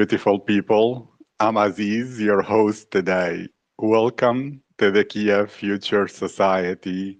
beautiful 0.00 0.38
people. 0.38 1.12
I'm 1.40 1.58
Aziz, 1.58 2.18
your 2.18 2.40
host 2.40 2.90
today. 2.90 3.48
Welcome 3.76 4.62
to 4.78 4.90
the 4.90 5.04
Kiev 5.04 5.52
Future 5.52 6.08
Society, 6.08 7.18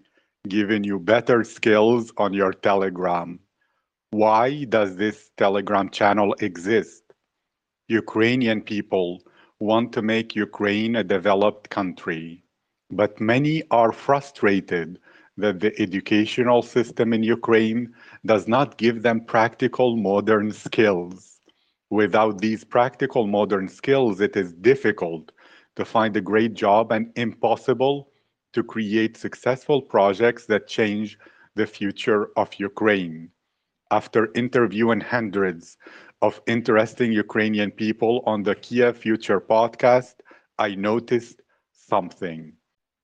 giving 0.49 0.83
you 0.83 0.99
better 0.99 1.45
skills 1.45 2.11
on 2.17 2.33
your 2.33 2.55
Telegram. 2.55 3.39
Why 4.13 4.65
does 4.65 4.97
this 4.97 5.31
Telegram 5.37 5.91
channel 5.91 6.35
exist? 6.41 7.03
Ukrainian 7.89 8.63
people 8.63 9.25
want 9.59 9.93
to 9.93 10.01
make 10.01 10.35
Ukraine 10.35 10.97
a 10.97 11.05
developed 11.05 11.69
country, 11.69 12.43
but 12.91 13.21
many 13.21 13.63
are 13.71 13.93
frustrated 13.93 14.99
that 15.37 15.61
the 15.61 15.79
educational 15.79 16.63
system 16.63 17.13
in 17.13 17.23
Ukraine 17.23 17.93
does 18.25 18.49
not 18.49 18.79
give 18.79 19.03
them 19.03 19.21
practical 19.21 19.99
modern 19.99 20.51
skills. 20.51 21.30
Without 21.91 22.41
these 22.41 22.63
practical 22.65 23.27
modern 23.27 23.69
skills, 23.69 24.21
it 24.21 24.37
is 24.37 24.53
difficult 24.53 25.33
to 25.75 25.85
find 25.85 26.17
a 26.17 26.21
great 26.21 26.55
job 26.55 26.93
and 26.93 27.11
impossible 27.17 28.13
to 28.53 28.63
create 28.63 29.17
successful 29.17 29.83
projects 29.83 30.47
that 30.47 30.69
change 30.69 31.19
the 31.57 31.67
future 31.67 32.31
of 32.37 32.55
Ukraine. 32.55 33.31
After 33.91 34.31
interviewing 34.37 35.01
hundreds 35.01 35.77
of 36.23 36.41
interesting 36.47 37.13
Ukrainian 37.13 37.73
people 37.73 38.23
on 38.25 38.45
the 38.45 38.55
Kiev 38.55 38.97
Future 38.97 39.41
podcast, 39.41 40.15
I 40.59 40.77
noticed 40.77 41.43
something. 41.73 42.53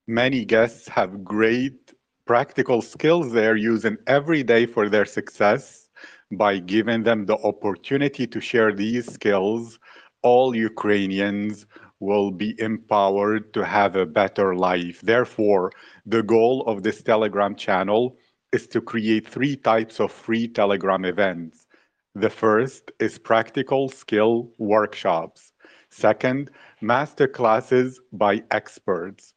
Many 0.06 0.44
guests 0.44 0.86
have 0.88 1.24
great 1.24 1.92
practical 2.24 2.82
skills 2.82 3.32
they're 3.32 3.56
using 3.56 3.96
every 4.06 4.44
day 4.44 4.66
for 4.66 4.88
their 4.88 5.04
success 5.04 5.85
by 6.32 6.58
giving 6.58 7.02
them 7.02 7.26
the 7.26 7.38
opportunity 7.38 8.26
to 8.26 8.40
share 8.40 8.72
these 8.72 9.12
skills 9.12 9.78
all 10.22 10.54
ukrainians 10.54 11.66
will 12.00 12.30
be 12.30 12.54
empowered 12.60 13.52
to 13.54 13.64
have 13.64 13.96
a 13.96 14.06
better 14.06 14.54
life 14.54 15.00
therefore 15.02 15.70
the 16.04 16.22
goal 16.22 16.62
of 16.66 16.82
this 16.82 17.02
telegram 17.02 17.54
channel 17.54 18.16
is 18.52 18.66
to 18.66 18.80
create 18.80 19.28
three 19.28 19.56
types 19.56 20.00
of 20.00 20.10
free 20.10 20.48
telegram 20.48 21.04
events 21.04 21.66
the 22.14 22.30
first 22.30 22.90
is 22.98 23.18
practical 23.18 23.88
skill 23.88 24.50
workshops 24.58 25.52
second 25.90 26.50
master 26.80 27.28
classes 27.28 28.00
by 28.12 28.42
experts 28.50 29.34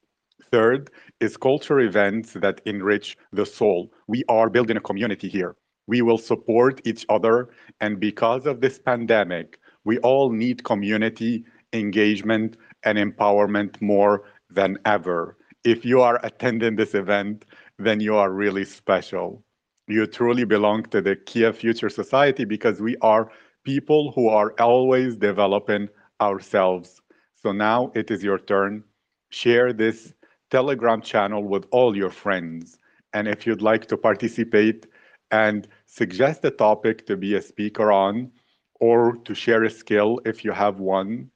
Third 0.52 0.90
is 1.20 1.38
culture 1.38 1.80
events 1.80 2.34
that 2.34 2.62
enrich 2.66 3.16
the 3.32 3.46
soul. 3.46 3.92
We 4.08 4.24
are 4.30 4.50
building 4.50 4.78
a 4.78 4.82
community 4.82 5.30
here. 5.30 5.56
We 5.90 6.04
will 6.04 6.20
support 6.20 6.82
each 6.86 7.04
other. 7.10 7.50
And 7.82 8.00
because 8.00 8.46
of 8.46 8.62
this 8.62 8.78
pandemic, 8.78 9.60
we 9.86 9.98
all 10.00 10.30
need 10.30 10.64
community 10.64 11.44
engagement 11.74 12.58
and 12.84 13.00
empowerment 13.00 13.82
more 13.82 14.26
than 14.52 14.78
ever. 14.86 15.36
If 15.64 15.84
you 15.84 16.02
are 16.02 16.20
attending 16.24 16.76
this 16.76 16.94
event, 16.94 17.46
then 17.80 18.00
you 18.02 18.16
are 18.16 18.32
really 18.32 18.66
special. 18.66 19.44
You 19.88 20.06
truly 20.06 20.44
belong 20.46 20.84
to 20.92 21.02
the 21.02 21.16
Kiev 21.16 21.58
Future 21.58 21.90
Society 21.90 22.46
because 22.46 22.80
we 22.80 22.96
are 23.02 23.32
people 23.64 24.12
who 24.12 24.28
are 24.28 24.54
always 24.60 25.16
developing 25.16 25.90
ourselves. 26.22 27.02
So 27.34 27.52
now 27.52 27.92
it 27.96 28.12
is 28.12 28.24
your 28.24 28.38
turn. 28.38 28.84
Share 29.32 29.74
this 29.74 30.14
Telegram 30.52 31.02
channel 31.02 31.44
with 31.44 31.66
all 31.72 31.98
your 31.98 32.12
friends. 32.12 32.78
And 33.14 33.28
if 33.28 33.48
you'd 33.48 33.64
like 33.64 33.88
to 33.88 33.98
participate 33.98 34.86
and 35.32 35.68
suggest 35.90 36.46
a 36.46 36.52
topic 36.52 37.06
to 37.08 37.18
be 37.18 37.36
a 37.36 37.42
speaker 37.42 37.92
on, 37.92 38.32
or 38.80 39.18
to 39.26 39.34
share 39.34 39.64
a 39.64 39.70
skill 39.70 40.20
if 40.26 40.46
you 40.46 40.52
have 40.52 40.80
one, 40.80 41.30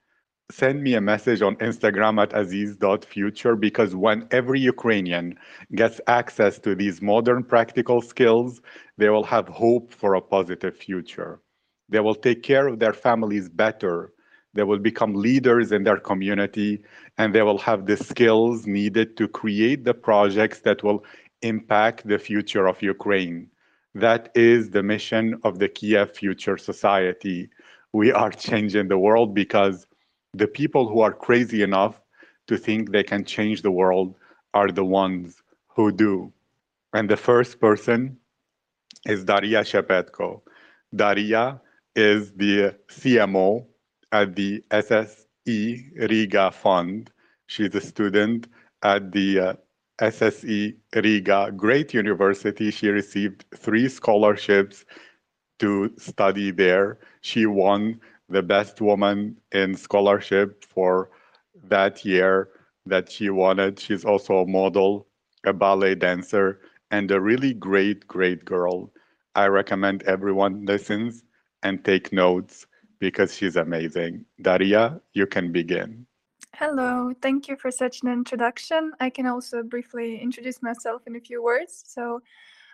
send 0.51 0.83
me 0.83 0.93
a 0.93 1.01
message 1.01 1.41
on 1.41 1.55
Instagram 1.57 2.21
at 2.21 2.33
aziz.future 2.33 3.55
because 3.55 3.95
when 3.95 4.27
every 4.31 4.59
Ukrainian 4.59 5.37
gets 5.75 5.99
access 6.07 6.59
to 6.59 6.75
these 6.75 7.01
modern 7.01 7.43
practical 7.43 8.01
skills, 8.01 8.61
they 8.97 9.09
will 9.09 9.23
have 9.23 9.47
hope 9.47 9.93
for 9.93 10.15
a 10.15 10.21
positive 10.21 10.75
future. 10.77 11.41
They 11.89 11.99
will 11.99 12.15
take 12.15 12.43
care 12.43 12.67
of 12.67 12.79
their 12.79 12.93
families 12.93 13.49
better 13.49 14.13
they 14.53 14.63
will 14.63 14.79
become 14.79 15.13
leaders 15.15 15.71
in 15.71 15.83
their 15.83 15.97
community 15.97 16.83
and 17.17 17.33
they 17.33 17.41
will 17.41 17.57
have 17.57 17.85
the 17.85 17.97
skills 17.97 18.67
needed 18.67 19.17
to 19.17 19.27
create 19.27 19.83
the 19.83 19.93
projects 19.93 20.59
that 20.59 20.83
will 20.83 21.03
impact 21.41 22.07
the 22.07 22.19
future 22.19 22.67
of 22.67 22.81
Ukraine. 22.81 23.49
That 23.95 24.31
is 24.33 24.71
the 24.71 24.81
mission 24.81 25.39
of 25.43 25.59
the 25.59 25.69
Kiev 25.69 26.15
Future 26.15 26.57
Society. 26.57 27.49
We 27.91 28.11
are 28.11 28.31
changing 28.47 28.87
the 28.87 28.97
world 28.97 29.33
because 29.33 29.87
the 30.33 30.47
people 30.47 30.87
who 30.87 31.01
are 31.01 31.13
crazy 31.13 31.61
enough 31.61 32.01
to 32.47 32.57
think 32.57 32.91
they 32.91 33.03
can 33.03 33.23
change 33.23 33.61
the 33.61 33.71
world 33.71 34.15
are 34.53 34.69
the 34.69 34.83
ones 34.83 35.43
who 35.67 35.91
do. 35.91 36.33
And 36.93 37.09
the 37.09 37.17
first 37.17 37.59
person 37.59 38.17
is 39.05 39.23
Daria 39.23 39.61
Shepetko. 39.61 40.41
Daria 40.95 41.61
is 41.95 42.31
the 42.33 42.75
CMO 42.89 43.65
at 44.11 44.35
the 44.35 44.63
SSE 44.71 46.09
Riga 46.09 46.51
Fund. 46.51 47.11
She's 47.47 47.73
a 47.75 47.81
student 47.81 48.47
at 48.81 49.11
the 49.11 49.39
uh, 49.39 49.53
SSE 50.01 50.75
Riga, 50.95 51.51
great 51.55 51.93
university. 51.93 52.71
She 52.71 52.89
received 52.89 53.45
three 53.55 53.87
scholarships 53.89 54.85
to 55.59 55.93
study 55.97 56.51
there. 56.51 56.99
She 57.21 57.45
won 57.45 57.99
the 58.29 58.41
best 58.43 58.81
woman 58.81 59.37
in 59.51 59.75
scholarship 59.75 60.65
for 60.65 61.09
that 61.63 62.03
year 62.05 62.49
that 62.85 63.11
she 63.11 63.29
wanted. 63.29 63.79
She's 63.79 64.03
also 64.05 64.39
a 64.39 64.47
model, 64.47 65.07
a 65.45 65.53
ballet 65.53 65.95
dancer, 65.95 66.59
and 66.91 67.09
a 67.11 67.21
really 67.21 67.53
great, 67.53 68.07
great 68.07 68.45
girl. 68.45 68.91
I 69.35 69.47
recommend 69.47 70.03
everyone 70.03 70.65
listens 70.65 71.23
and 71.63 71.83
take 71.83 72.11
notes 72.11 72.65
because 72.99 73.35
she's 73.35 73.55
amazing. 73.55 74.25
Daria, 74.41 75.01
you 75.13 75.25
can 75.27 75.51
begin. 75.51 76.05
Hello, 76.57 77.11
thank 77.19 77.47
you 77.47 77.55
for 77.55 77.71
such 77.71 78.03
an 78.03 78.09
introduction. 78.09 78.91
I 78.99 79.09
can 79.09 79.25
also 79.25 79.63
briefly 79.63 80.19
introduce 80.21 80.61
myself 80.61 81.01
in 81.07 81.15
a 81.15 81.19
few 81.19 81.41
words. 81.41 81.83
So, 81.87 82.21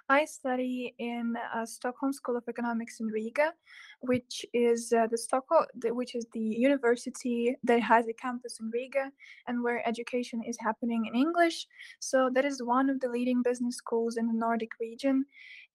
I 0.09 0.25
study 0.25 0.95
in 0.97 1.35
uh, 1.55 1.65
Stockholm 1.65 2.11
School 2.11 2.35
of 2.35 2.43
Economics 2.49 2.99
in 2.99 3.07
Riga, 3.07 3.53
which 4.01 4.45
is 4.53 4.91
uh, 4.91 5.07
the 5.07 5.17
Stockholm, 5.17 5.65
which 5.91 6.13
is 6.13 6.25
the 6.33 6.41
university 6.41 7.55
that 7.63 7.79
has 7.81 8.07
a 8.09 8.13
campus 8.13 8.59
in 8.59 8.69
Riga 8.69 9.11
and 9.47 9.63
where 9.63 9.87
education 9.87 10.41
is 10.45 10.57
happening 10.59 11.05
in 11.05 11.15
English. 11.15 11.65
So 11.99 12.29
that 12.33 12.43
is 12.43 12.61
one 12.61 12.89
of 12.89 12.99
the 12.99 13.07
leading 13.07 13.43
business 13.43 13.77
schools 13.77 14.17
in 14.17 14.27
the 14.27 14.33
Nordic 14.33 14.71
region, 14.81 15.25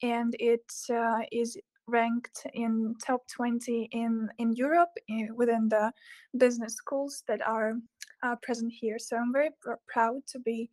and 0.03 0.37
it 0.41 0.71
uh, 0.91 1.21
is 1.33 1.57
ranked 1.87 2.47
in 2.55 2.95
top 3.05 3.27
20 3.29 3.89
in 3.93 4.29
in 4.39 4.53
Europe 4.53 4.93
in, 5.09 5.29
eh, 5.29 5.33
within 5.35 5.69
the 5.69 5.93
business 6.39 6.75
schools 6.75 7.23
that 7.29 7.47
are 7.47 7.75
uh, 8.25 8.37
present 8.43 8.73
here. 8.73 8.99
So 8.99 9.17
I'm 9.17 9.33
very 9.33 9.51
pr- 9.61 9.83
proud 9.87 10.23
to 10.29 10.39
be 10.39 10.71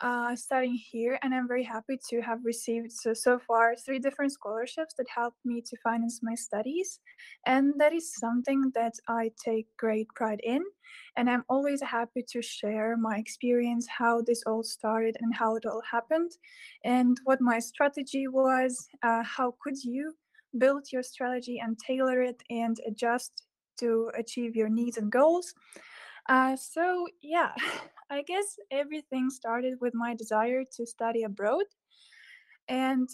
uh, 0.00 0.34
studying 0.34 0.78
here, 0.90 1.18
and 1.22 1.34
I'm 1.34 1.46
very 1.46 1.62
happy 1.62 1.98
to 2.08 2.22
have 2.22 2.38
received 2.42 2.90
so 2.90 3.12
so 3.12 3.38
far 3.38 3.76
three 3.76 3.98
different 3.98 4.32
scholarships 4.32 4.94
that 4.96 5.06
helped 5.14 5.44
me 5.44 5.60
to 5.60 5.76
finance 5.84 6.20
my 6.22 6.34
studies, 6.34 7.00
and 7.44 7.74
that 7.78 7.92
is 7.92 8.14
something 8.14 8.72
that 8.74 8.94
I 9.08 9.30
take 9.44 9.66
great 9.76 10.08
pride 10.14 10.40
in. 10.42 10.62
And 11.16 11.28
I'm 11.28 11.44
always 11.50 11.82
happy 11.82 12.24
to 12.32 12.40
share 12.40 12.96
my 12.96 13.18
experience, 13.18 13.86
how 13.86 14.22
this 14.22 14.42
all 14.46 14.62
started, 14.62 15.16
and 15.20 15.34
how 15.34 15.56
it 15.56 15.66
all 15.66 15.82
happened, 15.90 16.30
and 16.82 17.20
what 17.24 17.42
my 17.42 17.58
strategy 17.58 18.26
was. 18.26 18.88
Uh, 19.02 19.22
how 19.22 19.54
could 19.62 19.76
you 19.84 20.14
build 20.56 20.84
your 20.90 21.02
strategy 21.02 21.60
and 21.62 21.78
tailor 21.78 22.22
it 22.22 22.42
and 22.50 22.80
adjust 22.86 23.44
to 23.80 24.10
achieve 24.16 24.54
your 24.54 24.68
needs 24.68 24.96
and 24.98 25.10
goals. 25.10 25.54
Uh, 26.28 26.56
so, 26.56 27.06
yeah, 27.22 27.52
I 28.10 28.22
guess 28.22 28.56
everything 28.70 29.30
started 29.30 29.74
with 29.80 29.94
my 29.94 30.14
desire 30.14 30.64
to 30.76 30.86
study 30.86 31.22
abroad. 31.22 31.64
And 32.68 33.08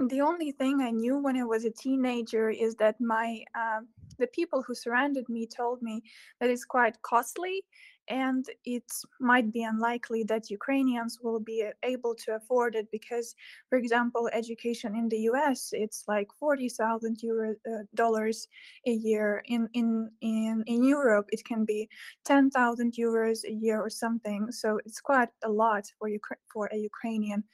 the 0.00 0.20
only 0.20 0.52
thing 0.52 0.80
I 0.80 0.90
knew 0.90 1.18
when 1.18 1.36
I 1.36 1.44
was 1.44 1.64
a 1.64 1.70
teenager 1.70 2.50
is 2.50 2.74
that 2.76 3.00
my 3.00 3.42
uh, 3.54 3.80
the 4.18 4.28
people 4.28 4.62
who 4.62 4.74
surrounded 4.74 5.28
me 5.28 5.46
told 5.46 5.82
me 5.82 6.02
that 6.40 6.50
it's 6.50 6.64
quite 6.64 7.00
costly 7.02 7.62
and 8.08 8.44
it 8.64 8.84
might 9.20 9.52
be 9.52 9.62
unlikely 9.62 10.24
that 10.24 10.50
Ukrainians 10.50 11.18
will 11.22 11.40
be 11.40 11.64
able 11.82 12.14
to 12.16 12.36
afford 12.36 12.74
it 12.74 12.90
because, 12.90 13.34
for 13.68 13.78
example, 13.78 14.28
education 14.32 14.94
in 14.96 15.08
the 15.08 15.20
U.S. 15.30 15.70
it's 15.72 16.04
like 16.08 16.28
forty 16.38 16.68
thousand 16.68 17.22
euro 17.22 17.54
uh, 17.66 17.84
dollars 17.94 18.48
a 18.86 18.92
year. 18.92 19.42
In 19.46 19.68
in 19.74 20.10
in 20.20 20.64
in 20.66 20.84
Europe, 20.84 21.28
it 21.32 21.44
can 21.44 21.64
be 21.64 21.88
ten 22.24 22.50
thousand 22.50 22.94
euros 22.94 23.44
a 23.44 23.52
year 23.52 23.80
or 23.80 23.90
something. 23.90 24.50
So 24.52 24.80
it's 24.84 25.00
quite 25.00 25.30
a 25.44 25.50
lot 25.50 25.84
for 25.98 26.08
you 26.08 26.20
for 26.52 26.68
a 26.72 26.76
Ukrainian. 26.76 27.44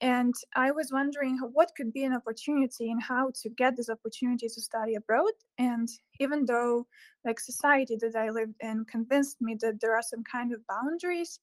And 0.00 0.34
I 0.54 0.72
was 0.72 0.92
wondering 0.92 1.38
what 1.52 1.72
could 1.76 1.92
be 1.92 2.04
an 2.04 2.12
opportunity 2.14 2.90
and 2.90 3.02
how 3.02 3.30
to 3.42 3.48
get 3.48 3.76
this 3.76 3.88
opportunity 3.88 4.46
to 4.46 4.60
study 4.60 4.94
abroad. 4.94 5.32
And 5.58 5.88
even 6.20 6.44
though 6.44 6.86
like 7.24 7.40
society 7.40 7.96
that 8.00 8.14
I 8.14 8.30
lived 8.30 8.56
in 8.60 8.84
convinced 8.84 9.38
me 9.40 9.56
that 9.60 9.80
there 9.80 9.96
are 9.96 10.02
some 10.02 10.22
kind 10.30 10.52
of 10.52 10.66
boundaries 10.66 11.40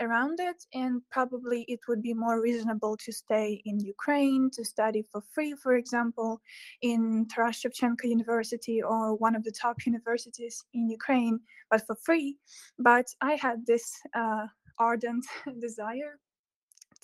around 0.00 0.40
it 0.40 0.64
and 0.74 1.00
probably 1.10 1.64
it 1.68 1.80
would 1.88 2.02
be 2.02 2.12
more 2.12 2.40
reasonable 2.40 2.96
to 2.96 3.12
stay 3.12 3.62
in 3.64 3.78
Ukraine 3.78 4.50
to 4.50 4.64
study 4.64 5.02
for 5.02 5.22
free 5.32 5.54
for 5.54 5.76
example 5.76 6.40
in 6.82 7.26
Taras 7.32 7.62
Shevchenko 7.62 8.04
University 8.04 8.82
or 8.82 9.14
one 9.14 9.36
of 9.36 9.44
the 9.44 9.52
top 9.52 9.86
universities 9.86 10.64
in 10.74 10.88
Ukraine 10.88 11.38
but 11.70 11.86
for 11.86 11.94
free 11.94 12.36
but 12.78 13.06
I 13.20 13.34
had 13.34 13.66
this 13.66 13.84
uh, 14.14 14.46
ardent 14.78 15.24
desire 15.60 16.18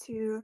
to 0.07 0.43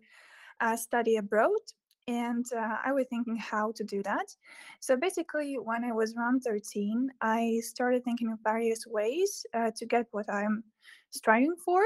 study 0.76 1.16
abroad 1.16 1.60
and 2.08 2.46
uh, 2.56 2.76
I 2.84 2.92
was 2.92 3.06
thinking 3.10 3.36
how 3.36 3.72
to 3.72 3.84
do 3.84 4.02
that. 4.04 4.34
So 4.80 4.96
basically, 4.96 5.54
when 5.54 5.84
I 5.84 5.92
was 5.92 6.14
around 6.14 6.42
13, 6.42 7.10
I 7.20 7.60
started 7.62 8.04
thinking 8.04 8.30
of 8.30 8.38
various 8.44 8.86
ways 8.86 9.44
uh, 9.54 9.72
to 9.76 9.86
get 9.86 10.06
what 10.12 10.30
I'm 10.30 10.62
striving 11.10 11.56
for. 11.64 11.82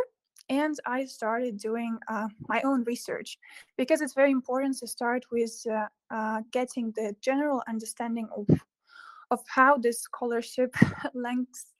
And 0.50 0.74
I 0.84 1.04
started 1.04 1.58
doing 1.58 1.98
uh, 2.08 2.28
my 2.48 2.60
own 2.62 2.84
research 2.84 3.38
because 3.78 4.00
it's 4.00 4.14
very 4.14 4.32
important 4.32 4.76
to 4.78 4.86
start 4.86 5.24
with 5.30 5.64
uh, 5.70 5.86
uh, 6.10 6.42
getting 6.50 6.92
the 6.96 7.14
general 7.20 7.62
understanding 7.68 8.28
of 8.36 8.46
of 9.30 9.38
how 9.46 9.76
this 9.76 10.00
scholarship 10.00 10.74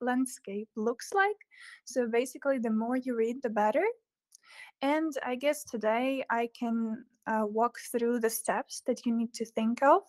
landscape 0.00 0.69
looks 0.76 1.12
like. 1.12 1.37
So 1.84 2.06
basically, 2.06 2.58
the 2.58 2.70
more 2.70 2.96
you 2.96 3.16
read, 3.16 3.42
the 3.42 3.50
better. 3.50 3.84
And 4.82 5.12
I 5.25 5.37
guess 5.37 5.64
today 5.64 6.25
I 6.31 6.49
can 6.58 7.05
uh, 7.26 7.44
walk 7.47 7.79
through 7.93 8.20
the 8.20 8.31
steps 8.31 8.82
that 8.87 9.05
you 9.05 9.17
need 9.17 9.32
to 9.35 9.44
think 9.44 9.82
of 9.82 10.02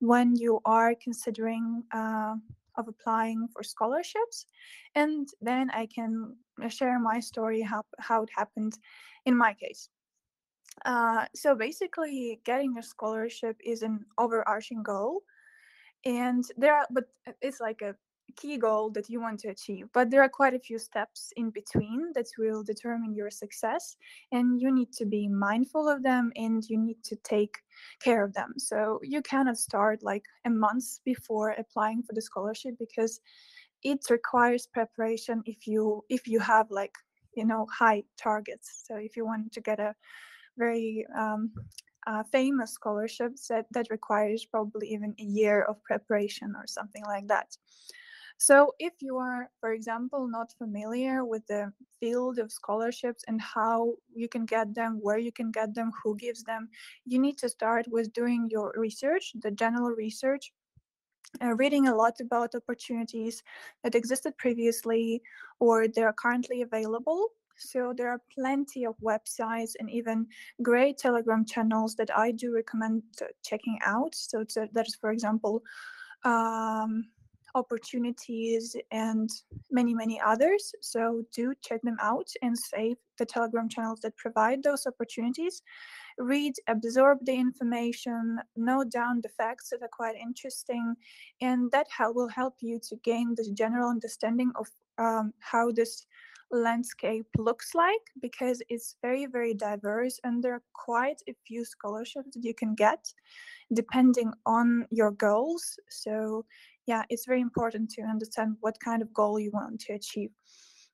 when 0.00 0.36
you 0.36 0.60
are 0.64 0.94
considering 1.02 1.84
uh, 1.92 2.34
of 2.76 2.88
applying 2.88 3.48
for 3.52 3.62
scholarships. 3.62 4.46
And 4.94 5.28
then 5.40 5.70
I 5.70 5.86
can 5.86 6.36
share 6.68 6.98
my 6.98 7.20
story, 7.20 7.60
how, 7.60 7.84
how 7.98 8.22
it 8.22 8.30
happened 8.36 8.78
in 9.26 9.36
my 9.36 9.54
case. 9.54 9.88
Uh, 10.84 11.26
so 11.34 11.54
basically, 11.54 12.40
getting 12.44 12.78
a 12.78 12.82
scholarship 12.82 13.56
is 13.64 13.82
an 13.82 14.04
overarching 14.16 14.82
goal. 14.82 15.22
And 16.04 16.44
there 16.56 16.74
are, 16.74 16.86
but 16.90 17.04
it's 17.42 17.60
like 17.60 17.82
a 17.82 17.96
key 18.40 18.56
goal 18.56 18.90
that 18.90 19.08
you 19.10 19.20
want 19.20 19.40
to 19.40 19.48
achieve 19.48 19.86
but 19.92 20.10
there 20.10 20.22
are 20.22 20.28
quite 20.28 20.54
a 20.54 20.58
few 20.58 20.78
steps 20.78 21.32
in 21.36 21.50
between 21.50 22.12
that 22.14 22.26
will 22.38 22.62
determine 22.62 23.14
your 23.14 23.30
success 23.30 23.96
and 24.32 24.60
you 24.60 24.72
need 24.72 24.92
to 24.92 25.04
be 25.04 25.28
mindful 25.28 25.88
of 25.88 26.02
them 26.02 26.30
and 26.36 26.64
you 26.68 26.78
need 26.78 27.02
to 27.04 27.16
take 27.16 27.56
care 28.00 28.24
of 28.24 28.32
them. 28.34 28.54
So 28.56 29.00
you 29.02 29.22
cannot 29.22 29.58
start 29.58 30.02
like 30.02 30.24
a 30.44 30.50
month 30.50 31.00
before 31.04 31.50
applying 31.50 32.02
for 32.02 32.12
the 32.14 32.22
scholarship 32.22 32.74
because 32.78 33.20
it 33.82 34.00
requires 34.10 34.66
preparation 34.66 35.42
if 35.46 35.66
you 35.66 36.04
if 36.08 36.26
you 36.26 36.40
have 36.40 36.70
like 36.70 36.94
you 37.34 37.44
know 37.44 37.66
high 37.72 38.02
targets. 38.16 38.84
So 38.86 38.96
if 38.96 39.16
you 39.16 39.24
want 39.24 39.52
to 39.52 39.60
get 39.60 39.78
a 39.78 39.94
very 40.56 41.06
um, 41.16 41.52
uh, 42.06 42.22
famous 42.32 42.72
scholarships 42.72 43.48
that 43.48 43.66
that 43.70 43.86
requires 43.90 44.44
probably 44.44 44.88
even 44.88 45.14
a 45.18 45.24
year 45.24 45.62
of 45.62 45.82
preparation 45.84 46.54
or 46.56 46.66
something 46.66 47.04
like 47.04 47.28
that 47.28 47.56
so 48.38 48.72
if 48.78 48.92
you 49.00 49.16
are, 49.16 49.50
for 49.60 49.72
example, 49.72 50.28
not 50.28 50.52
familiar 50.56 51.24
with 51.24 51.44
the 51.48 51.72
field 51.98 52.38
of 52.38 52.52
scholarships 52.52 53.24
and 53.26 53.40
how 53.40 53.94
you 54.14 54.28
can 54.28 54.46
get 54.46 54.72
them, 54.76 55.00
where 55.02 55.18
you 55.18 55.32
can 55.32 55.50
get 55.50 55.74
them, 55.74 55.90
who 56.02 56.16
gives 56.16 56.44
them, 56.44 56.68
you 57.04 57.18
need 57.18 57.36
to 57.38 57.48
start 57.48 57.86
with 57.88 58.12
doing 58.12 58.48
your 58.48 58.72
research, 58.76 59.32
the 59.42 59.50
general 59.50 59.90
research, 59.90 60.52
uh, 61.42 61.54
reading 61.54 61.88
a 61.88 61.94
lot 61.94 62.14
about 62.20 62.54
opportunities 62.54 63.42
that 63.82 63.96
existed 63.96 64.38
previously 64.38 65.20
or 65.58 65.88
they 65.88 66.02
are 66.02 66.12
currently 66.12 66.62
available. 66.62 67.30
So 67.56 67.92
there 67.96 68.08
are 68.08 68.22
plenty 68.32 68.86
of 68.86 68.94
websites 69.04 69.72
and 69.80 69.90
even 69.90 70.28
great 70.62 70.96
Telegram 70.96 71.44
channels 71.44 71.96
that 71.96 72.16
I 72.16 72.30
do 72.30 72.54
recommend 72.54 73.02
checking 73.44 73.80
out. 73.84 74.14
So 74.14 74.44
that 74.54 74.86
is, 74.86 74.94
for 74.94 75.10
example, 75.10 75.64
um, 76.24 77.08
opportunities 77.54 78.76
and 78.90 79.30
many 79.70 79.94
many 79.94 80.20
others. 80.20 80.72
So 80.80 81.22
do 81.32 81.54
check 81.62 81.82
them 81.82 81.96
out 82.00 82.28
and 82.42 82.56
save 82.56 82.96
the 83.18 83.26
telegram 83.26 83.68
channels 83.68 84.00
that 84.00 84.16
provide 84.16 84.62
those 84.62 84.86
opportunities. 84.86 85.62
Read 86.18 86.54
absorb 86.66 87.18
the 87.24 87.34
information 87.34 88.38
note 88.56 88.90
down 88.90 89.20
the 89.20 89.28
facts 89.28 89.70
that 89.70 89.82
are 89.82 89.90
quite 89.92 90.16
interesting 90.16 90.94
and 91.40 91.70
that 91.70 91.86
will 92.00 92.28
help 92.28 92.56
you 92.60 92.80
to 92.88 92.96
gain 93.04 93.34
the 93.36 93.50
general 93.54 93.88
understanding 93.88 94.50
of 94.56 94.66
um, 94.98 95.32
how 95.38 95.70
this 95.70 96.06
landscape 96.50 97.26
looks 97.36 97.74
like 97.74 98.00
because 98.22 98.62
it's 98.70 98.96
very 99.02 99.26
very 99.26 99.52
diverse 99.52 100.18
and 100.24 100.42
there 100.42 100.54
are 100.54 100.62
quite 100.72 101.20
a 101.28 101.34
few 101.46 101.62
scholarships 101.62 102.30
that 102.34 102.42
you 102.42 102.54
can 102.54 102.74
get 102.74 103.12
depending 103.72 104.32
on 104.46 104.86
your 104.90 105.10
goals. 105.10 105.78
So 105.90 106.44
yeah, 106.88 107.02
it's 107.10 107.26
very 107.26 107.42
important 107.42 107.90
to 107.90 108.02
understand 108.02 108.56
what 108.60 108.80
kind 108.80 109.02
of 109.02 109.12
goal 109.12 109.38
you 109.38 109.50
want 109.52 109.78
to 109.82 109.92
achieve. 109.92 110.30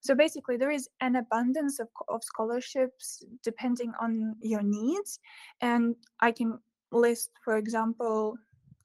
So 0.00 0.14
basically, 0.14 0.56
there 0.56 0.72
is 0.72 0.88
an 1.00 1.16
abundance 1.16 1.78
of, 1.78 1.88
of 2.08 2.22
scholarships 2.22 3.24
depending 3.42 3.92
on 4.00 4.34
your 4.42 4.62
needs. 4.62 5.20
And 5.60 5.94
I 6.20 6.32
can 6.32 6.58
list, 6.90 7.30
for 7.44 7.56
example, 7.56 8.36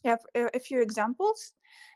yeah, 0.05 0.17
a 0.35 0.59
few 0.59 0.81
examples 0.81 1.53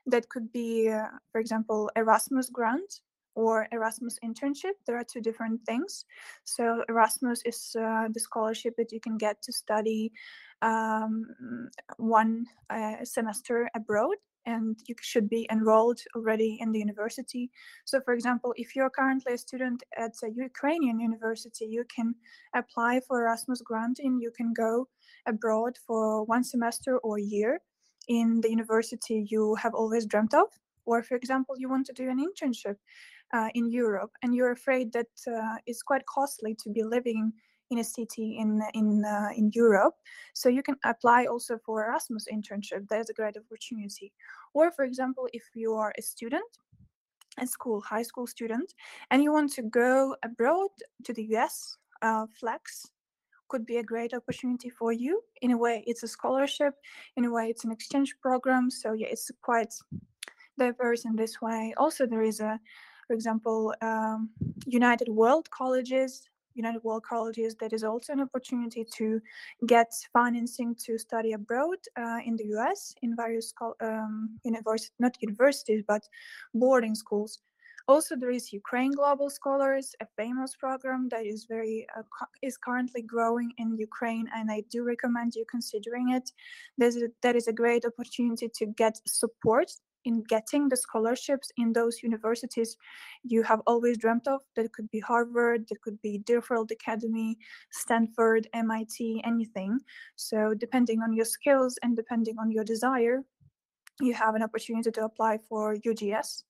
that 0.07 0.27
could 0.29 0.51
be, 0.51 0.89
uh, 0.89 1.07
for 1.31 1.39
example, 1.39 1.89
Erasmus 1.95 2.49
grant 2.49 3.01
or 3.35 3.67
Erasmus 3.71 4.17
internship. 4.25 4.75
There 4.85 4.97
are 4.97 5.05
two 5.05 5.21
different 5.21 5.61
things. 5.65 6.05
So 6.43 6.83
Erasmus 6.89 7.43
is 7.45 7.75
uh, 7.79 8.07
the 8.11 8.19
scholarship 8.19 8.73
that 8.77 8.91
you 8.91 8.99
can 8.99 9.17
get 9.17 9.41
to 9.43 9.53
study 9.53 10.11
um, 10.63 11.25
one 11.97 12.45
uh, 12.69 13.05
semester 13.05 13.69
abroad 13.75 14.17
and 14.45 14.77
you 14.87 14.95
should 15.01 15.29
be 15.29 15.47
enrolled 15.51 15.99
already 16.15 16.57
in 16.59 16.71
the 16.71 16.79
university. 16.79 17.49
So, 17.85 18.01
for 18.01 18.13
example, 18.13 18.53
if 18.57 18.75
you're 18.75 18.89
currently 18.89 19.33
a 19.33 19.37
student 19.37 19.83
at 19.97 20.13
a 20.23 20.29
Ukrainian 20.29 20.99
university, 20.99 21.65
you 21.65 21.85
can 21.95 22.15
apply 22.55 23.01
for 23.07 23.21
Erasmus 23.21 23.61
grant 23.61 23.99
and 23.99 24.21
you 24.21 24.31
can 24.35 24.53
go 24.53 24.87
abroad 25.25 25.77
for 25.87 26.23
one 26.25 26.43
semester 26.43 26.97
or 26.99 27.17
year 27.19 27.61
in 28.07 28.41
the 28.41 28.49
university 28.49 29.25
you 29.29 29.55
have 29.55 29.73
always 29.73 30.05
dreamt 30.05 30.33
of. 30.33 30.47
Or, 30.85 31.01
for 31.03 31.15
example, 31.15 31.55
you 31.57 31.69
want 31.69 31.85
to 31.87 31.93
do 31.93 32.09
an 32.09 32.19
internship 32.19 32.75
uh, 33.33 33.49
in 33.55 33.71
Europe 33.71 34.11
and 34.21 34.35
you're 34.35 34.51
afraid 34.51 34.91
that 34.93 35.07
uh, 35.27 35.55
it's 35.65 35.81
quite 35.81 36.05
costly 36.05 36.55
to 36.63 36.69
be 36.69 36.83
living 36.83 37.31
in 37.73 37.79
a 37.79 37.83
city 37.83 38.37
in 38.37 38.61
in 38.73 39.03
uh, 39.03 39.29
in 39.35 39.51
Europe. 39.53 39.95
So 40.33 40.49
you 40.49 40.63
can 40.63 40.77
apply 40.83 41.25
also 41.25 41.57
for 41.65 41.85
Erasmus 41.85 42.27
internship. 42.31 42.87
There's 42.87 43.09
a 43.09 43.19
great 43.19 43.37
opportunity. 43.37 44.13
Or 44.53 44.71
for 44.71 44.85
example, 44.85 45.27
if 45.33 45.43
you 45.55 45.73
are 45.73 45.91
a 45.97 46.01
student 46.01 46.51
at 47.37 47.49
school, 47.49 47.81
high 47.81 48.03
school 48.03 48.27
student, 48.27 48.73
and 49.09 49.23
you 49.23 49.33
want 49.33 49.51
to 49.53 49.63
go 49.63 50.15
abroad 50.23 50.71
to 51.05 51.13
the 51.13 51.25
US, 51.35 51.77
uh, 52.01 52.25
Flex 52.39 52.85
could 53.49 53.65
be 53.65 53.77
a 53.77 53.83
great 53.83 54.13
opportunity 54.13 54.69
for 54.69 54.91
you. 54.93 55.21
In 55.41 55.51
a 55.51 55.57
way, 55.57 55.83
it's 55.87 56.03
a 56.03 56.07
scholarship. 56.07 56.73
In 57.17 57.25
a 57.25 57.31
way, 57.31 57.49
it's 57.49 57.65
an 57.65 57.71
exchange 57.71 58.15
program. 58.21 58.69
So 58.71 58.93
yeah, 58.93 59.07
it's 59.11 59.29
quite 59.41 59.73
diverse 60.57 61.05
in 61.05 61.15
this 61.15 61.41
way. 61.41 61.73
Also, 61.77 62.05
there 62.05 62.23
is 62.23 62.39
a, 62.39 62.59
for 63.07 63.13
example, 63.13 63.73
um, 63.81 64.29
United 64.65 65.09
World 65.09 65.49
Colleges 65.49 66.29
United 66.55 66.83
World 66.83 67.03
Colleges, 67.03 67.55
that 67.59 67.73
is 67.73 67.83
also 67.83 68.13
an 68.13 68.21
opportunity 68.21 68.85
to 68.95 69.21
get 69.65 69.91
financing 70.11 70.75
to 70.85 70.97
study 70.97 71.33
abroad 71.33 71.77
uh, 71.97 72.19
in 72.25 72.35
the 72.35 72.45
US 72.55 72.93
in 73.01 73.15
various 73.15 73.53
um, 73.81 74.39
universities, 74.43 74.91
not 74.99 75.15
universities, 75.21 75.83
but 75.87 76.03
boarding 76.53 76.95
schools. 76.95 77.39
Also, 77.87 78.15
there 78.15 78.31
is 78.31 78.53
Ukraine 78.53 78.91
Global 78.91 79.29
Scholars, 79.29 79.93
a 79.99 80.07
famous 80.15 80.55
program 80.55 81.09
that 81.09 81.25
is 81.25 81.45
very 81.49 81.85
uh, 81.97 82.03
is 82.41 82.55
currently 82.57 83.01
growing 83.01 83.51
in 83.57 83.77
Ukraine, 83.77 84.29
and 84.33 84.49
I 84.49 84.63
do 84.71 84.83
recommend 84.83 85.35
you 85.35 85.43
considering 85.51 86.11
it. 86.11 86.31
There's 86.77 86.95
a, 86.95 87.09
that 87.23 87.35
is 87.35 87.49
a 87.49 87.53
great 87.53 87.83
opportunity 87.83 88.49
to 88.57 88.65
get 88.67 88.95
support 89.05 89.69
in 90.05 90.23
getting 90.23 90.69
the 90.69 90.77
scholarships 90.77 91.51
in 91.57 91.73
those 91.73 92.03
universities 92.03 92.77
you 93.23 93.43
have 93.43 93.61
always 93.65 93.97
dreamt 93.97 94.27
of. 94.27 94.41
That 94.55 94.71
could 94.73 94.89
be 94.91 94.99
Harvard, 94.99 95.67
that 95.69 95.81
could 95.81 96.01
be 96.01 96.17
Deerfield 96.19 96.71
Academy, 96.71 97.37
Stanford, 97.71 98.47
MIT, 98.53 99.21
anything. 99.23 99.79
So, 100.15 100.53
depending 100.53 101.01
on 101.01 101.13
your 101.13 101.25
skills 101.25 101.77
and 101.83 101.95
depending 101.95 102.37
on 102.39 102.51
your 102.51 102.63
desire, 102.63 103.23
you 104.01 104.13
have 104.13 104.35
an 104.35 104.43
opportunity 104.43 104.91
to 104.91 105.05
apply 105.05 105.39
for 105.49 105.75
UGS. 105.75 106.43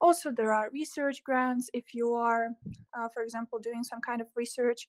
Also, 0.00 0.30
there 0.30 0.52
are 0.52 0.70
research 0.72 1.22
grants 1.24 1.70
if 1.72 1.94
you 1.94 2.12
are, 2.14 2.48
uh, 2.98 3.08
for 3.12 3.22
example, 3.22 3.58
doing 3.58 3.82
some 3.82 4.00
kind 4.00 4.20
of 4.20 4.28
research. 4.34 4.88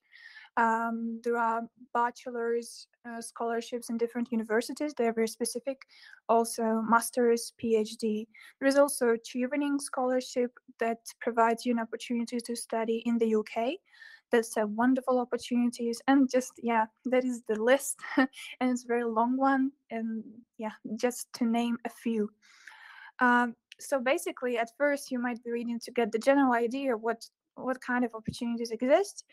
Um, 0.58 1.22
there 1.24 1.38
are 1.38 1.62
bachelor's 1.94 2.88
uh, 3.08 3.22
scholarships 3.22 3.90
in 3.90 3.98
different 3.98 4.32
universities. 4.32 4.94
They're 4.94 5.14
very 5.14 5.28
specific. 5.28 5.82
Also, 6.30 6.82
master's, 6.88 7.54
PhD. 7.62 8.28
There 8.60 8.68
is 8.68 8.78
also 8.78 9.10
a 9.10 9.18
Chevening 9.18 9.80
scholarship 9.80 10.52
that 10.80 11.00
provides 11.20 11.66
you 11.66 11.74
an 11.74 11.80
opportunity 11.80 12.40
to 12.40 12.56
study 12.56 13.04
in 13.06 13.18
the 13.18 13.36
UK 13.36 13.76
that's 14.32 14.58
a 14.58 14.68
wonderful 14.68 15.20
opportunities 15.20 16.02
and 16.08 16.30
just 16.30 16.52
yeah 16.62 16.86
that 17.06 17.24
is 17.24 17.44
the 17.48 17.56
list 17.56 18.00
and 18.18 18.28
it's 18.60 18.84
a 18.84 18.88
very 18.88 19.04
long 19.06 19.38
one 19.38 19.72
and 19.90 20.24
yeah 20.58 20.72
just 20.96 21.32
to 21.34 21.46
name 21.46 21.78
a 21.86 21.90
few 21.90 22.30
um, 23.20 23.56
so 23.80 24.00
basically 24.00 24.58
at 24.58 24.70
first 24.78 25.12
you 25.12 25.20
might 25.20 25.44
be 25.44 25.52
reading 25.52 25.80
to 25.80 25.92
get 25.92 26.12
the 26.12 26.20
general 26.20 26.54
idea 26.54 26.96
what 26.96 27.24
what 27.56 27.82
kind 27.82 28.06
of 28.06 28.14
opportunities 28.14 28.72
exist 28.72 29.24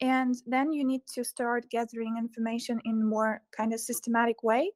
and 0.00 0.36
then 0.46 0.72
you 0.72 0.84
need 0.84 1.02
to 1.12 1.24
start 1.24 1.64
gathering 1.70 2.16
information 2.18 2.80
in 2.84 3.08
more 3.08 3.40
kind 3.56 3.72
of 3.72 3.80
systematic 3.80 4.42
way 4.42 4.70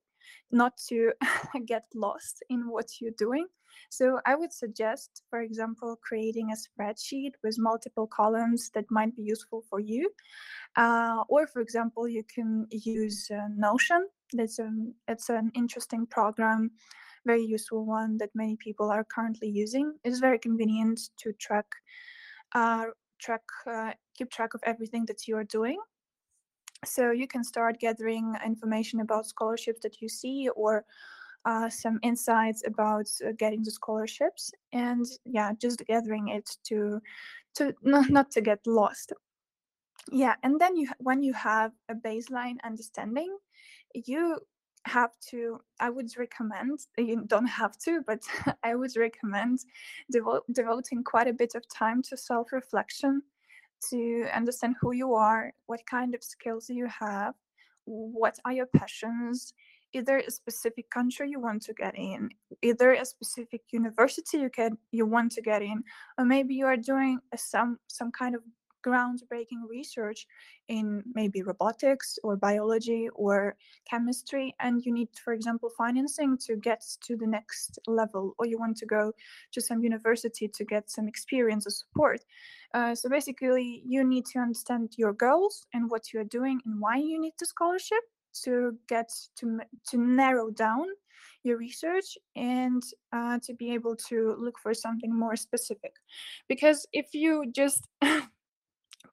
not 0.51 0.73
to 0.89 1.13
get 1.67 1.85
lost 1.95 2.45
in 2.49 2.69
what 2.69 2.87
you're 3.01 3.19
doing 3.19 3.47
so 3.91 4.21
I 4.25 4.35
would 4.35 4.53
suggest, 4.53 5.23
for 5.29 5.41
example, 5.41 5.99
creating 6.03 6.51
a 6.51 6.57
spreadsheet 6.57 7.33
with 7.43 7.57
multiple 7.59 8.07
columns 8.07 8.71
that 8.75 8.91
might 8.91 9.15
be 9.15 9.23
useful 9.23 9.63
for 9.69 9.81
you. 9.81 10.11
Uh, 10.77 11.25
or, 11.29 11.47
for 11.47 11.61
example, 11.61 12.09
you 12.09 12.23
can 12.35 12.67
use 12.71 13.31
uh, 13.31 13.49
Notion. 13.55 14.09
That's 14.33 14.59
a, 14.59 14.71
it's 15.09 15.29
an 15.29 15.53
interesting 15.55 16.07
program, 16.07 16.71
very 17.25 17.45
useful 17.45 17.85
one 17.85 18.19
that 18.19 18.31
many 18.35 18.57
people 18.57 18.91
are 18.91 19.05
currently 19.05 19.49
using. 19.49 19.95
It's 20.05 20.19
very 20.19 20.39
convenient 20.39 21.11
to 21.19 21.33
track, 21.35 21.67
uh, 22.55 22.87
track, 23.19 23.43
uh, 23.67 23.93
keep 24.17 24.31
track 24.31 24.55
of 24.55 24.61
everything 24.65 25.05
that 25.07 25.29
you 25.29 25.37
are 25.37 25.45
doing 25.45 25.79
so 26.85 27.11
you 27.13 27.27
can 27.27 27.45
start 27.45 27.79
gathering 27.79 28.35
information 28.45 29.01
about 29.01 29.27
scholarships 29.27 29.81
that 29.83 30.01
you 30.01 30.09
see 30.09 30.49
or 30.57 30.85
uh, 31.45 31.69
some 31.69 31.99
insights 32.03 32.63
about 32.67 33.09
uh, 33.27 33.33
getting 33.39 33.63
the 33.63 33.71
scholarships 33.71 34.53
and 34.73 35.07
yeah 35.25 35.53
just 35.61 35.85
gathering 35.87 36.29
it 36.29 36.57
to 36.65 37.01
to 37.55 37.73
not, 37.83 38.11
not 38.11 38.31
to 38.31 38.41
get 38.41 38.59
lost 38.67 39.13
yeah 40.11 40.35
and 40.43 40.61
then 40.61 40.77
you 40.77 40.89
when 40.99 41.23
you 41.23 41.33
have 41.33 41.73
a 41.89 41.95
baseline 41.95 42.57
understanding 42.65 43.37
you 43.95 44.39
have 44.87 45.13
to 45.21 45.61
i 45.81 45.89
would 45.89 46.11
recommend 46.19 46.81
you 46.99 47.23
don't 47.27 47.47
have 47.47 47.79
to 47.79 48.03
but 48.07 48.21
i 48.65 48.75
would 48.75 48.95
recommend 48.97 49.61
devo- 50.13 50.43
devoting 50.53 51.05
quite 51.05 51.29
a 51.29 51.33
bit 51.33 51.55
of 51.55 51.63
time 51.69 52.03
to 52.03 52.17
self-reflection 52.17 53.23
to 53.91 54.27
understand 54.35 54.75
who 54.81 54.93
you 54.93 55.15
are 55.15 55.53
what 55.67 55.87
kind 55.87 56.15
of 56.15 56.23
skills 56.23 56.69
you 56.69 56.87
have 56.87 57.35
what 57.85 58.39
are 58.45 58.53
your 58.53 58.67
passions 58.67 59.55
is 59.93 60.05
there 60.05 60.19
a 60.19 60.31
specific 60.31 60.89
country 60.91 61.31
you 61.31 61.39
want 61.39 61.63
to 61.63 61.75
get 61.75 61.97
in, 61.97 62.31
either 62.63 62.93
a 62.93 63.05
specific 63.05 63.63
university 63.73 64.39
you 64.39 64.51
can 64.51 64.79
you 64.91 65.07
want 65.07 65.33
to 65.33 65.43
get 65.43 65.63
in, 65.63 65.83
or 66.19 66.25
maybe 66.25 66.55
you 66.55 66.67
are 66.67 66.77
doing 66.77 67.19
some 67.37 67.79
some 67.89 68.11
kind 68.11 68.35
of 68.35 68.43
groundbreaking 68.83 69.63
research 69.69 70.27
in 70.69 71.03
maybe 71.15 71.43
robotics 71.43 72.19
or 72.23 72.37
biology 72.37 73.09
or 73.15 73.57
chemistry 73.89 74.55
and 74.61 74.85
you 74.85 74.93
need 74.93 75.09
for 75.25 75.33
example 75.33 75.71
financing 75.77 76.37
to 76.39 76.57
get 76.57 76.83
to 77.01 77.17
the 77.17 77.27
next 77.27 77.79
level 77.87 78.35
or 78.39 78.47
you 78.47 78.59
want 78.59 78.77
to 78.77 78.87
go 78.87 79.13
to 79.53 79.61
some 79.61 79.83
university 79.83 80.49
to 80.49 80.65
get 80.65 80.91
some 80.91 81.09
experience 81.09 81.67
or 81.67 81.71
support. 81.71 82.21
Uh, 82.75 82.95
so 82.95 83.09
basically 83.09 83.83
you 83.87 84.05
need 84.05 84.25
to 84.25 84.39
understand 84.39 84.93
your 84.97 85.13
goals 85.13 85.67
and 85.75 85.91
what 85.91 86.13
you're 86.13 86.25
doing 86.25 86.61
and 86.65 86.81
why 86.81 86.97
you 86.97 87.21
need 87.21 87.35
the 87.39 87.47
scholarship 87.47 88.03
to 88.33 88.77
get 88.89 89.11
to 89.37 89.61
to 89.89 89.99
narrow 89.99 90.51
down 90.51 90.87
your 91.43 91.57
research 91.57 92.17
and 92.37 92.83
uh, 93.13 93.39
to 93.43 93.55
be 93.55 93.73
able 93.73 93.97
to 93.97 94.37
look 94.39 94.59
for 94.59 94.75
something 94.75 95.15
more 95.15 95.37
specific. 95.37 95.95
Because 96.49 96.87
if 96.93 97.07
you 97.13 97.45
just 97.55 97.87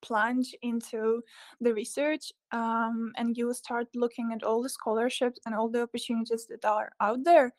plunge 0.02 0.56
into 0.62 1.22
the 1.62 1.74
research 1.74 2.32
um, 2.52 3.12
and 3.18 3.38
you 3.38 3.54
start 3.54 3.88
looking 3.96 4.32
at 4.34 4.44
all 4.44 4.62
the 4.64 4.70
scholarships 4.70 5.40
and 5.46 5.56
all 5.56 5.70
the 5.70 5.82
opportunities 5.82 6.46
that 6.48 6.66
are 6.66 6.92
out 7.00 7.24
there 7.24 7.54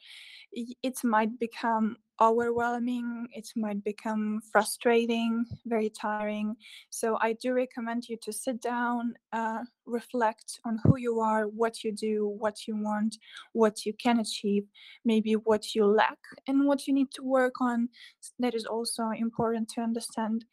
it 0.52 0.99
might 1.04 1.38
become 1.38 1.97
overwhelming 2.20 3.26
it 3.32 3.49
might 3.56 3.82
become 3.82 4.40
frustrating 4.52 5.44
very 5.64 5.88
tiring. 5.88 6.54
So 6.90 7.16
i 7.20 7.32
do 7.32 7.54
recommend 7.54 8.09
you 8.09 8.16
to 8.23 8.32
sit 8.32 8.61
down 8.61 9.14
uh, 9.32 9.61
reflect 9.87 10.61
on 10.64 10.78
who 10.85 10.99
you 10.99 11.20
are 11.20 11.44
what 11.44 11.82
you 11.82 11.92
do 11.92 12.26
what 12.38 12.66
you 12.66 12.76
want 12.76 13.16
what 13.52 13.87
you 13.87 13.92
can 13.94 14.20
achieve 14.20 14.64
maybe 15.04 15.32
what 15.32 15.75
you 15.75 15.87
lack 15.87 16.18
and 16.47 16.66
what 16.66 16.87
you 16.87 16.94
need 16.94 17.11
to 17.12 17.23
work 17.23 17.61
on. 17.61 17.88
That 18.38 18.54
is 18.54 18.66
also 18.66 19.11
important 19.11 19.68
to 19.70 19.80
understand 19.80 20.44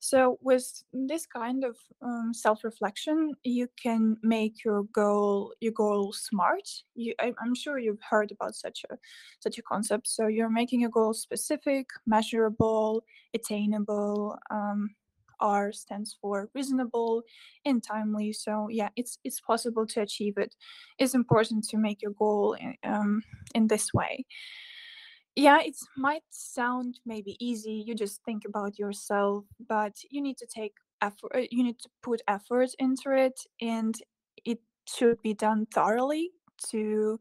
so 0.00 0.38
with 0.42 0.82
this 0.92 1.26
kind 1.26 1.64
of 1.64 1.76
um, 2.02 2.32
self-reflection, 2.32 3.32
you 3.44 3.68
can 3.82 4.16
make 4.22 4.64
your 4.64 4.84
goal 4.92 5.54
your 5.60 5.72
goal 5.72 6.12
smart. 6.12 6.68
You, 6.94 7.14
I, 7.20 7.32
am 7.42 7.54
sure 7.54 7.78
you've 7.78 8.02
heard 8.08 8.30
about 8.30 8.54
such 8.54 8.84
a 8.90 8.96
such 9.40 9.58
a 9.58 9.62
concept. 9.62 10.08
So 10.08 10.26
you're 10.26 10.50
making 10.50 10.84
a 10.84 10.90
goal 10.90 11.14
specific, 11.14 11.86
measurable, 12.06 13.04
attainable. 13.34 14.38
Um, 14.50 14.90
R 15.38 15.70
stands 15.70 16.16
for 16.18 16.48
reasonable 16.54 17.22
and 17.66 17.82
timely. 17.82 18.32
So 18.32 18.68
yeah, 18.70 18.88
it's 18.96 19.18
it's 19.22 19.40
possible 19.40 19.86
to 19.88 20.00
achieve 20.00 20.38
it. 20.38 20.54
It's 20.98 21.14
important 21.14 21.68
to 21.68 21.76
make 21.76 22.00
your 22.00 22.12
goal 22.12 22.54
in, 22.54 22.74
um, 22.84 23.22
in 23.54 23.66
this 23.66 23.92
way 23.92 24.24
yeah 25.36 25.60
it 25.60 25.76
might 25.96 26.22
sound 26.30 26.98
maybe 27.04 27.36
easy 27.38 27.84
you 27.86 27.94
just 27.94 28.22
think 28.24 28.44
about 28.44 28.78
yourself 28.78 29.44
but 29.68 29.94
you 30.10 30.20
need 30.20 30.36
to 30.36 30.46
take 30.46 30.74
effort 31.02 31.30
uh, 31.34 31.42
you 31.50 31.62
need 31.62 31.78
to 31.78 31.88
put 32.02 32.22
effort 32.26 32.70
into 32.78 33.12
it 33.12 33.38
and 33.60 34.00
it 34.44 34.58
should 34.88 35.20
be 35.22 35.34
done 35.34 35.66
thoroughly 35.66 36.30
to 36.70 37.18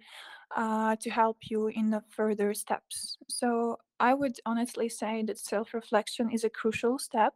uh, 0.55 0.95
to 0.97 1.09
help 1.09 1.37
you 1.49 1.67
in 1.67 1.89
the 1.89 2.01
further 2.09 2.53
steps. 2.53 3.17
So 3.27 3.77
i 3.99 4.13
would 4.13 4.35
honestly 4.45 4.89
say 4.89 5.23
that 5.23 5.39
self-reflection 5.39 6.29
is 6.31 6.43
a 6.43 6.49
crucial 6.49 6.99
step. 6.99 7.33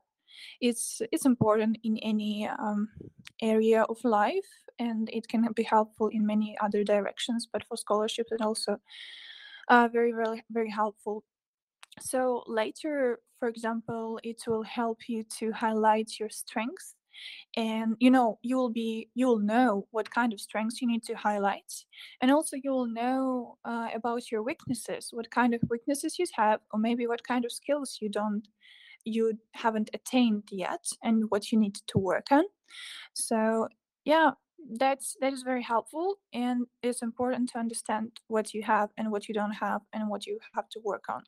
It's 0.61 1.01
it's 1.11 1.25
important 1.25 1.77
in 1.83 1.97
any 1.97 2.47
um, 2.47 2.89
area 3.41 3.83
of 3.83 3.97
life 4.03 4.51
and 4.77 5.09
it 5.11 5.27
can 5.27 5.47
be 5.55 5.63
helpful 5.63 6.07
in 6.09 6.25
many 6.25 6.57
other 6.61 6.83
directions 6.83 7.47
but 7.51 7.63
for 7.65 7.77
scholarships 7.77 8.31
and 8.31 8.41
also 8.41 8.77
uh, 9.69 9.89
very, 9.91 10.11
very, 10.11 10.43
very 10.51 10.69
helpful. 10.69 11.23
So 12.01 12.43
later, 12.47 13.19
for 13.39 13.47
example, 13.49 14.19
it 14.23 14.41
will 14.47 14.63
help 14.63 15.09
you 15.09 15.23
to 15.39 15.51
highlight 15.51 16.19
your 16.19 16.29
strengths 16.29 16.95
and 17.57 17.95
you 17.99 18.11
know 18.11 18.39
you 18.43 18.55
will 18.57 18.69
be 18.69 19.09
you 19.15 19.27
will 19.27 19.39
know 19.39 19.87
what 19.91 20.09
kind 20.11 20.33
of 20.33 20.39
strengths 20.39 20.81
you 20.81 20.87
need 20.87 21.03
to 21.03 21.15
highlight 21.15 21.85
and 22.21 22.31
also 22.31 22.57
you 22.63 22.71
will 22.71 22.87
know 22.87 23.57
uh, 23.65 23.89
about 23.93 24.31
your 24.31 24.43
weaknesses 24.43 25.09
what 25.11 25.29
kind 25.31 25.53
of 25.53 25.61
weaknesses 25.69 26.19
you 26.19 26.25
have 26.35 26.61
or 26.71 26.79
maybe 26.79 27.07
what 27.07 27.23
kind 27.27 27.45
of 27.45 27.51
skills 27.51 27.97
you 28.01 28.09
don't 28.09 28.47
you 29.05 29.37
haven't 29.53 29.89
attained 29.93 30.43
yet 30.51 30.85
and 31.03 31.25
what 31.29 31.51
you 31.51 31.59
need 31.59 31.75
to 31.87 31.97
work 31.97 32.27
on 32.31 32.43
so 33.13 33.67
yeah 34.05 34.31
that's 34.77 35.15
that 35.21 35.33
is 35.33 35.43
very 35.43 35.63
helpful 35.63 36.19
and 36.33 36.67
it's 36.83 37.01
important 37.01 37.49
to 37.49 37.59
understand 37.59 38.11
what 38.27 38.53
you 38.53 38.63
have 38.63 38.89
and 38.97 39.11
what 39.11 39.27
you 39.27 39.33
don't 39.33 39.53
have 39.53 39.81
and 39.93 40.09
what 40.09 40.25
you 40.25 40.39
have 40.53 40.69
to 40.69 40.79
work 40.83 41.05
on. 41.09 41.23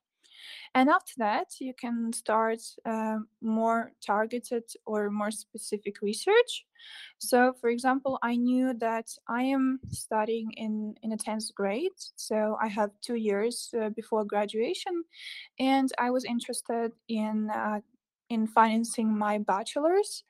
And 0.73 0.89
after 0.89 1.13
that 1.17 1.47
you 1.59 1.73
can 1.73 2.13
start 2.13 2.61
uh, 2.85 3.17
more 3.41 3.91
targeted 4.05 4.63
or 4.85 5.09
more 5.09 5.31
specific 5.31 6.01
research. 6.01 6.65
So 7.19 7.53
for 7.59 7.69
example 7.69 8.17
i 8.23 8.35
knew 8.35 8.73
that 8.73 9.07
i 9.27 9.43
am 9.43 9.79
studying 9.89 10.51
in 10.57 10.95
in 11.03 11.11
a 11.11 11.17
10th 11.17 11.53
grade 11.53 11.99
so 12.15 12.57
i 12.61 12.67
have 12.67 12.89
two 13.01 13.15
years 13.15 13.69
uh, 13.79 13.89
before 13.89 14.25
graduation 14.25 15.03
and 15.59 15.91
i 15.99 16.09
was 16.09 16.25
interested 16.25 16.91
in 17.07 17.49
uh, 17.53 17.79
in 18.29 18.47
financing 18.47 19.15
my 19.15 19.37
bachelor's 19.37 20.23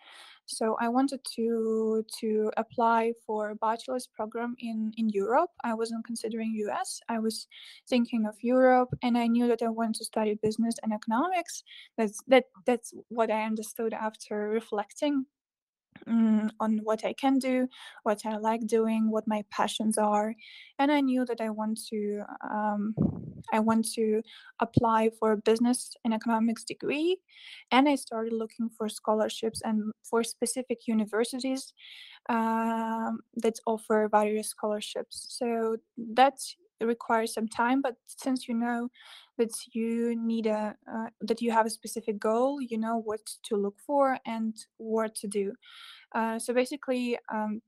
so 0.52 0.76
I 0.80 0.90
wanted 0.90 1.22
to 1.36 2.06
to 2.20 2.52
apply 2.58 3.14
for 3.26 3.50
a 3.50 3.56
bachelor's 3.56 4.08
program 4.08 4.56
in 4.60 4.92
in 4.98 5.10
Europe. 5.10 5.52
I 5.64 5.74
wasn't 5.74 6.06
considering 6.06 6.54
US. 6.68 7.00
I 7.10 7.20
was 7.20 7.48
thinking 7.88 8.26
of 8.26 8.36
Europe, 8.42 8.90
and 9.02 9.18
I 9.18 9.28
knew 9.28 9.48
that 9.48 9.62
I 9.62 9.70
wanted 9.70 9.96
to 9.96 10.06
study 10.06 10.36
business 10.42 10.76
and 10.84 10.94
economics. 10.94 11.64
That's 11.98 12.20
that 12.28 12.46
that's 12.66 12.94
what 13.10 13.32
I 13.32 13.44
understood 13.46 13.94
after 13.94 14.50
reflecting 14.50 15.26
um, 16.08 16.52
on 16.60 16.80
what 16.84 17.06
I 17.06 17.14
can 17.14 17.40
do, 17.40 17.68
what 18.04 18.26
I 18.26 18.38
like 18.38 18.66
doing, 18.66 19.12
what 19.12 19.28
my 19.28 19.44
passions 19.52 19.98
are, 19.98 20.36
and 20.80 20.92
I 20.92 21.02
knew 21.02 21.26
that 21.26 21.42
I 21.42 21.50
want 21.50 21.80
to 21.90 22.24
um, 22.50 22.96
I 23.52 23.60
want 23.60 23.92
to 23.94 24.22
apply 24.60 25.10
for 25.20 25.32
a 25.34 25.38
business 25.38 25.96
and 26.04 26.14
economics 26.14 26.64
degree, 26.64 27.18
and 27.72 27.88
I 27.88 27.96
started 27.96 28.34
looking 28.34 28.70
for 28.70 28.90
scholarships 28.90 29.62
and 29.64 29.92
for 30.04 30.24
specific 30.24 30.88
universities 30.88 31.74
um, 32.30 33.20
that 33.36 33.60
offer 33.66 34.08
various 34.12 34.50
scholarships. 34.50 35.28
So 35.30 35.78
that 36.16 36.40
requires 36.82 37.34
some 37.34 37.48
time, 37.48 37.82
but 37.82 37.96
since 38.08 38.48
you 38.48 38.56
know 38.56 38.90
that 39.38 39.52
you 39.72 40.16
need 40.16 40.48
a 40.48 40.76
uh, 40.92 41.08
that 41.22 41.42
you 41.42 41.52
have 41.52 41.66
a 41.66 41.70
specific 41.70 42.20
goal, 42.20 42.62
you 42.62 42.78
know 42.78 42.98
what 42.98 43.22
to 43.44 43.56
look 43.56 43.78
for 43.86 44.18
and 44.26 44.56
what 44.78 45.16
to 45.16 45.28
do. 45.28 45.54
Uh, 46.14 46.40
so 46.40 46.54
basically, 46.54 47.18
um, 47.34 47.62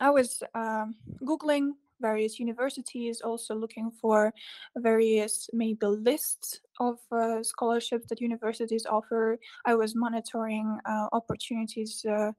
I 0.00 0.10
was 0.10 0.42
um, 0.54 0.94
googling 1.22 1.72
various 2.00 2.38
universities, 2.38 3.20
also 3.20 3.54
looking 3.54 3.90
for 3.90 4.32
various 4.76 5.48
maybe 5.52 5.86
lists 5.86 6.60
of 6.80 6.98
uh, 7.12 7.42
scholarships 7.42 8.06
that 8.08 8.20
universities 8.20 8.86
offer. 8.86 9.38
I 9.64 9.74
was 9.74 9.94
monitoring 9.94 10.78
uh, 10.84 11.08
opportunities. 11.12 12.04
Uh, 12.04 12.32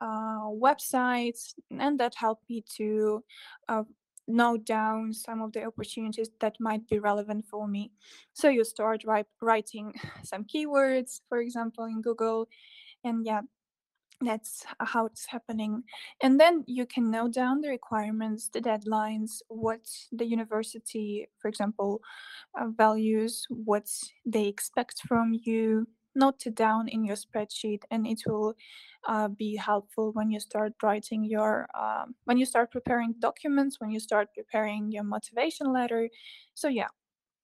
uh 0.00 0.48
websites 0.48 1.52
and 1.78 2.00
that 2.00 2.14
helped 2.14 2.48
me 2.48 2.64
to 2.76 3.22
uh, 3.68 3.82
note 4.26 4.64
down 4.64 5.12
some 5.12 5.42
of 5.42 5.52
the 5.52 5.62
opportunities 5.64 6.30
that 6.40 6.56
might 6.58 6.86
be 6.88 6.98
relevant 6.98 7.44
for 7.50 7.68
me 7.68 7.92
so 8.32 8.48
you 8.48 8.64
start 8.64 9.04
writing 9.40 9.92
some 10.24 10.44
keywords 10.44 11.20
for 11.28 11.40
example 11.40 11.84
in 11.84 12.00
google 12.00 12.48
and 13.04 13.26
yeah 13.26 13.42
that's 14.26 14.64
how 14.78 15.06
it's 15.06 15.26
happening. 15.26 15.82
And 16.22 16.38
then 16.38 16.64
you 16.66 16.86
can 16.86 17.10
note 17.10 17.32
down 17.34 17.60
the 17.60 17.68
requirements 17.68 18.48
the 18.48 18.60
deadlines 18.60 19.42
what 19.48 19.86
the 20.12 20.24
university 20.24 21.28
for 21.38 21.48
example 21.48 22.00
uh, 22.58 22.68
values 22.68 23.46
what 23.48 23.88
they 24.26 24.46
expect 24.46 25.00
from 25.06 25.32
you. 25.44 25.86
Note 26.14 26.46
it 26.46 26.54
down 26.54 26.88
in 26.88 27.04
your 27.04 27.16
spreadsheet 27.16 27.82
and 27.90 28.06
it 28.06 28.20
will 28.26 28.54
uh, 29.08 29.28
be 29.28 29.56
helpful 29.56 30.12
when 30.12 30.30
you 30.30 30.40
start 30.40 30.74
writing 30.82 31.24
your 31.24 31.66
um, 31.74 32.14
when 32.24 32.36
you 32.36 32.44
start 32.44 32.70
preparing 32.70 33.14
documents 33.18 33.80
when 33.80 33.90
you 33.90 33.98
start 33.98 34.28
preparing 34.34 34.92
your 34.92 35.04
motivation 35.04 35.72
letter. 35.72 36.08
So 36.54 36.68
yeah 36.68 36.88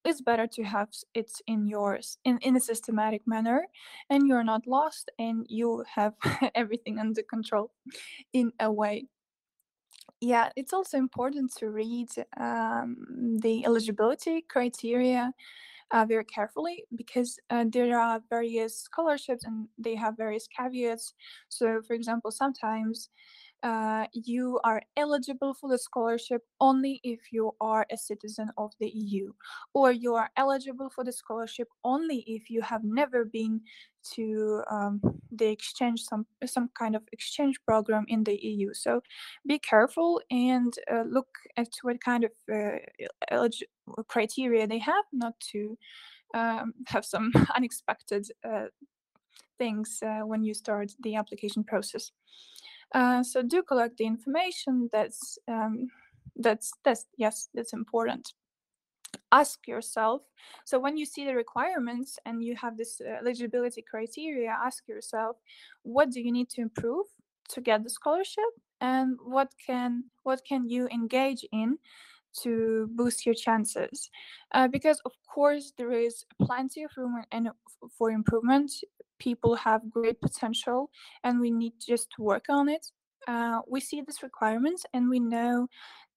it's 0.08 0.20
better 0.20 0.46
to 0.46 0.62
have 0.64 0.88
it 1.14 1.30
in 1.46 1.66
yours 1.66 2.18
in, 2.24 2.38
in 2.38 2.56
a 2.56 2.60
systematic 2.60 3.22
manner 3.26 3.66
and 4.10 4.26
you're 4.26 4.44
not 4.44 4.66
lost 4.66 5.10
and 5.18 5.46
you 5.48 5.84
have 5.94 6.14
everything 6.54 6.98
under 6.98 7.22
control 7.22 7.70
in 8.32 8.52
a 8.60 8.70
way. 8.72 9.06
Yeah 10.20 10.50
it's 10.56 10.72
also 10.72 10.98
important 10.98 11.54
to 11.58 11.70
read 11.70 12.08
um, 12.38 12.96
the 13.40 13.64
eligibility 13.64 14.42
criteria 14.48 15.32
uh, 15.90 16.04
very 16.04 16.24
carefully 16.24 16.84
because 16.94 17.38
uh, 17.50 17.64
there 17.68 17.98
are 17.98 18.20
various 18.28 18.78
scholarships 18.78 19.44
and 19.44 19.68
they 19.78 19.94
have 19.94 20.16
various 20.16 20.46
caveats. 20.48 21.14
So 21.48 21.80
for 21.86 21.94
example 21.94 22.30
sometimes 22.30 23.08
uh, 23.62 24.06
you 24.12 24.60
are 24.64 24.80
eligible 24.96 25.52
for 25.54 25.68
the 25.68 25.78
scholarship 25.78 26.42
only 26.60 27.00
if 27.02 27.32
you 27.32 27.52
are 27.60 27.86
a 27.90 27.96
citizen 27.96 28.50
of 28.56 28.72
the 28.78 28.88
EU, 28.88 29.32
or 29.74 29.90
you 29.90 30.14
are 30.14 30.30
eligible 30.36 30.90
for 30.90 31.04
the 31.04 31.12
scholarship 31.12 31.68
only 31.84 32.24
if 32.26 32.50
you 32.50 32.62
have 32.62 32.84
never 32.84 33.24
been 33.24 33.60
to 34.14 34.62
um, 34.70 35.00
the 35.32 35.46
exchange 35.46 36.00
some 36.00 36.24
some 36.46 36.70
kind 36.78 36.94
of 36.94 37.02
exchange 37.12 37.56
program 37.66 38.04
in 38.08 38.24
the 38.24 38.36
EU. 38.36 38.72
So 38.74 39.02
be 39.46 39.58
careful 39.58 40.20
and 40.30 40.72
uh, 40.90 41.02
look 41.08 41.28
at 41.56 41.68
what 41.82 42.00
kind 42.00 42.24
of 42.24 42.32
uh, 42.52 43.48
criteria 44.06 44.66
they 44.66 44.78
have, 44.78 45.04
not 45.12 45.34
to 45.52 45.76
um, 46.34 46.74
have 46.86 47.04
some 47.04 47.32
unexpected 47.56 48.28
uh, 48.48 48.66
things 49.58 49.98
uh, 50.02 50.20
when 50.20 50.44
you 50.44 50.54
start 50.54 50.92
the 51.02 51.16
application 51.16 51.64
process. 51.64 52.12
Uh, 52.94 53.22
so 53.22 53.42
do 53.42 53.62
collect 53.62 53.96
the 53.98 54.06
information. 54.06 54.88
That's 54.92 55.38
um, 55.46 55.88
that's 56.36 56.72
that's 56.84 57.06
yes, 57.16 57.48
that's 57.54 57.72
important. 57.72 58.32
Ask 59.32 59.66
yourself. 59.66 60.22
So 60.64 60.78
when 60.78 60.96
you 60.96 61.04
see 61.04 61.24
the 61.24 61.34
requirements 61.34 62.18
and 62.24 62.42
you 62.42 62.56
have 62.56 62.76
this 62.76 63.00
uh, 63.00 63.18
eligibility 63.20 63.82
criteria, 63.82 64.50
ask 64.50 64.88
yourself, 64.88 65.36
what 65.82 66.10
do 66.10 66.20
you 66.20 66.32
need 66.32 66.48
to 66.50 66.60
improve 66.62 67.06
to 67.50 67.60
get 67.60 67.82
the 67.82 67.90
scholarship, 67.90 68.52
and 68.80 69.18
what 69.22 69.52
can 69.66 70.04
what 70.22 70.42
can 70.44 70.68
you 70.68 70.88
engage 70.88 71.44
in 71.52 71.78
to 72.42 72.88
boost 72.92 73.26
your 73.26 73.34
chances 73.34 74.10
uh, 74.52 74.68
because 74.68 75.00
of 75.04 75.12
course 75.32 75.72
there 75.76 75.92
is 75.92 76.24
plenty 76.40 76.82
of 76.82 76.90
room 76.96 77.22
and 77.32 77.48
for 77.96 78.10
improvement. 78.10 78.70
People 79.18 79.56
have 79.56 79.90
great 79.90 80.20
potential 80.20 80.90
and 81.24 81.40
we 81.40 81.50
need 81.50 81.72
just 81.80 82.08
to 82.16 82.22
work 82.22 82.46
on 82.48 82.68
it. 82.68 82.86
Uh, 83.26 83.60
we 83.68 83.80
see 83.80 84.00
these 84.00 84.22
requirements 84.22 84.84
and 84.94 85.08
we 85.08 85.18
know 85.20 85.68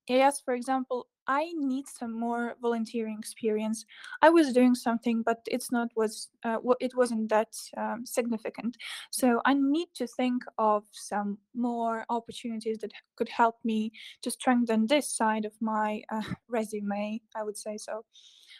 yes 0.07 0.41
for 0.43 0.53
example 0.53 1.07
i 1.31 1.43
need 1.55 1.87
some 1.87 2.13
more 2.25 2.55
volunteering 2.61 3.17
experience. 3.19 3.85
I 4.21 4.29
was 4.29 4.53
doing 4.53 4.75
something 4.75 5.23
but 5.23 5.39
it's 5.55 5.71
not 5.71 5.87
was 5.95 6.29
uh, 6.43 6.59
it 6.79 6.93
wasn't 6.95 7.29
that 7.29 7.53
um, 7.77 8.05
significant. 8.05 8.77
So 9.11 9.41
i 9.45 9.53
need 9.53 9.89
to 9.99 10.07
think 10.07 10.43
of 10.57 10.83
some 10.91 11.37
more 11.53 12.05
opportunities 12.09 12.77
that 12.79 12.91
could 13.17 13.29
help 13.29 13.55
me 13.63 13.91
to 14.23 14.29
strengthen 14.31 14.87
this 14.87 15.07
side 15.19 15.45
of 15.45 15.53
my 15.61 15.89
uh, 16.13 16.27
resume 16.57 17.21
i 17.39 17.43
would 17.43 17.57
say 17.57 17.77
so. 17.77 18.05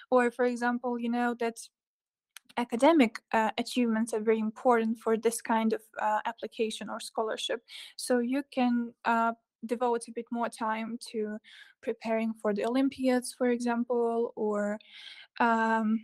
Or 0.09 0.31
for 0.31 0.45
example 0.45 0.99
you 0.99 1.09
know 1.09 1.35
that 1.43 1.57
academic 2.57 3.19
uh, 3.31 3.51
achievements 3.57 4.13
are 4.13 4.19
very 4.19 4.39
important 4.39 4.99
for 4.99 5.17
this 5.17 5.41
kind 5.41 5.73
of 5.73 5.81
uh, 6.01 6.19
application 6.25 6.89
or 6.89 6.99
scholarship. 6.99 7.61
So 7.95 8.19
you 8.19 8.43
can 8.51 8.93
uh, 9.05 9.33
devote 9.65 10.07
a 10.07 10.11
bit 10.11 10.25
more 10.31 10.49
time 10.49 10.97
to 11.11 11.37
preparing 11.81 12.33
for 12.41 12.53
the 12.53 12.65
Olympiads, 12.65 13.33
for 13.37 13.47
example, 13.49 14.33
or 14.35 14.79
um, 15.39 15.99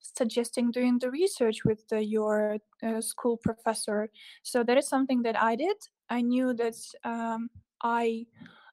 suggesting 0.00 0.70
doing 0.70 0.98
the 0.98 1.10
research 1.10 1.64
with 1.64 1.86
the, 1.88 2.04
your 2.04 2.58
uh, 2.82 3.00
school 3.00 3.36
professor. 3.36 4.08
So 4.42 4.62
that 4.64 4.78
is 4.78 4.88
something 4.88 5.22
that 5.22 5.40
I 5.40 5.56
did. 5.56 5.76
I 6.10 6.20
knew 6.20 6.54
that 6.54 6.76
um, 7.04 7.48
I 7.82 8.26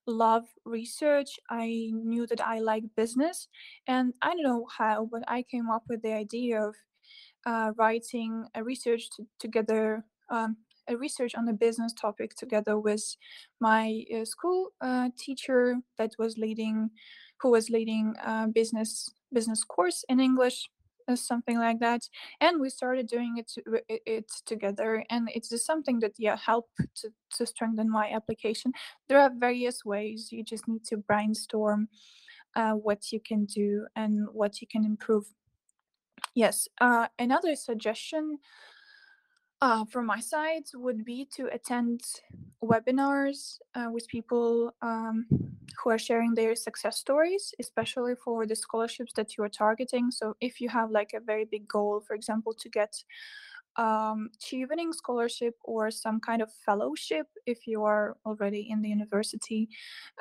love 0.07 0.43
research. 0.65 1.39
I 1.49 1.89
knew 1.93 2.27
that 2.27 2.41
I 2.41 2.59
like 2.59 2.83
business, 2.95 3.47
and 3.87 4.13
I 4.21 4.33
don't 4.33 4.43
know 4.43 4.67
how, 4.77 5.07
but 5.11 5.23
I 5.27 5.43
came 5.43 5.69
up 5.69 5.83
with 5.87 6.01
the 6.01 6.13
idea 6.13 6.61
of 6.61 6.75
uh, 7.45 7.71
writing 7.77 8.45
a 8.55 8.63
research 8.63 9.09
to, 9.15 9.25
together 9.39 10.03
um, 10.29 10.57
a 10.91 10.97
research 10.97 11.33
on 11.35 11.47
a 11.47 11.53
business 11.53 11.93
topic 11.93 12.35
together 12.35 12.77
with 12.77 13.15
my 13.59 14.03
uh, 14.15 14.25
school 14.25 14.69
uh, 14.81 15.09
teacher 15.17 15.77
that 15.97 16.11
was 16.19 16.37
leading, 16.37 16.89
who 17.41 17.51
was 17.51 17.69
leading 17.69 18.15
a 18.23 18.47
business 18.47 19.09
business 19.33 19.63
course 19.63 20.03
in 20.09 20.19
English, 20.19 20.69
uh, 21.07 21.15
something 21.15 21.57
like 21.57 21.79
that. 21.79 22.01
And 22.41 22.59
we 22.59 22.69
started 22.69 23.07
doing 23.07 23.37
it 23.37 23.47
to, 23.53 23.81
it 23.87 24.31
together, 24.45 25.03
and 25.09 25.29
it's 25.33 25.49
just 25.49 25.65
something 25.65 25.99
that 26.01 26.13
yeah 26.17 26.37
helped 26.37 26.77
to 26.97 27.09
to 27.37 27.45
strengthen 27.45 27.89
my 27.89 28.11
application. 28.11 28.73
There 29.07 29.19
are 29.19 29.31
various 29.33 29.85
ways. 29.85 30.29
You 30.31 30.43
just 30.43 30.67
need 30.67 30.83
to 30.85 30.97
brainstorm 30.97 31.87
uh, 32.55 32.73
what 32.73 33.11
you 33.11 33.19
can 33.19 33.45
do 33.45 33.87
and 33.95 34.27
what 34.31 34.61
you 34.61 34.67
can 34.67 34.85
improve. 34.85 35.25
Yes, 36.35 36.67
uh, 36.79 37.07
another 37.19 37.55
suggestion 37.55 38.37
uh, 39.61 39.85
from 39.85 40.05
my 40.05 40.19
side 40.19 40.63
would 40.73 41.05
be 41.05 41.27
to 41.35 41.47
attend 41.53 42.01
webinars 42.63 43.57
uh, 43.75 43.89
with 43.91 44.07
people 44.07 44.73
um, 44.81 45.25
who 45.83 45.89
are 45.89 45.99
sharing 45.99 46.33
their 46.33 46.55
success 46.55 46.97
stories, 46.97 47.53
especially 47.59 48.13
for 48.23 48.45
the 48.45 48.55
scholarships 48.55 49.13
that 49.15 49.37
you 49.37 49.43
are 49.43 49.49
targeting. 49.49 50.11
So 50.11 50.35
if 50.41 50.59
you 50.59 50.69
have 50.69 50.91
like 50.91 51.11
a 51.13 51.19
very 51.19 51.45
big 51.45 51.67
goal, 51.67 52.03
for 52.05 52.15
example, 52.15 52.53
to 52.59 52.69
get 52.69 52.93
um, 53.77 54.29
Chevening 54.39 54.93
scholarship 54.93 55.55
or 55.63 55.91
some 55.91 56.19
kind 56.19 56.41
of 56.41 56.51
fellowship 56.65 57.27
if 57.45 57.67
you 57.67 57.83
are 57.83 58.17
already 58.25 58.67
in 58.69 58.81
the 58.81 58.89
university. 58.89 59.69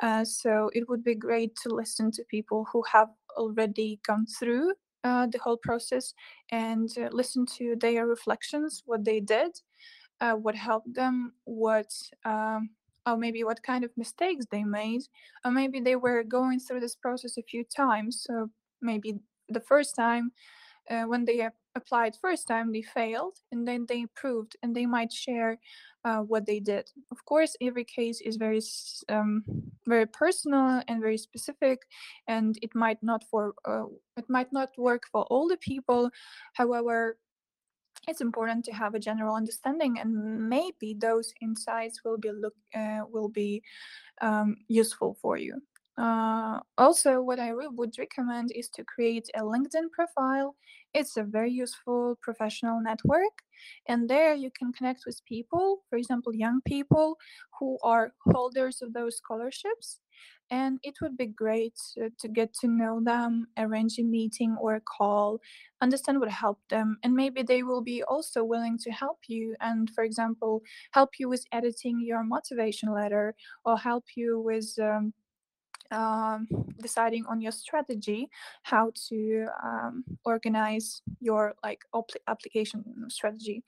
Uh, 0.03 0.24
so 0.24 0.70
it 0.72 0.88
would 0.88 1.03
be 1.03 1.14
great 1.14 1.57
to 1.62 1.74
listen 1.74 2.11
to 2.12 2.22
people 2.31 2.66
who 2.72 2.83
have 2.92 3.09
already 3.37 4.00
gone 4.07 4.26
through 4.38 4.72
uh, 5.05 5.27
the 5.27 5.39
whole 5.39 5.57
process 5.57 6.15
and 6.51 6.91
uh, 6.99 7.09
listen 7.13 7.47
to 7.47 7.77
their 7.77 8.07
reflections, 8.07 8.83
what 8.87 9.05
they 9.05 9.21
did, 9.21 9.53
uh, 10.21 10.35
what 10.35 10.55
helped 10.55 10.95
them, 10.95 11.33
what 11.45 11.93
um, 12.25 12.71
or 13.07 13.17
maybe 13.17 13.45
what 13.45 13.63
kind 13.63 13.83
of 13.85 13.91
mistakes 13.97 14.45
they 14.51 14.63
made, 14.63 15.03
or 15.45 15.51
maybe 15.51 15.81
they 15.81 15.97
were 15.97 16.23
going 16.23 16.61
through 16.61 16.81
this 16.81 16.95
process 16.97 17.39
a 17.39 17.43
few 17.43 17.65
times. 17.65 18.23
So 18.27 18.51
maybe 18.83 19.19
the 19.49 19.61
first 19.61 19.97
time 19.97 20.33
uh, 20.91 21.05
when 21.05 21.25
they 21.25 21.49
applied 21.74 22.16
first 22.20 22.48
time 22.48 22.72
they 22.72 22.83
failed 22.83 23.38
and 23.52 23.66
then 23.66 23.87
they 23.88 24.00
improved 24.00 24.56
and 24.62 24.74
they 24.74 24.87
might 24.87 25.12
share 25.12 25.59
uh, 26.04 26.18
what 26.18 26.46
they 26.46 26.61
did. 26.61 26.90
Of 27.11 27.24
course 27.24 27.56
every 27.61 27.85
case 27.85 28.20
is 28.20 28.37
very 28.37 28.61
um, 29.09 29.44
very 29.87 30.06
personal 30.06 30.83
and 30.88 31.00
very 31.00 31.18
specific 31.18 31.80
and 32.26 32.59
it 32.62 32.74
might 32.74 33.02
not 33.02 33.24
for 33.30 33.54
uh, 33.64 33.85
it 34.16 34.28
might 34.28 34.52
not 34.52 34.70
work 34.76 35.04
for 35.12 35.24
all 35.24 35.48
the 35.48 35.59
people. 35.59 36.11
However 36.54 37.16
it's 38.09 38.20
important 38.20 38.64
to 38.64 38.72
have 38.72 38.94
a 38.94 38.98
general 38.98 39.35
understanding 39.35 39.98
and 39.98 40.48
maybe 40.48 40.94
those 40.98 41.33
insights 41.42 42.00
will 42.04 42.16
be 42.16 42.30
look 42.33 42.54
uh, 42.74 43.00
will 43.11 43.28
be 43.28 43.62
um, 44.22 44.56
useful 44.68 45.16
for 45.20 45.37
you 45.37 45.61
uh, 46.01 46.61
also, 46.79 47.21
what 47.21 47.39
I 47.39 47.53
would 47.55 47.95
recommend 47.99 48.51
is 48.55 48.69
to 48.71 48.85
create 48.85 49.29
a 49.35 49.41
LinkedIn 49.43 49.91
profile. 49.93 50.57
It's 50.95 51.17
a 51.17 51.23
very 51.25 51.53
useful 51.53 52.19
professional 52.23 52.81
network, 52.81 53.37
and 53.87 54.09
there 54.09 54.35
you 54.35 54.51
can 54.59 54.73
connect 54.73 55.03
with 55.07 55.21
people, 55.27 55.85
for 55.91 55.97
example, 55.99 56.35
young 56.35 56.61
people 56.67 57.17
who 57.59 57.79
are 57.83 58.13
holders 58.27 58.81
of 58.83 58.93
those 58.95 59.17
scholarships. 59.17 60.01
And 60.51 60.81
it 60.83 60.95
would 61.01 61.17
be 61.17 61.27
great 61.27 61.75
to, 61.97 62.29
get 62.29 62.53
to 62.61 62.67
know 62.69 63.01
them, 63.03 63.47
arrange 63.57 63.99
a 63.99 64.03
meeting 64.03 64.57
or 64.61 64.75
a 64.75 64.81
call, 64.81 65.41
understand 65.81 66.19
what 66.19 66.29
helped 66.31 66.69
them, 66.71 66.99
and 67.05 67.15
maybe 67.15 67.43
they 67.43 67.63
will 67.63 67.83
be 67.83 68.03
also 68.03 68.43
willing 68.43 68.77
to 68.79 68.91
help 68.91 69.19
you. 69.29 69.55
And, 69.61 69.89
for 69.95 70.03
example, 70.03 70.63
help 70.93 71.11
you 71.21 71.29
with 71.29 71.45
editing 71.53 72.01
your 72.03 72.25
motivation 72.25 72.93
letter 72.93 73.35
or 73.65 73.79
help 73.79 74.05
you 74.17 74.41
with 74.41 74.75
um, 74.83 75.13
um, 75.90 76.46
deciding 76.81 77.24
on 77.26 77.40
your 77.40 77.53
strategy 77.53 78.29
how 78.62 78.92
to 79.09 79.46
um, 79.62 80.05
organize 80.24 81.03
your 81.20 81.55
like 81.62 81.83
application 82.29 82.85
strategy. 83.09 83.64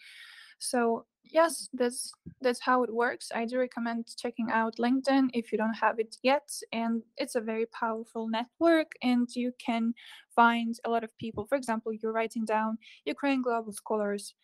So 0.58 1.06
yes 1.24 1.68
that's 1.72 2.12
that's 2.40 2.61
how 2.61 2.82
it 2.82 2.92
works. 2.92 3.30
I 3.35 3.46
do 3.46 3.58
recommend 3.58 4.06
checking 4.16 4.50
out 4.50 4.76
linkedin 4.76 5.30
if 5.32 5.50
you 5.52 5.58
don't 5.58 5.74
have 5.74 5.98
it 5.98 6.16
yet 6.22 6.48
and 6.72 7.02
it's 7.16 7.35
a 7.35 7.40
very 7.40 7.66
powerful 7.66 8.28
network 8.28 8.92
and 9.02 9.28
you 9.35 9.52
can 9.58 9.94
find 10.35 10.76
a 10.85 10.90
lot 10.90 11.04
of 11.04 11.16
people. 11.18 11.46
For 11.46 11.56
example 11.56 11.92
you're 11.92 12.12
writing 12.12 12.44
down 12.44 12.78
ukraine 13.04 13.42
global 13.42 13.72
scholars 13.72 14.35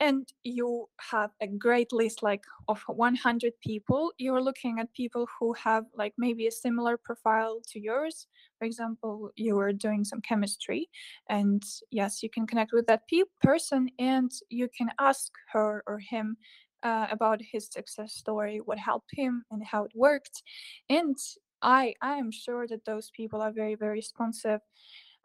and 0.00 0.28
you 0.44 0.86
have 1.10 1.30
a 1.40 1.46
great 1.46 1.92
list 1.92 2.22
like 2.22 2.44
of 2.68 2.82
100 2.86 3.52
people 3.60 4.12
you're 4.18 4.40
looking 4.42 4.78
at 4.78 4.92
people 4.94 5.26
who 5.38 5.52
have 5.54 5.84
like 5.96 6.14
maybe 6.18 6.46
a 6.46 6.50
similar 6.52 6.96
profile 6.96 7.60
to 7.72 7.80
yours. 7.80 8.26
For 8.58 8.64
example 8.64 9.30
you 9.36 9.58
are 9.58 9.72
doing 9.72 10.04
some 10.04 10.20
chemistry 10.20 10.88
and 11.28 11.62
yes 11.90 12.22
you 12.22 12.30
can 12.30 12.46
connect 12.46 12.72
with 12.72 12.86
that 12.86 13.02
pe- 13.08 13.22
person 13.42 13.88
and 13.98 14.30
you 14.50 14.68
can 14.76 14.90
ask 15.00 15.32
her 15.52 15.82
or 15.86 15.98
him 15.98 16.36
uh, 16.84 17.08
about 17.10 17.40
his 17.42 17.66
success 17.70 18.14
story 18.14 18.58
what 18.64 18.78
helped 18.78 19.10
him 19.12 19.44
and 19.50 19.64
how 19.64 19.84
it 19.84 19.92
worked. 19.94 20.42
And 20.88 21.16
i 21.60 21.92
i 22.02 22.14
am 22.16 22.30
sure 22.30 22.68
that 22.68 22.84
those 22.84 23.10
people 23.16 23.40
are 23.42 23.50
very 23.50 23.74
very 23.74 23.94
responsive 23.94 24.60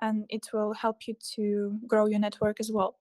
and 0.01 0.25
it 0.29 0.47
will 0.53 0.73
help 0.73 1.07
you 1.07 1.15
to 1.35 1.79
grow 1.87 2.07
your 2.07 2.19
network 2.19 2.59
as 2.59 2.71
well 2.71 2.97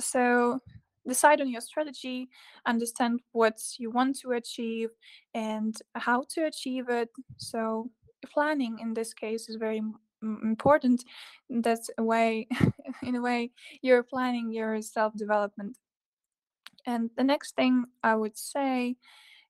so 0.00 0.60
decide 1.06 1.40
on 1.40 1.50
your 1.50 1.60
strategy, 1.60 2.28
understand 2.66 3.20
what 3.32 3.60
you 3.78 3.90
want 3.90 4.18
to 4.20 4.32
achieve 4.32 4.90
and 5.34 5.76
how 5.94 6.24
to 6.30 6.46
achieve 6.46 6.88
it. 6.88 7.08
So 7.38 7.90
planning 8.32 8.78
in 8.80 8.94
this 8.94 9.12
case 9.12 9.48
is 9.48 9.56
very 9.56 9.82
important. 10.22 11.04
That's 11.50 11.90
a 11.98 12.04
way, 12.04 12.46
in 13.02 13.16
a 13.16 13.20
way, 13.20 13.50
you're 13.82 14.02
planning 14.02 14.52
your 14.52 14.80
self 14.82 15.14
development. 15.14 15.76
And 16.86 17.10
the 17.16 17.24
next 17.24 17.54
thing 17.54 17.84
I 18.02 18.14
would 18.14 18.36
say 18.36 18.96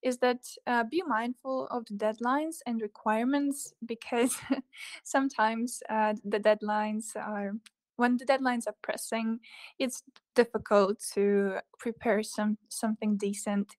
is 0.03 0.19
that 0.19 0.45
uh, 0.67 0.85
be 0.85 1.03
mindful 1.07 1.69
of 1.71 1.87
the 1.87 1.95
deadlines 1.95 2.57
and 2.67 2.81
requirements 2.83 3.73
because 3.87 4.37
sometimes 5.05 5.83
uh, 5.89 6.15
the 6.25 6.41
deadlines 6.41 7.15
are 7.17 7.53
when 7.97 8.17
the 8.17 8.25
deadlines 8.25 8.67
are 8.67 8.77
pressing, 8.83 9.41
it's 9.79 10.03
difficult 10.35 10.99
to 11.15 11.59
prepare 11.79 12.23
some 12.23 12.59
something 12.69 13.17
decent 13.17 13.77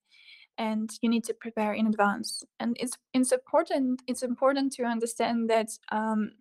and 0.58 0.90
you 1.02 1.08
need 1.08 1.24
to 1.24 1.34
prepare 1.34 1.74
in 1.74 1.86
advance. 1.86 2.44
And 2.60 2.76
it's 2.78 2.96
it's 3.12 3.32
important 3.32 4.02
it's 4.06 4.22
important 4.22 4.72
to 4.74 4.84
understand 4.84 5.50
that 5.50 5.70
um, 5.90 6.32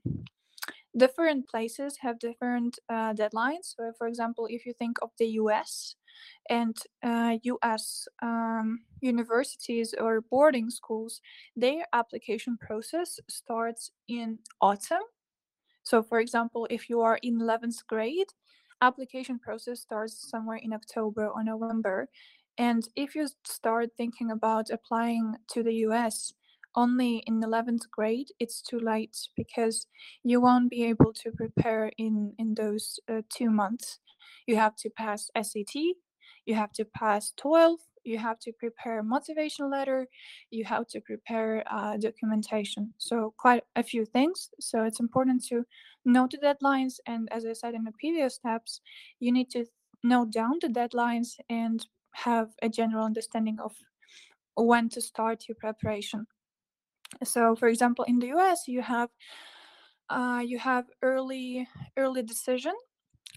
different 0.96 1.50
places 1.50 1.98
have 2.02 2.20
different 2.20 2.78
uh, 2.90 3.14
deadlines. 3.14 3.76
So 3.76 3.92
for 3.98 4.08
example 4.08 4.48
if 4.50 4.66
you 4.66 4.74
think 4.74 4.98
of 5.02 5.10
the 5.18 5.28
us 5.28 5.96
and 6.50 6.78
uh, 7.04 7.38
us 7.64 8.08
um, 8.22 8.82
universities 9.02 9.96
or 10.00 10.22
boarding 10.22 10.70
schools 10.70 11.22
their 11.56 11.86
application 11.94 12.58
process 12.58 13.20
starts 13.28 13.92
in 14.08 14.38
autumn 14.62 15.02
so 15.84 16.02
for 16.02 16.20
example, 16.20 16.68
if 16.70 16.90
you 16.90 17.02
are 17.02 17.20
in 17.22 17.40
11th 17.40 17.86
grade, 17.88 18.32
application 18.82 19.40
process 19.40 19.82
starts 19.82 20.30
somewhere 20.30 20.60
in 20.62 20.74
October 20.74 21.28
or 21.28 21.44
November. 21.44 22.10
And 22.58 22.88
if 22.96 23.16
you 23.16 23.28
start 23.46 23.90
thinking 23.98 24.32
about 24.32 24.70
applying 24.70 25.36
to 25.52 25.64
the 25.64 25.74
US 25.88 26.34
only 26.76 27.18
in 27.28 27.42
11th 27.42 27.90
grade, 27.92 28.30
it's 28.40 28.62
too 28.62 28.80
late 28.80 29.18
because 29.36 29.88
you 30.24 30.42
won't 30.42 30.70
be 30.70 30.84
able 30.86 31.14
to 31.14 31.32
prepare 31.32 31.92
in, 31.98 32.34
in 32.38 32.56
those 32.56 33.00
uh, 33.12 33.22
two 33.30 33.50
months. 33.50 34.00
You 34.48 34.56
have 34.56 34.76
to 34.78 34.90
pass 34.90 35.30
SAT, 35.40 35.76
you 36.46 36.56
have 36.56 36.72
to 36.74 36.86
pass 36.86 37.32
12, 37.38 37.80
you 38.04 38.18
have 38.18 38.40
to 38.40 38.52
prepare 38.54 39.00
a 39.00 39.04
motivation 39.04 39.70
letter 39.70 40.08
you 40.50 40.64
have 40.66 40.88
to 40.88 41.00
prepare 41.02 41.64
uh, 41.72 41.98
documentation. 41.98 42.94
So 42.98 43.34
quite 43.38 43.64
a 43.76 43.84
few 43.84 44.06
things 44.06 44.50
so 44.60 44.84
it's 44.84 45.00
important 45.00 45.46
to 45.46 45.66
note 46.06 46.32
the 46.32 46.38
deadlines 46.38 46.96
and 47.08 47.30
as 47.32 47.46
i 47.46 47.54
said 47.54 47.74
in 47.74 47.86
the 47.86 47.94
previous 47.94 48.36
steps 48.36 48.82
you 49.20 49.32
need 49.32 49.50
to 49.50 49.66
note 50.04 50.32
down 50.32 50.60
the 50.62 50.68
deadlines 50.68 51.40
and 51.50 51.86
have 52.14 52.50
a 52.62 52.70
general 52.70 53.06
understanding 53.06 53.58
of 53.60 53.74
when 54.56 54.90
to 54.90 55.02
start 55.02 55.46
your 55.48 55.56
preparation. 55.56 56.28
So 57.24 57.56
for 57.56 57.68
example 57.68 58.06
in 58.06 58.20
the 58.20 58.32
us 58.32 58.68
you 58.68 58.82
have 58.82 59.10
uh, 60.10 60.44
you 60.46 60.60
have 60.60 60.86
early 61.02 61.68
early 61.98 62.22
decision 62.22 62.74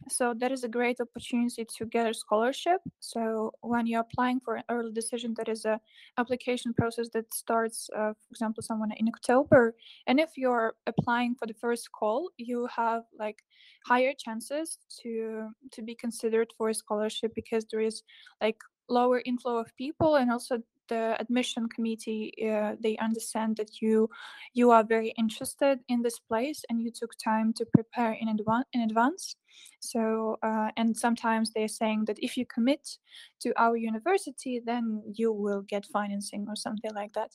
so 0.09 0.35
that 0.39 0.53
is 0.53 0.65
a 0.65 0.69
great 0.69 1.01
opportunity 1.01 1.65
to 1.65 1.87
get 1.87 2.09
a 2.09 2.15
scholarship. 2.15 2.81
So 3.01 3.53
when 3.61 3.87
you're 3.87 4.01
applying 4.01 4.41
for 4.41 4.57
an 4.57 4.65
early 4.69 4.93
decision 4.93 5.35
that 5.37 5.49
is 5.49 5.65
a 5.65 5.81
application 6.19 6.73
process 6.75 7.09
that 7.13 7.33
starts 7.35 7.89
uh, 7.95 8.13
for 8.13 8.31
example 8.31 8.63
someone 8.63 8.93
in 8.93 9.09
october. 9.09 9.75
And 10.07 10.21
if 10.21 10.31
you're 10.37 10.75
applying 10.87 11.35
for 11.35 11.47
the 11.47 11.55
first 11.55 11.91
call 11.93 12.31
you 12.37 12.69
have 12.75 13.03
like 13.19 13.43
higher 13.87 14.13
chances 14.17 14.79
to 15.03 15.49
to 15.73 15.83
be 15.83 15.95
considered 15.95 16.49
for 16.57 16.69
a 16.71 16.75
scholarship 16.75 17.33
because 17.35 17.67
there 17.71 17.81
is 17.81 18.03
like 18.41 18.59
lower 18.89 19.23
inflow 19.25 19.57
of 19.59 19.75
people 19.77 20.17
and 20.17 20.31
also 20.31 20.63
the 20.89 21.17
admission 21.21 21.69
committee 21.69 22.33
uh, 22.51 22.77
they 22.81 22.97
understand 22.99 23.57
that 23.57 23.81
you 23.81 24.09
you 24.55 24.71
are 24.71 24.85
very 24.85 25.11
interested 25.19 25.81
in 25.89 26.03
this 26.03 26.19
place 26.19 26.65
and 26.69 26.81
you 26.81 26.91
took 26.91 27.13
time 27.23 27.53
to 27.55 27.65
prepare 27.67 28.13
in, 28.13 28.29
in 28.73 28.81
advance. 28.81 29.37
So 29.81 30.37
uh, 30.43 30.71
and 30.77 30.97
sometimes 30.97 31.53
they're 31.53 31.69
saying 31.69 32.05
that 32.07 32.19
if 32.21 32.37
you 32.37 32.45
commit 32.47 32.99
to 33.41 33.53
our 33.57 33.77
university 33.77 34.61
then 34.65 35.03
you 35.15 35.33
will 35.33 35.63
get 35.63 35.87
financing 35.87 36.47
or 36.49 36.57
something 36.57 36.95
like 36.95 37.13
that. 37.15 37.31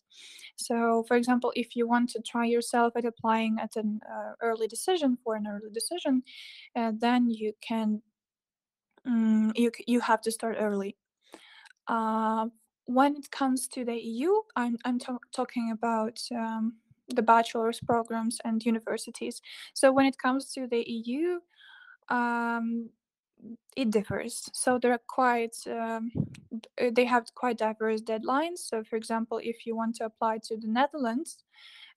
So 0.56 1.04
for 1.08 1.18
example 1.18 1.52
if 1.56 1.76
you 1.76 1.88
want 1.88 2.10
to 2.12 2.22
try 2.22 2.46
yourself 2.46 2.94
at 2.96 3.06
applying 3.06 3.58
at 3.60 3.76
an 3.76 4.00
uh, 4.10 4.34
early 4.42 4.68
decision 4.68 5.18
for 5.24 5.36
an 5.36 5.48
early 5.48 5.72
decision 5.74 6.24
uh, 6.76 6.92
then 7.00 7.30
you 7.30 7.54
can 7.62 8.02
um, 9.06 9.52
you 9.56 9.72
you 9.88 10.00
have 10.00 10.22
to 10.22 10.32
start 10.32 10.58
early. 10.60 10.98
Uh, 11.88 12.48
when 12.86 13.15
it 13.15 13.32
comes 13.32 13.67
to 13.70 13.86
the 13.86 13.96
EU, 13.96 14.34
I'm, 14.56 14.78
I'm 14.86 15.00
talking 15.32 15.72
about 15.72 16.20
um, 16.36 16.74
the 17.08 17.22
bachelor's 17.22 17.80
programs 17.80 18.39
and 18.44 18.63
universities. 18.65 19.41
So 19.74 19.91
when 19.91 20.06
it 20.06 20.17
comes 20.17 20.52
to 20.54 20.67
the 20.67 20.84
EU, 20.88 21.39
um, 22.10 22.89
it 23.76 23.89
differs. 23.89 24.50
So 24.54 24.78
there 24.78 24.91
are 24.91 25.02
quite, 25.08 25.56
um, 25.67 26.12
they 26.78 27.06
have 27.06 27.34
quite 27.34 27.58
diverse 27.58 28.02
deadlines. 28.02 28.60
So 28.60 28.84
for 28.84 28.96
example, 28.96 29.39
if 29.41 29.65
you 29.65 29.76
want 29.76 29.96
to 29.96 30.06
apply 30.06 30.39
to 30.46 30.58
the 30.58 30.67
Netherlands, 30.67 31.44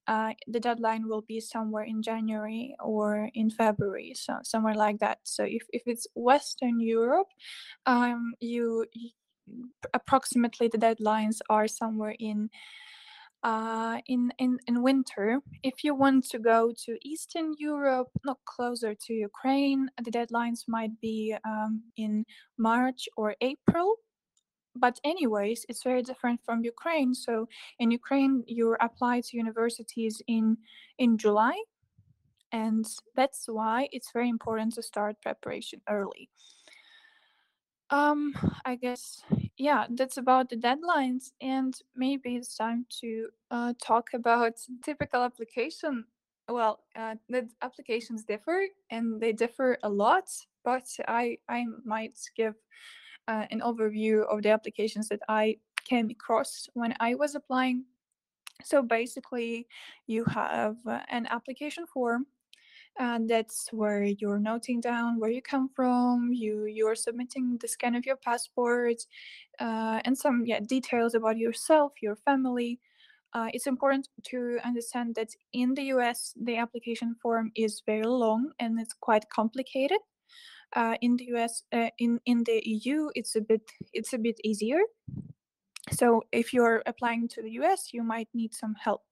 uh, 0.07 0.33
the 0.47 0.61
deadline 0.61 1.09
will 1.09 1.23
be 1.23 1.41
somewhere 1.41 1.85
in 1.85 2.03
January 2.03 2.77
or 2.79 3.31
in 3.35 3.49
February, 3.49 4.13
so 4.15 4.37
somewhere 4.43 4.75
like 4.75 4.99
that. 4.99 5.19
So 5.23 5.45
if, 5.45 5.63
if 5.73 5.83
it's 5.87 6.07
Western 6.15 6.79
Europe, 6.79 7.29
um, 7.87 8.35
you 8.39 8.85
approximately 9.93 10.69
the 10.69 10.79
deadlines 10.79 11.39
are 11.49 11.69
somewhere 11.69 12.15
in 12.19 12.51
uh, 13.43 14.01
in, 14.07 14.33
in 14.39 14.59
in 14.67 14.83
winter. 14.83 15.41
If 15.63 15.85
you 15.85 15.95
want 15.95 16.25
to 16.31 16.39
go 16.39 16.73
to 16.85 16.99
Eastern 17.03 17.55
Europe, 17.59 18.09
not 18.25 18.39
closer 18.47 18.95
to 18.95 19.13
Ukraine, 19.13 19.91
the 20.03 20.11
deadlines 20.11 20.61
might 20.67 20.99
be 21.01 21.37
um, 21.45 21.83
in 21.97 22.25
March 22.57 23.07
or 23.17 23.37
April. 23.43 23.97
But 24.77 24.99
anyways, 25.05 25.67
it's 25.69 25.85
very 25.85 26.03
different 26.03 26.41
from 26.45 26.65
Ukraine. 26.65 27.15
So 27.15 27.47
in 27.79 27.91
Ukraine, 27.91 28.43
you 28.47 28.77
apply 28.81 29.21
to 29.27 29.37
universities 29.37 30.23
in 30.27 30.57
in 30.99 31.19
July, 31.19 31.57
and 32.51 32.85
that's 33.15 33.45
why 33.47 33.89
it's 33.93 34.11
very 34.13 34.31
important 34.31 34.75
to 34.75 34.83
start 34.83 35.21
preparation 35.21 35.81
early. 35.89 36.31
Um, 37.91 38.35
I 38.65 38.77
guess 38.77 39.23
yeah, 39.57 39.87
that's 39.91 40.17
about 40.17 40.49
the 40.51 40.57
deadlines, 40.57 41.33
and 41.41 41.75
maybe 41.95 42.37
it's 42.37 42.57
time 42.57 42.87
to 43.01 43.29
uh, 43.51 43.75
talk 43.83 44.09
about 44.15 44.55
typical 44.85 45.23
application. 45.23 46.05
Well, 46.49 46.81
uh, 46.95 47.17
the 47.29 47.49
applications 47.63 48.25
differ, 48.25 48.67
and 48.91 49.21
they 49.21 49.33
differ 49.33 49.79
a 49.83 49.89
lot. 49.89 50.29
But 50.65 50.87
I 51.07 51.39
I 51.49 51.65
might 51.85 52.19
give 52.37 52.55
uh, 53.29 53.47
an 53.51 53.61
overview 53.61 54.25
of 54.27 54.43
the 54.43 54.51
applications 54.51 55.09
that 55.09 55.21
I 55.29 55.59
came 55.85 56.11
across 56.11 56.69
when 56.75 56.95
I 57.01 57.15
was 57.15 57.35
applying. 57.35 57.85
So 58.65 58.83
basically, 58.83 59.67
you 60.07 60.25
have 60.27 60.77
uh, 60.87 61.01
an 61.11 61.27
application 61.27 61.87
form 61.87 62.27
and 62.99 63.29
that's 63.29 63.69
where 63.73 64.05
you're 64.05 64.39
noting 64.39 64.81
down 64.81 65.19
where 65.19 65.31
you 65.31 65.43
come 65.43 65.69
from 65.75 66.31
you 66.33 66.67
you're 66.67 66.95
submitting 66.95 67.59
the 67.61 67.67
scan 67.67 67.97
of 67.97 68.07
your 68.07 68.17
passport 68.17 68.97
uh, 69.61 70.01
and 70.05 70.17
some 70.17 70.45
yeah 70.47 70.61
details 70.61 71.15
about 71.15 71.39
yourself 71.39 71.93
your 72.01 72.17
family. 72.17 72.81
Uh, 73.33 73.49
it's 73.53 73.67
important 73.67 74.09
to 74.23 74.59
understand 74.65 75.15
that 75.17 75.31
in 75.53 75.75
the 75.75 75.83
us 75.83 76.35
the 76.41 76.57
application 76.57 77.17
form 77.21 77.51
is 77.57 77.83
very 77.85 78.07
long 78.07 78.53
and 78.61 78.79
it's 78.81 78.95
quite 79.01 79.29
complicated. 79.29 79.99
Uh, 80.77 80.97
in 81.03 81.17
the 81.17 81.27
us 81.27 81.63
uh, 81.73 81.91
in 81.99 82.21
in 82.27 82.43
the 82.45 82.61
eu 82.65 83.09
it's 83.15 83.37
a 83.37 83.41
bit 83.41 83.63
it's 83.93 84.13
a 84.13 84.19
bit 84.19 84.39
easier. 84.45 84.81
So 85.93 86.23
if 86.33 86.53
you're 86.53 86.83
applying 86.87 87.29
to 87.29 87.43
the 87.43 87.51
us 87.51 87.91
you 87.93 88.03
might 88.03 88.29
need 88.35 88.55
some 88.55 88.75
help 88.75 89.03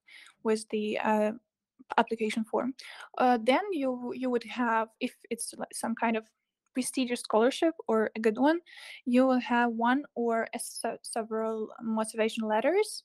with 0.44 0.68
the 0.70 0.98
uh, 0.98 1.32
application 1.98 2.44
form. 2.44 2.74
Uh, 3.18 3.38
then 3.42 3.62
you 3.72 4.12
you 4.14 4.30
would 4.30 4.44
have, 4.44 4.88
if 5.00 5.14
it's 5.30 5.54
some 5.72 5.94
kind 5.94 6.16
of 6.16 6.24
prestigious 6.74 7.20
scholarship 7.20 7.74
or 7.86 8.10
a 8.16 8.20
good 8.20 8.38
one, 8.38 8.60
you 9.04 9.26
will 9.26 9.40
have 9.40 9.70
one 9.72 10.02
or 10.14 10.46
several 11.02 11.68
motivation 11.82 12.48
letters. 12.48 13.04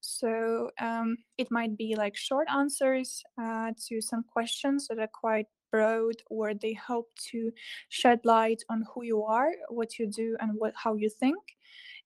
So 0.00 0.70
um, 0.80 1.16
it 1.38 1.50
might 1.50 1.76
be 1.76 1.94
like 1.94 2.16
short 2.16 2.48
answers 2.50 3.22
uh, 3.40 3.70
to 3.88 4.00
some 4.00 4.24
questions 4.24 4.88
that 4.88 4.98
are 4.98 5.10
quite 5.12 5.46
broad, 5.70 6.16
or 6.28 6.54
they 6.54 6.74
hope 6.74 7.08
to 7.30 7.50
shed 7.88 8.20
light 8.24 8.62
on 8.68 8.84
who 8.92 9.04
you 9.04 9.22
are, 9.22 9.52
what 9.68 9.98
you 9.98 10.06
do, 10.06 10.36
and 10.40 10.50
what 10.58 10.74
how 10.76 10.96
you 10.96 11.08
think. 11.08 11.38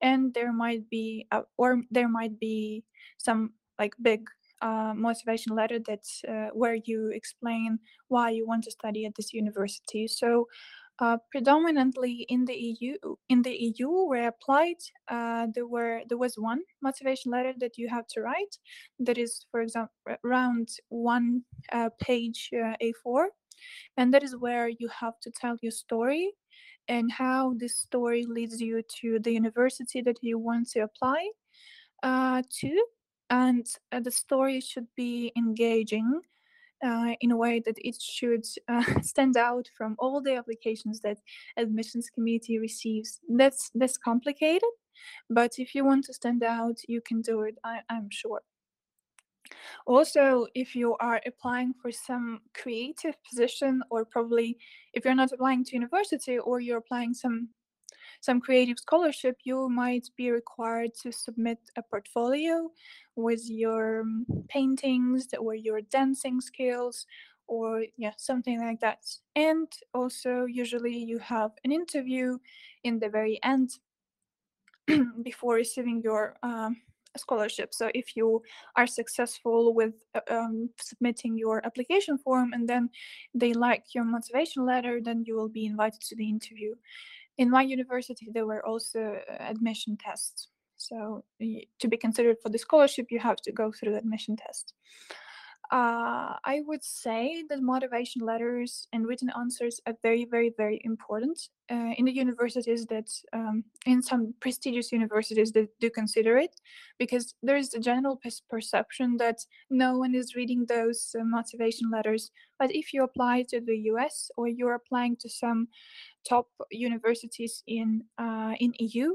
And 0.03 0.33
there 0.35 0.53
might 0.53 0.89
be, 0.91 1.27
uh, 1.33 1.43
or 1.57 1.83
there 1.91 2.09
might 2.09 2.39
be 2.39 2.85
some 3.19 3.55
like 3.79 3.95
big 4.01 4.29
uh, 4.63 4.93
motivation 4.95 5.55
letter 5.55 5.79
that's 5.79 6.23
uh, 6.29 6.49
where 6.53 6.79
you 6.85 7.11
explain 7.13 7.79
why 8.09 8.31
you 8.31 8.47
want 8.47 8.65
to 8.65 8.71
study 8.71 9.05
at 9.05 9.15
this 9.17 9.33
university. 9.33 10.09
So 10.09 10.47
uh, 10.99 11.19
predominantly 11.31 12.25
in 12.31 12.47
the 12.47 12.55
EU, 12.55 12.97
in 13.29 13.43
the 13.43 13.55
EU 13.55 14.07
where 14.07 14.23
I 14.23 14.27
applied, 14.29 14.77
uh, 15.09 15.47
there 15.55 15.67
were 15.67 16.01
there 16.09 16.17
was 16.17 16.37
one 16.39 16.63
motivation 16.83 17.33
letter 17.33 17.53
that 17.59 17.77
you 17.77 17.89
have 17.89 18.07
to 18.09 18.23
write. 18.23 18.57
That 18.99 19.19
is, 19.19 19.45
for 19.51 19.61
example, 19.61 19.95
around 20.25 20.69
one 20.89 21.43
uh, 21.71 21.91
page 22.01 22.49
uh, 22.55 22.77
A4, 22.83 23.27
and 23.99 24.15
that 24.15 24.23
is 24.23 24.37
where 24.37 24.69
you 24.69 24.89
have 24.89 25.21
to 25.21 25.31
tell 25.31 25.57
your 25.61 25.73
story 25.73 26.33
and 26.89 27.13
how 27.13 27.53
this 27.59 27.77
story 27.79 28.25
leads 28.27 28.61
you 28.61 28.81
to 29.01 29.19
the 29.19 29.33
university 29.33 30.01
that 30.01 30.17
you 30.23 30.39
want 30.39 30.69
to 30.71 30.81
apply 30.81 31.29
to 32.03 32.87
and 33.31 33.67
uh, 33.93 34.01
the 34.01 34.11
story 34.11 34.61
should 34.61 34.87
be 34.97 35.33
engaging 35.37 36.21
uh, 36.85 37.15
in 37.21 37.31
a 37.31 37.37
way 37.37 37.61
that 37.61 37.77
it 37.79 38.01
should 38.01 38.45
uh, 38.69 38.85
stand 39.03 39.37
out 39.37 39.69
from 39.77 39.97
all 39.99 40.21
the 40.21 40.35
applications 40.35 41.01
that 41.01 41.19
admissions 41.57 42.11
committee 42.11 42.59
receives. 42.59 43.21
That's 43.29 43.71
that's 43.75 43.97
complicated 43.97 44.71
but 45.31 45.59
if 45.59 45.75
you 45.75 45.85
want 45.85 46.05
to 46.05 46.15
stand 46.15 46.43
out 46.43 46.77
you 46.89 47.01
can 47.01 47.21
do 47.21 47.43
it 47.43 47.57
I, 47.65 47.81
i'm 47.91 48.09
sure. 48.11 48.43
Also 49.87 50.47
if 50.55 50.75
you 50.75 50.97
are 50.99 51.21
applying 51.25 51.73
for 51.81 51.93
some 51.93 52.41
creative 52.53 53.15
position 53.23 53.83
or 53.91 54.05
probably 54.05 54.59
if 54.93 55.05
you're 55.05 55.15
not 55.15 55.33
applying 55.33 55.65
to 55.65 55.77
university 55.77 56.39
or 56.39 56.61
you're 56.61 56.79
applying 56.79 57.15
some 57.15 57.49
some 58.21 58.41
creative 58.41 58.79
scholarship, 58.79 59.37
you 59.45 59.69
might 59.69 60.09
be 60.17 60.31
required 60.31 60.95
to 61.03 61.13
submit 61.13 61.59
a 61.77 61.83
portfolio 61.83 62.71
with 63.15 63.43
your 63.49 64.01
um, 64.01 64.27
paintings 64.49 65.29
or 65.39 65.55
your 65.55 65.81
dancing 65.81 66.41
skills 66.41 67.07
or 67.49 67.85
yeah 67.97 68.13
something 68.17 68.61
like 68.61 68.81
that. 68.81 69.05
And 69.37 69.69
also 69.95 70.47
usually 70.47 70.97
you 70.97 71.19
have 71.19 71.53
an 71.65 71.73
interview 71.73 72.39
in 72.83 72.99
the 72.99 73.09
very 73.09 73.39
end 73.43 73.71
before 75.23 75.55
receiving 75.55 76.03
your 76.03 76.37
um, 76.43 76.77
scholarship. 77.17 77.73
So 77.73 77.91
if 77.95 78.17
you 78.17 78.43
are 78.77 78.87
successful 78.87 79.75
with 79.75 79.95
uh, 80.15 80.21
um, 80.31 80.71
submitting 80.81 81.39
your 81.39 81.65
application 81.65 82.19
form 82.19 82.53
and 82.53 82.69
then 82.69 82.91
they 83.35 83.53
like 83.53 83.95
your 83.95 84.05
motivation 84.05 84.67
letter 84.67 85.01
then 85.03 85.25
you 85.27 85.35
will 85.35 85.49
be 85.49 85.67
invited 85.67 86.01
to 86.03 86.17
the 86.17 86.29
interview 86.29 86.75
in 87.39 87.51
my 87.51 87.63
university 87.63 88.29
there 88.33 88.47
were 88.47 88.65
also 88.65 89.19
uh, 89.31 89.37
admission 89.41 89.97
tests 89.97 90.49
so 90.77 91.25
to 91.79 91.89
be 91.89 91.97
considered 91.97 92.37
for 92.43 92.49
the 92.49 92.59
scholarship 92.59 93.07
you 93.11 93.19
have 93.19 93.37
to 93.37 93.53
go 93.53 93.73
through 93.73 93.93
the 93.93 93.99
admission 93.99 94.37
test 94.37 94.75
uh, 95.73 96.39
I 96.45 96.63
would 96.67 96.85
say 96.85 97.45
that 97.49 97.61
motivation 97.61 98.23
letters 98.23 98.87
and 98.93 99.05
written 99.07 99.31
answers 99.37 99.81
are 99.87 99.95
very, 100.01 100.25
very, 100.25 100.53
very 100.57 100.81
important 100.85 101.41
uh, 101.69 101.93
in 101.97 102.05
the 102.05 102.13
universities 102.13 102.87
that, 102.87 103.11
um, 103.33 103.65
in 103.85 104.01
some 104.01 104.33
prestigious 104.39 104.93
universities 104.93 105.51
that 105.53 105.69
do 105.81 105.91
consider 105.91 106.37
it, 106.37 106.55
because 107.01 107.35
there 107.43 107.57
is 107.57 107.75
a 107.75 107.81
general 107.81 108.21
perception 108.49 109.17
that 109.17 109.39
no 109.69 109.99
one 109.99 110.15
is 110.15 110.37
reading 110.37 110.67
those 110.69 111.17
uh, 111.19 111.25
motivation 111.25 111.91
letters. 111.91 112.31
But 112.61 112.73
if 112.73 112.95
you 112.95 113.03
apply 113.03 113.47
to 113.49 113.61
the 113.61 113.77
US 113.93 114.31
or 114.37 114.47
you're 114.47 114.75
applying 114.75 115.17
to 115.17 115.29
some 115.29 115.67
top 116.29 116.49
universities 116.71 117.63
in 117.67 118.05
uh, 118.19 118.55
in 118.61 118.73
EU, 118.79 119.15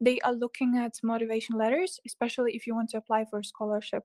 they 0.00 0.18
are 0.20 0.32
looking 0.32 0.76
at 0.76 0.94
motivation 1.02 1.56
letters, 1.56 2.00
especially 2.06 2.52
if 2.54 2.66
you 2.66 2.74
want 2.74 2.90
to 2.90 2.98
apply 2.98 3.24
for 3.24 3.38
a 3.40 3.44
scholarship. 3.44 4.04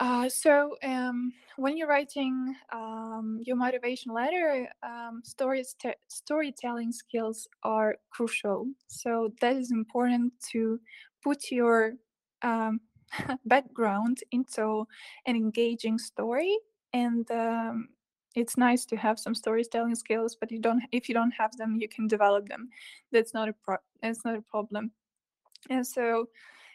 Uh, 0.00 0.30
so 0.30 0.76
um, 0.82 1.30
when 1.56 1.76
you're 1.76 1.86
writing 1.86 2.56
um, 2.72 3.38
your 3.44 3.56
motivation 3.56 4.14
letter, 4.14 4.66
um, 4.82 5.20
stories 5.22 5.76
storytelling 6.08 6.90
skills 6.90 7.46
are 7.64 7.96
crucial. 8.10 8.66
So 8.86 9.30
that 9.42 9.56
is 9.56 9.70
important 9.70 10.32
to 10.52 10.80
put 11.22 11.50
your 11.50 11.92
um, 12.40 12.80
background 13.44 14.20
into 14.32 14.86
an 15.26 15.36
engaging 15.36 15.98
story, 15.98 16.56
and 16.94 17.30
um, 17.30 17.88
it's 18.36 18.56
nice 18.56 18.84
to 18.86 18.96
have 18.96 19.18
some 19.18 19.34
storytelling 19.34 19.94
skills. 19.94 20.36
But 20.38 20.50
you 20.50 20.60
don't 20.60 20.82
if 20.92 21.08
you 21.08 21.14
don't 21.14 21.32
have 21.32 21.56
them, 21.56 21.76
you 21.80 21.88
can 21.88 22.06
develop 22.06 22.48
them. 22.48 22.68
That's 23.12 23.34
not 23.34 23.48
a 23.48 23.54
pro- 23.64 23.86
that's 24.02 24.24
not 24.24 24.36
a 24.36 24.42
problem. 24.42 24.92
And 25.68 25.86
so 25.86 26.28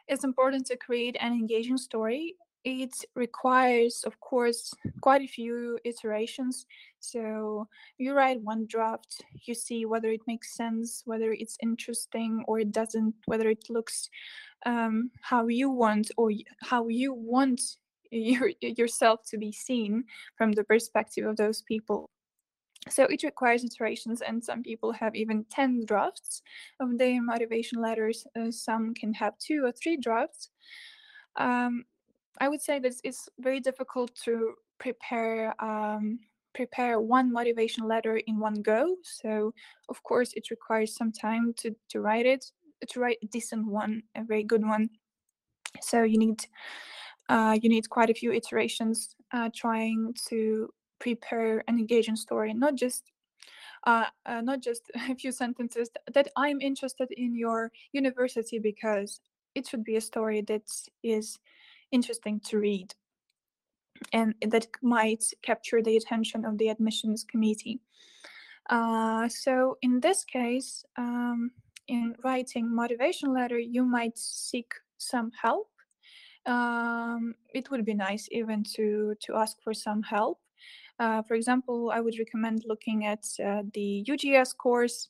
it's 0.08 0.24
important 0.24 0.68
to 0.68 0.78
create 0.78 1.18
an 1.20 1.34
engaging 1.34 1.78
story 1.78 2.36
it 2.66 3.06
requires, 3.14 4.04
of 4.06 4.20
course, 4.20 4.74
quite 5.00 5.22
a 5.22 5.28
few 5.28 5.78
iterations. 5.86 6.66
So 7.00 7.68
you 8.00 8.14
write 8.14 8.42
one 8.42 8.66
draft, 8.66 9.24
you 9.46 9.54
see 9.54 9.86
whether 9.86 10.10
it 10.10 10.22
makes 10.26 10.56
sense, 10.56 11.04
whether 11.06 11.32
it's 11.32 11.58
interesting 11.62 12.44
or 12.48 12.60
it 12.60 12.72
doesn't, 12.72 13.14
whether 13.28 13.50
it 13.50 13.70
looks 13.70 14.10
um, 14.66 15.12
how 15.22 15.48
you 15.48 15.70
want 15.70 16.10
or 16.18 16.32
how 16.64 16.88
you 16.88 17.14
want 17.14 17.62
your, 18.12 18.52
yourself 18.62 19.22
to 19.28 19.38
be 19.38 19.52
seen 19.52 20.04
from 20.38 20.52
the 20.52 20.64
perspective 20.64 21.26
of 21.26 21.38
those 21.38 21.62
people. 21.62 22.10
So 22.90 23.06
it 23.06 23.24
requires 23.24 23.64
iterations, 23.64 24.22
and 24.22 24.44
some 24.44 24.62
people 24.62 24.92
have 24.92 25.16
even 25.16 25.46
10 25.50 25.86
drafts 25.86 26.44
of 26.80 26.98
their 26.98 27.22
motivation 27.22 27.82
letters. 27.82 28.28
Uh, 28.36 28.52
some 28.52 28.94
can 28.94 29.12
have 29.14 29.38
two 29.40 29.66
or 29.66 29.72
three 29.72 29.98
drafts. 29.98 30.50
Um, 31.36 31.86
I 32.40 32.48
would 32.48 32.62
say 32.62 32.80
that 32.80 32.94
it's 33.04 33.30
very 33.40 33.60
difficult 33.60 34.14
to 34.26 34.54
prepare 34.78 35.54
um, 35.64 36.20
prepare 36.54 37.02
one 37.02 37.32
motivation 37.32 37.88
letter 37.88 38.18
in 38.28 38.40
one 38.40 38.62
go. 38.62 38.96
So 39.04 39.54
of 39.90 40.02
course 40.04 40.34
it 40.34 40.50
requires 40.52 40.96
some 40.96 41.12
time 41.12 41.54
to 41.58 41.76
to 41.90 42.02
write 42.02 42.26
it, 42.26 42.46
to 42.90 43.00
write 43.00 43.18
a 43.24 43.28
decent 43.28 43.66
one, 43.68 44.04
a 44.16 44.24
very 44.24 44.44
good 44.44 44.66
one. 44.66 44.90
So 45.82 46.04
you 46.04 46.18
need 46.18 46.46
uh, 47.30 47.58
you 47.62 47.70
need 47.70 47.90
quite 47.90 48.10
a 48.10 48.14
few 48.14 48.32
iterations 48.32 49.16
uh, 49.34 49.50
trying 49.56 50.14
to 50.30 50.70
prepare 51.00 51.64
an 51.68 51.80
engaging 51.80 52.16
story, 52.16 52.54
not 52.54 52.76
just 52.76 53.12
uh, 53.86 54.06
uh, 54.26 54.42
not 54.42 54.62
just 54.62 54.90
a 55.10 55.16
few 55.16 55.32
sentences 55.32 55.90
that 56.14 56.28
I'm 56.36 56.62
interested 56.62 57.10
in 57.12 57.36
your 57.36 57.72
university 57.92 58.60
because 58.60 59.20
it 59.54 59.68
should 59.68 59.84
be 59.84 59.96
a 59.96 60.02
story 60.02 60.42
that 60.42 60.70
is 61.04 61.40
interesting 61.92 62.40
to 62.42 62.58
read 62.58 62.94
and 64.12 64.36
that 64.42 64.68
might 64.82 65.24
capture 65.42 65.82
the 65.82 65.96
attention 65.96 66.44
of 66.44 66.58
the 66.58 66.70
admissions 66.70 67.24
committee. 67.24 67.80
Uh, 68.70 69.30
so 69.30 69.78
in 69.82 70.00
this 70.00 70.26
case, 70.26 70.84
um, 70.98 71.52
in 71.88 72.16
writing 72.24 72.74
motivation 72.74 73.34
letter, 73.34 73.60
you 73.60 73.86
might 73.86 74.18
seek 74.18 74.74
some 74.98 75.32
help. 75.40 75.70
Um, 76.46 77.36
it 77.54 77.72
would 77.72 77.86
be 77.86 77.94
nice 77.94 78.28
even 78.32 78.64
to 78.76 79.16
to 79.22 79.36
ask 79.36 79.58
for 79.64 79.74
some 79.74 80.04
help. 80.04 80.40
Uh, 81.00 81.22
for 81.24 81.36
example, 81.36 81.92
I 81.92 82.00
would 82.00 82.18
recommend 82.18 82.64
looking 82.66 83.06
at 83.06 83.26
uh, 83.44 83.64
the 83.74 84.06
UGS 84.08 84.56
course. 84.58 85.10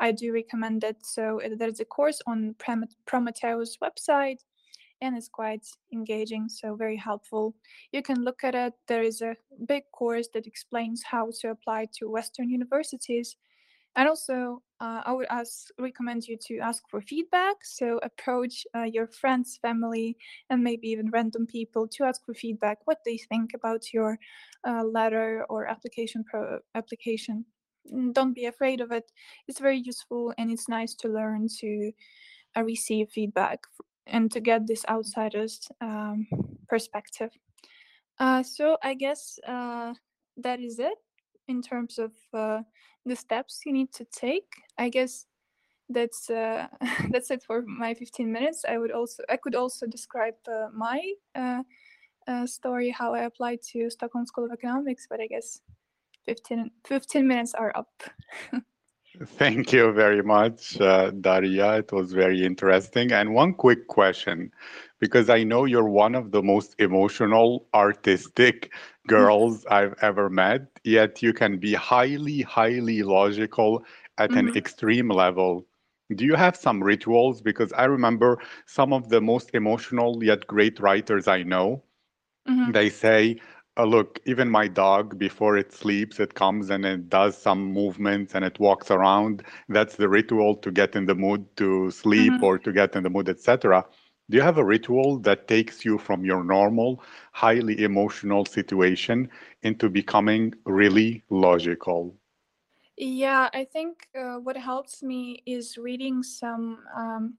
I 0.00 0.12
do 0.12 0.32
recommend 0.32 0.84
it. 0.84 0.96
So 1.04 1.40
uh, 1.42 1.50
there's 1.58 1.80
a 1.80 1.84
course 1.84 2.20
on 2.26 2.54
Prometheus 3.06 3.76
website 3.82 4.38
and 5.02 5.16
it's 5.16 5.28
quite 5.28 5.66
engaging, 5.92 6.48
so 6.48 6.76
very 6.76 6.96
helpful. 6.96 7.54
You 7.90 8.02
can 8.02 8.22
look 8.22 8.44
at 8.44 8.54
it. 8.54 8.72
There 8.86 9.02
is 9.02 9.20
a 9.20 9.36
big 9.66 9.82
course 9.92 10.28
that 10.32 10.46
explains 10.46 11.02
how 11.02 11.30
to 11.40 11.50
apply 11.50 11.88
to 11.98 12.08
Western 12.08 12.48
universities. 12.48 13.36
And 13.96 14.08
also, 14.08 14.62
uh, 14.82 15.00
I 15.06 15.12
would 15.12 15.28
ask, 15.30 15.68
recommend 15.78 16.26
you 16.26 16.36
to 16.48 16.58
ask 16.58 16.82
for 16.90 17.00
feedback. 17.00 17.56
So 17.62 18.00
approach 18.02 18.66
uh, 18.76 18.82
your 18.82 19.06
friends, 19.06 19.56
family, 19.62 20.16
and 20.50 20.64
maybe 20.64 20.88
even 20.88 21.10
random 21.10 21.46
people 21.46 21.86
to 21.92 22.04
ask 22.04 22.24
for 22.26 22.34
feedback, 22.34 22.78
what 22.84 22.98
they 23.06 23.16
think 23.16 23.52
about 23.54 23.92
your 23.92 24.18
uh, 24.66 24.82
letter 24.82 25.46
or 25.48 25.68
application 25.68 26.24
pro 26.24 26.58
application. 26.74 27.44
Mm, 27.94 28.12
don't 28.12 28.34
be 28.34 28.46
afraid 28.46 28.80
of 28.80 28.90
it. 28.90 29.04
It's 29.46 29.60
very 29.60 29.78
useful 29.78 30.34
and 30.36 30.50
it's 30.50 30.68
nice 30.68 30.96
to 30.96 31.08
learn 31.08 31.46
to 31.60 31.92
uh, 32.56 32.64
receive 32.64 33.08
feedback 33.10 33.60
and 34.08 34.32
to 34.32 34.40
get 34.40 34.66
this 34.66 34.84
outsider's 34.88 35.60
um, 35.80 36.26
perspective. 36.68 37.30
Uh, 38.18 38.42
so 38.42 38.76
I 38.82 38.94
guess 38.94 39.38
uh, 39.46 39.94
that 40.38 40.58
is 40.58 40.80
it 40.80 40.98
in 41.46 41.62
terms 41.62 42.00
of 42.00 42.10
the 43.04 43.16
steps 43.16 43.62
you 43.66 43.72
need 43.72 43.92
to 43.92 44.04
take. 44.04 44.52
I 44.78 44.88
guess 44.88 45.26
that's 45.88 46.30
uh, 46.30 46.66
that's 47.10 47.30
it 47.30 47.42
for 47.42 47.62
my 47.62 47.94
15 47.94 48.32
minutes. 48.32 48.64
I 48.68 48.78
would 48.78 48.92
also 48.92 49.22
I 49.28 49.36
could 49.36 49.54
also 49.54 49.86
describe 49.86 50.34
uh, 50.48 50.68
my 50.74 51.00
uh, 51.34 51.62
story 52.46 52.90
how 52.90 53.14
I 53.14 53.24
applied 53.24 53.60
to 53.72 53.90
Stockholm 53.90 54.26
School 54.26 54.44
of 54.44 54.52
Economics, 54.52 55.06
but 55.10 55.20
I 55.20 55.26
guess 55.26 55.60
15, 56.24 56.70
15 56.86 57.26
minutes 57.26 57.54
are 57.54 57.72
up. 57.76 58.02
Thank 59.26 59.72
you 59.74 59.92
very 59.92 60.22
much, 60.22 60.80
uh, 60.80 61.10
Daria. 61.10 61.78
It 61.78 61.92
was 61.92 62.12
very 62.12 62.44
interesting. 62.44 63.12
And 63.12 63.34
one 63.34 63.52
quick 63.52 63.86
question, 63.86 64.50
because 65.02 65.28
I 65.28 65.42
know 65.42 65.64
you're 65.64 65.88
one 65.88 66.14
of 66.14 66.30
the 66.30 66.44
most 66.44 66.76
emotional, 66.78 67.66
artistic 67.74 68.72
girls 69.08 69.66
I've 69.70 69.96
ever 70.00 70.30
met, 70.30 70.68
yet 70.84 71.20
you 71.20 71.32
can 71.32 71.58
be 71.58 71.74
highly, 71.74 72.42
highly 72.42 73.02
logical 73.02 73.84
at 74.18 74.30
mm-hmm. 74.30 74.50
an 74.50 74.56
extreme 74.56 75.08
level. 75.08 75.66
Do 76.14 76.24
you 76.24 76.36
have 76.36 76.54
some 76.54 76.80
rituals? 76.80 77.42
Because 77.42 77.72
I 77.72 77.86
remember 77.86 78.38
some 78.66 78.92
of 78.92 79.08
the 79.08 79.20
most 79.20 79.50
emotional 79.54 80.22
yet 80.22 80.46
great 80.46 80.78
writers 80.78 81.26
I 81.26 81.42
know, 81.42 81.82
mm-hmm. 82.48 82.70
they 82.70 82.88
say, 82.88 83.40
uh, 83.76 83.84
look, 83.84 84.20
even 84.24 84.48
my 84.48 84.68
dog, 84.68 85.18
before 85.18 85.56
it 85.56 85.72
sleeps, 85.72 86.20
it 86.20 86.34
comes 86.34 86.70
and 86.70 86.86
it 86.86 87.08
does 87.08 87.36
some 87.36 87.72
movements 87.72 88.36
and 88.36 88.44
it 88.44 88.60
walks 88.60 88.88
around. 88.88 89.42
That's 89.68 89.96
the 89.96 90.08
ritual 90.08 90.54
to 90.58 90.70
get 90.70 90.94
in 90.94 91.06
the 91.06 91.16
mood 91.16 91.44
to 91.56 91.90
sleep 91.90 92.34
mm-hmm. 92.34 92.44
or 92.44 92.58
to 92.58 92.72
get 92.72 92.94
in 92.94 93.02
the 93.02 93.10
mood, 93.10 93.28
etc. 93.28 93.84
Do 94.32 94.38
you 94.38 94.42
have 94.44 94.56
a 94.56 94.64
ritual 94.64 95.18
that 95.18 95.46
takes 95.46 95.84
you 95.84 95.98
from 95.98 96.24
your 96.24 96.42
normal, 96.42 97.04
highly 97.32 97.84
emotional 97.84 98.46
situation 98.46 99.28
into 99.62 99.90
becoming 99.90 100.54
really 100.64 101.22
logical? 101.28 102.16
Yeah, 102.96 103.50
I 103.52 103.64
think 103.66 104.08
uh, 104.18 104.36
what 104.36 104.56
helps 104.56 105.02
me 105.02 105.42
is 105.44 105.76
reading 105.76 106.22
some 106.22 106.78
um, 106.96 107.34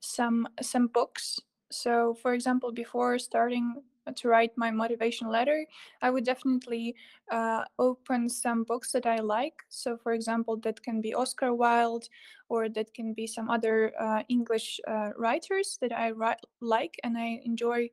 some 0.00 0.48
some 0.60 0.88
books. 0.88 1.38
So, 1.70 2.14
for 2.14 2.34
example, 2.34 2.72
before 2.72 3.20
starting 3.20 3.84
to 4.14 4.28
write 4.28 4.52
my 4.56 4.70
motivation 4.70 5.28
letter, 5.28 5.66
I 6.02 6.10
would 6.10 6.24
definitely 6.24 6.94
uh, 7.30 7.64
open 7.78 8.28
some 8.28 8.64
books 8.64 8.92
that 8.92 9.06
I 9.06 9.16
like. 9.16 9.54
So, 9.68 9.96
for 9.96 10.12
example, 10.12 10.56
that 10.58 10.82
can 10.82 11.00
be 11.00 11.14
Oscar 11.14 11.54
Wilde, 11.54 12.08
or 12.48 12.68
that 12.68 12.94
can 12.94 13.12
be 13.12 13.26
some 13.26 13.50
other 13.50 13.92
uh, 14.00 14.22
English 14.28 14.80
uh, 14.86 15.10
writers 15.16 15.78
that 15.80 15.92
I 15.92 16.12
like 16.60 16.94
and 17.02 17.18
I 17.18 17.40
enjoy 17.44 17.90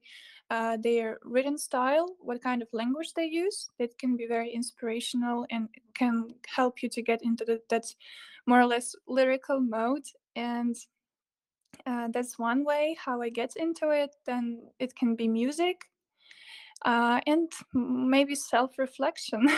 uh, 0.50 0.78
their 0.78 1.18
written 1.24 1.58
style, 1.58 2.16
what 2.20 2.44
kind 2.44 2.62
of 2.62 2.68
language 2.74 3.14
they 3.16 3.26
use. 3.26 3.70
That 3.80 3.98
can 3.98 4.16
be 4.16 4.28
very 4.28 4.52
inspirational 4.52 5.46
and 5.50 5.70
can 5.96 6.36
help 6.48 6.84
you 6.84 6.90
to 6.90 7.02
get 7.02 7.24
into 7.24 7.46
the, 7.46 7.62
that 7.70 7.86
more 8.46 8.60
or 8.60 8.68
less 8.68 8.96
lyrical 9.08 9.60
mode. 9.60 10.06
And 10.36 10.76
uh, 11.86 12.10
that's 12.12 12.38
one 12.38 12.64
way 12.64 12.96
how 13.04 13.22
I 13.22 13.30
get 13.30 13.56
into 13.56 13.90
it. 13.90 14.16
Then 14.26 14.62
it 14.80 14.96
can 14.96 15.16
be 15.16 15.28
music 15.28 15.86
uh, 16.86 17.20
and 17.26 17.52
maybe 17.74 18.36
self-reflection. 18.36 19.48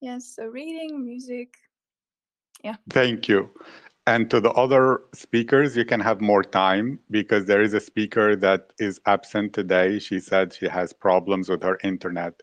Yes 0.00 0.34
so 0.36 0.46
reading 0.46 1.04
music. 1.04 1.54
Yeah. 2.62 2.76
Thank 2.90 3.28
you. 3.28 3.50
And 4.06 4.30
to 4.30 4.40
the 4.40 4.52
other 4.52 5.02
speakers 5.12 5.76
you 5.76 5.84
can 5.84 5.98
have 5.98 6.20
more 6.20 6.44
time 6.44 7.00
because 7.10 7.46
there 7.46 7.62
is 7.62 7.74
a 7.74 7.80
speaker 7.80 8.36
that 8.36 8.72
is 8.78 9.00
absent 9.06 9.54
today. 9.54 9.98
She 9.98 10.20
said 10.20 10.54
she 10.54 10.68
has 10.68 10.92
problems 10.92 11.48
with 11.48 11.64
her 11.64 11.78
internet. 11.82 12.34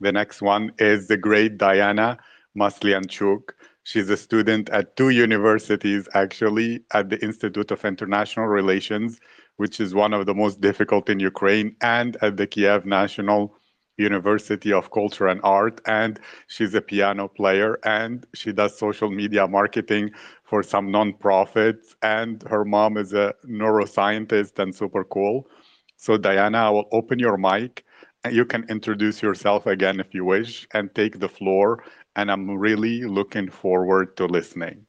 The 0.00 0.12
next 0.12 0.40
one 0.40 0.72
is 0.78 1.06
the 1.06 1.18
great 1.18 1.58
diana 1.58 2.18
maslianchuk. 2.58 3.50
She's 3.82 4.08
a 4.08 4.16
student 4.16 4.70
at 4.70 4.96
two 4.96 5.10
universities 5.10 6.08
actually 6.14 6.84
at 6.94 7.10
the 7.10 7.22
institute 7.22 7.70
of 7.70 7.84
international 7.84 8.46
relations 8.46 9.20
which 9.56 9.80
is 9.80 9.94
one 9.94 10.12
of 10.12 10.26
the 10.26 10.34
most 10.34 10.60
difficult 10.60 11.08
in 11.08 11.20
Ukraine, 11.20 11.76
and 11.80 12.16
at 12.22 12.36
the 12.36 12.46
Kiev 12.46 12.84
National 12.86 13.56
University 13.96 14.72
of 14.72 14.90
Culture 14.90 15.28
and 15.28 15.40
Art. 15.44 15.80
And 15.86 16.18
she's 16.48 16.74
a 16.74 16.80
piano 16.80 17.28
player 17.28 17.78
and 17.84 18.26
she 18.34 18.52
does 18.52 18.76
social 18.76 19.10
media 19.10 19.46
marketing 19.46 20.10
for 20.44 20.62
some 20.62 20.88
nonprofits. 20.88 21.94
And 22.02 22.42
her 22.48 22.64
mom 22.64 22.96
is 22.96 23.12
a 23.12 23.34
neuroscientist 23.46 24.58
and 24.58 24.74
super 24.74 25.04
cool. 25.04 25.48
So, 25.96 26.16
Diana, 26.16 26.58
I 26.58 26.70
will 26.70 26.88
open 26.92 27.18
your 27.18 27.36
mic 27.36 27.84
and 28.24 28.34
you 28.34 28.44
can 28.44 28.64
introduce 28.68 29.22
yourself 29.22 29.66
again 29.66 30.00
if 30.00 30.14
you 30.14 30.24
wish 30.24 30.66
and 30.72 30.94
take 30.94 31.18
the 31.20 31.28
floor. 31.28 31.84
And 32.16 32.30
I'm 32.30 32.50
really 32.50 33.02
looking 33.04 33.50
forward 33.50 34.16
to 34.16 34.26
listening. 34.26 34.86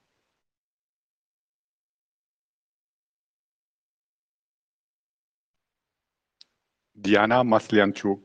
Diana 7.00 7.44
Maslianchuk, 7.44 8.22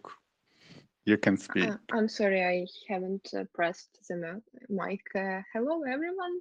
you 1.05 1.19
can 1.19 1.37
speak. 1.37 1.69
Uh, 1.69 1.77
I'm 1.93 2.09
sorry, 2.09 2.45
I 2.45 2.67
haven't 2.89 3.29
uh, 3.37 3.45
pressed 3.53 3.99
the 4.09 4.41
mic. 4.69 5.01
Uh, 5.15 5.43
hello, 5.53 5.83
everyone. 5.83 6.41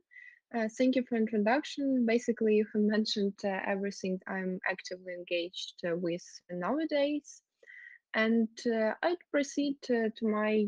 Uh, 0.54 0.68
thank 0.78 0.96
you 0.96 1.04
for 1.10 1.16
introduction. 1.16 2.06
Basically, 2.06 2.56
you 2.56 2.66
have 2.74 2.84
mentioned 2.84 3.34
uh, 3.44 3.60
everything 3.66 4.20
I'm 4.28 4.60
actively 4.70 5.14
engaged 5.14 5.74
uh, 5.88 5.96
with 5.96 6.24
nowadays. 6.52 7.42
And 8.14 8.48
I'd 9.04 9.18
proceed 9.32 9.78
to 9.84 10.12
my 10.24 10.66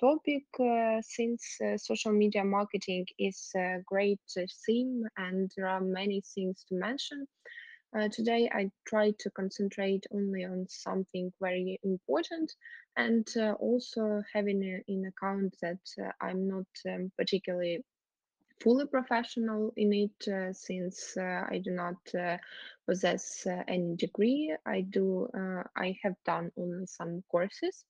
topic 0.00 0.44
since 1.02 1.58
social 1.78 2.12
media 2.12 2.44
marketing 2.44 3.06
is 3.18 3.50
a 3.56 3.78
great 3.86 4.20
theme 4.64 5.02
and 5.16 5.50
there 5.56 5.66
are 5.68 5.80
many 5.80 6.22
things 6.32 6.64
to 6.68 6.76
mention. 6.76 7.26
Uh, 7.96 8.08
today, 8.10 8.50
I 8.52 8.70
try 8.86 9.12
to 9.20 9.30
concentrate 9.30 10.06
only 10.10 10.44
on 10.44 10.66
something 10.68 11.32
very 11.40 11.80
important 11.82 12.52
and 12.94 13.26
uh, 13.38 13.52
also 13.52 14.22
having 14.34 14.82
in 14.86 15.06
account 15.06 15.56
that 15.62 15.78
uh, 15.98 16.10
I'm 16.20 16.46
not 16.46 16.66
um, 16.86 17.10
particularly 17.16 17.82
fully 18.60 18.86
professional 18.86 19.72
in 19.78 19.94
it 19.94 20.28
uh, 20.30 20.52
since 20.52 21.16
uh, 21.16 21.46
I 21.50 21.62
do 21.64 21.70
not 21.70 21.96
uh, 22.14 22.36
possess 22.86 23.46
any 23.66 23.96
degree. 23.96 24.54
I 24.66 24.82
do, 24.82 25.28
I 25.74 25.96
have 26.02 26.16
done 26.26 26.52
only 26.58 26.84
some 26.86 27.22
courses. 27.30 27.84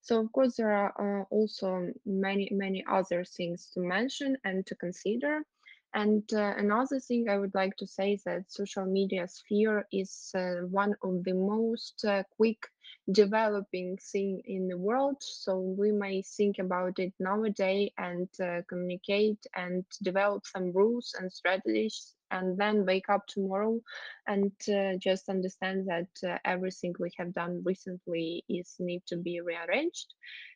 So 0.00 0.20
of 0.20 0.32
course 0.32 0.56
there 0.56 0.72
are 0.72 1.26
also 1.30 1.88
many, 2.06 2.48
many 2.50 2.82
other 2.90 3.24
things 3.24 3.68
to 3.74 3.80
mention 3.80 4.38
and 4.44 4.64
to 4.66 4.74
consider 4.76 5.42
And 5.94 6.22
uh, 6.32 6.54
another 6.56 7.00
thing 7.00 7.28
I 7.28 7.38
would 7.38 7.54
like 7.54 7.76
to 7.78 7.86
say 7.86 8.12
is 8.14 8.24
that 8.24 8.50
social 8.50 8.86
media 8.86 9.26
sphere 9.28 9.86
is 9.92 10.30
uh, 10.34 10.66
one 10.70 10.94
of 11.02 11.24
the 11.24 11.34
most 11.34 12.04
uh, 12.04 12.22
quick 12.36 12.58
developing 13.10 13.96
thing 13.98 14.42
in 14.46 14.68
the 14.68 14.78
world. 14.78 15.16
So 15.20 15.58
we 15.58 15.92
may 15.92 16.22
think 16.22 16.58
about 16.58 16.98
it 16.98 17.12
nowadays 17.18 17.90
and 17.98 18.28
uh, 18.40 18.62
communicate 18.68 19.46
and 19.54 19.84
develop 20.02 20.46
some 20.46 20.72
rules 20.72 21.14
and 21.18 21.32
strategies 21.32 22.14
and 22.30 22.56
then 22.58 22.84
wake 22.86 23.08
up 23.08 23.26
tomorrow 23.26 23.78
and 24.26 24.52
uh, 24.68 24.96
just 24.98 25.28
understand 25.28 25.86
that 25.88 26.08
uh, 26.28 26.38
everything 26.44 26.94
we 26.98 27.10
have 27.18 27.32
done 27.34 27.62
recently 27.64 28.44
is 28.48 28.76
need 28.78 29.02
to 29.06 29.16
be 29.16 29.40
rearranged 29.40 30.14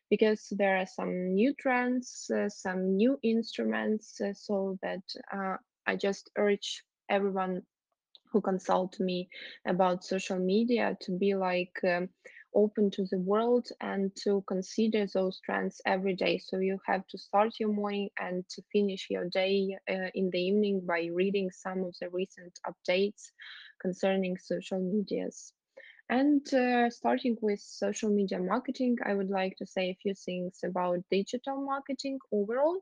because 0.09 0.47
there 0.57 0.77
are 0.77 0.85
some 0.85 1.33
new 1.33 1.53
trends 1.55 2.29
uh, 2.35 2.49
some 2.49 2.95
new 2.95 3.17
instruments 3.23 4.19
uh, 4.21 4.33
so 4.33 4.77
that 4.81 5.03
uh, 5.33 5.55
i 5.87 5.95
just 5.95 6.29
urge 6.37 6.83
everyone 7.09 7.61
who 8.31 8.41
consult 8.41 8.99
me 8.99 9.29
about 9.65 10.03
social 10.03 10.39
media 10.39 10.97
to 11.01 11.11
be 11.17 11.35
like 11.35 11.77
um, 11.85 12.09
open 12.55 12.89
to 12.91 13.05
the 13.11 13.19
world 13.19 13.67
and 13.81 14.11
to 14.23 14.43
consider 14.47 15.05
those 15.13 15.39
trends 15.45 15.81
every 15.85 16.15
day. 16.15 16.37
So 16.39 16.57
you 16.59 16.79
have 16.87 17.05
to 17.07 17.17
start 17.17 17.53
your 17.59 17.73
morning 17.73 18.09
and 18.19 18.47
to 18.49 18.63
finish 18.71 19.07
your 19.09 19.29
day 19.29 19.77
uh, 19.89 20.09
in 20.15 20.29
the 20.31 20.39
evening 20.39 20.81
by 20.87 21.09
reading 21.13 21.51
some 21.51 21.83
of 21.83 21.95
the 22.01 22.09
recent 22.09 22.59
updates 22.67 23.31
concerning 23.81 24.37
social 24.37 24.79
medias. 24.79 25.53
And 26.09 26.41
uh, 26.53 26.89
starting 26.89 27.37
with 27.41 27.59
social 27.59 28.09
media 28.09 28.39
marketing, 28.39 28.97
I 29.05 29.13
would 29.13 29.29
like 29.29 29.57
to 29.57 29.65
say 29.65 29.89
a 29.89 29.97
few 30.01 30.13
things 30.13 30.59
about 30.63 30.99
digital 31.11 31.63
marketing 31.65 32.19
overall. 32.31 32.79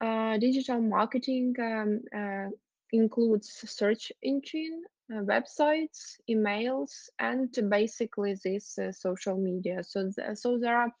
Uh, 0.00 0.38
digital 0.38 0.80
marketing 0.80 1.54
um, 1.60 2.00
uh, 2.16 2.48
includes 2.92 3.48
search 3.66 4.12
engine 4.22 4.82
websites, 5.10 6.16
emails, 6.28 7.08
and 7.18 7.52
basically 7.68 8.34
this 8.44 8.78
uh, 8.78 8.92
social 8.92 9.36
media. 9.36 9.82
So, 9.82 10.10
th 10.10 10.36
so 10.36 10.58
there 10.58 10.76
are 10.76 10.92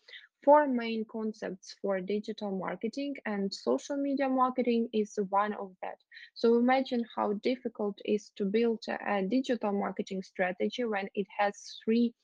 four 0.44 0.66
main 0.66 1.04
concepts 1.04 1.74
for 1.82 2.00
digital 2.00 2.50
marketing, 2.56 3.14
and 3.26 3.52
social 3.52 3.96
media 3.96 4.28
marketing 4.28 4.88
is 4.92 5.18
one 5.30 5.52
of 5.54 5.70
that. 5.82 5.98
So 6.34 6.56
imagine 6.56 7.04
how 7.16 7.34
difficult 7.42 8.00
it 8.04 8.12
is 8.14 8.30
to 8.36 8.44
build 8.44 8.82
a 8.88 9.22
digital 9.22 9.72
marketing 9.72 10.22
strategy 10.22 10.84
when 10.84 11.08
it 11.14 11.26
has 11.38 11.54
three, 11.84 12.14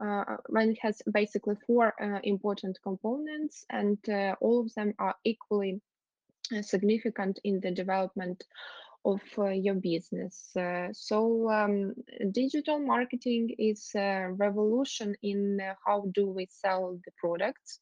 uh, 0.00 0.36
when 0.48 0.70
it 0.70 0.78
has 0.80 1.02
basically 1.12 1.56
four 1.66 1.92
uh, 2.00 2.20
important 2.22 2.78
components, 2.82 3.64
and 3.70 3.98
uh, 4.08 4.34
all 4.40 4.60
of 4.60 4.74
them 4.74 4.94
are 4.98 5.16
equally 5.24 5.80
uh, 6.56 6.62
significant 6.62 7.40
in 7.44 7.60
the 7.60 7.70
development 7.70 8.44
of 9.04 9.20
uh, 9.38 9.48
your 9.48 9.74
business. 9.74 10.50
Uh, 10.56 10.88
so 10.92 11.50
um, 11.50 11.94
digital 12.32 12.78
marketing 12.78 13.54
is 13.58 13.90
a 13.96 14.28
revolution 14.30 15.14
in 15.22 15.60
uh, 15.60 15.74
how 15.86 16.04
do 16.14 16.28
we 16.28 16.46
sell 16.50 16.98
the 17.04 17.12
products 17.18 17.80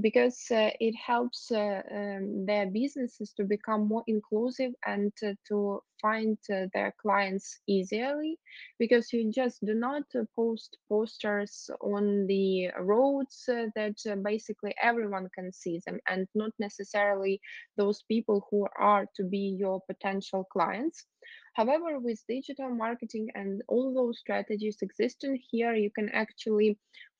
because 0.00 0.44
uh, 0.50 0.70
it 0.80 0.94
helps 0.94 1.50
uh, 1.50 1.80
um, 1.90 2.44
their 2.44 2.66
businesses 2.66 3.32
to 3.32 3.44
become 3.44 3.88
more 3.88 4.02
inclusive 4.06 4.72
and 4.86 5.12
to 5.48 5.80
find 6.02 6.36
uh, 6.52 6.66
their 6.74 6.94
clients 7.00 7.60
easily 7.66 8.38
because 8.78 9.12
you 9.12 9.32
just 9.32 9.64
do 9.64 9.74
not 9.74 10.02
post 10.34 10.76
posters 10.88 11.70
on 11.80 12.26
the 12.26 12.68
roads 12.80 13.44
that 13.46 14.22
basically 14.22 14.74
everyone 14.82 15.28
can 15.34 15.50
see 15.52 15.80
them 15.86 15.98
and 16.08 16.26
not 16.34 16.50
necessarily 16.58 17.40
those 17.78 18.02
people 18.08 18.46
who 18.50 18.66
are 18.78 19.06
to 19.16 19.24
be 19.24 19.56
your 19.58 19.80
potential 19.86 20.44
clients. 20.52 21.06
However, 21.54 21.98
with 21.98 22.22
digital 22.28 22.68
marketing 22.68 23.28
and 23.34 23.62
all 23.68 23.94
those 23.94 24.18
strategies 24.18 24.76
existing 24.82 25.40
here, 25.50 25.72
you 25.74 25.90
can 25.90 26.10
actually 26.10 26.78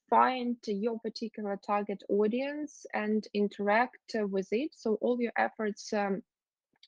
find 0.08 0.56
your 0.66 0.98
particular 1.00 1.58
target 1.64 2.02
audience 2.08 2.86
and 2.94 3.26
interact 3.34 4.14
uh, 4.14 4.26
with 4.26 4.48
it. 4.52 4.70
So 4.74 4.98
all 5.00 5.20
your 5.20 5.32
efforts 5.36 5.92
um, 5.92 6.22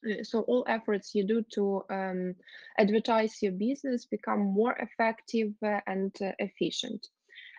uh, 0.07 0.23
so 0.23 0.43
all 0.43 0.65
efforts 0.69 1.15
you 1.15 1.27
do 1.27 1.43
to 1.55 1.83
um, 1.91 2.35
advertise 2.79 3.43
your 3.43 3.53
business 3.53 4.07
become 4.07 4.41
more 4.41 4.77
effective 4.79 5.53
uh, 5.65 5.81
and 5.87 6.15
uh, 6.23 6.33
efficient 6.39 7.09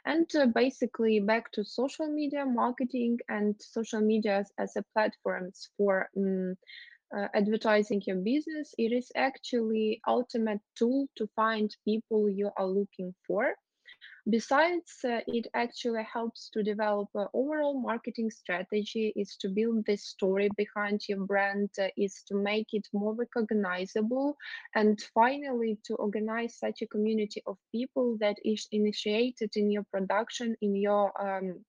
and 0.06 0.30
uh, 0.36 0.46
basically 0.46 1.20
back 1.20 1.52
to 1.52 1.64
social 1.64 2.08
media 2.08 2.46
marketing 2.46 3.18
and 3.28 3.56
social 3.60 4.00
media 4.02 4.38
as, 4.38 4.52
as 4.58 4.76
a 4.78 4.84
platforms 4.94 5.70
for 5.78 6.10
um, 6.18 6.56
uh, 7.16 7.28
advertising 7.34 8.02
your 8.06 8.18
business 8.18 8.74
it 8.78 8.92
is 8.94 9.12
actually 9.16 10.00
ultimate 10.08 10.62
tool 10.78 11.08
to 11.16 11.28
find 11.36 11.76
people 11.84 12.30
you 12.30 12.50
are 12.58 12.68
looking 12.68 13.14
for 13.28 13.54
Besides, 14.30 14.92
uh, 15.04 15.22
it 15.28 15.48
actually 15.54 16.04
helps 16.04 16.50
to 16.52 16.64
develop 16.64 17.10
an 17.16 17.28
overall 17.34 17.80
marketing 17.80 18.30
strategy, 18.30 19.14
is 19.16 19.36
to 19.38 19.50
build 19.50 19.86
the 19.86 19.96
story 19.98 20.50
behind 20.56 21.02
your 21.08 21.26
brand, 21.26 21.70
uh, 21.80 21.88
is 21.98 22.24
to 22.28 22.36
make 22.36 22.68
it 22.74 22.88
more 22.94 23.14
recognizable, 23.16 24.36
and 24.76 25.02
finally 25.14 25.80
to 25.86 25.96
organize 25.96 26.58
such 26.58 26.82
a 26.82 26.88
community 26.88 27.42
of 27.48 27.58
people 27.72 28.18
that 28.20 28.38
is 28.46 28.68
initiated 28.72 29.52
in 29.56 29.72
your 29.72 29.86
production, 29.92 30.56
in 30.62 30.76
your 30.76 31.12
um, 31.22 31.66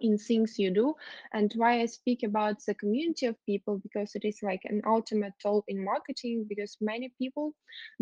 in 0.00 0.18
things 0.18 0.58
you 0.58 0.70
do 0.70 0.94
and 1.32 1.52
why 1.56 1.80
i 1.80 1.86
speak 1.86 2.22
about 2.22 2.56
the 2.66 2.74
community 2.74 3.26
of 3.26 3.36
people 3.46 3.78
because 3.78 4.14
it 4.14 4.24
is 4.24 4.38
like 4.42 4.62
an 4.64 4.80
ultimate 4.86 5.32
tool 5.42 5.64
in 5.68 5.84
marketing 5.84 6.44
because 6.48 6.76
many 6.80 7.12
people 7.18 7.54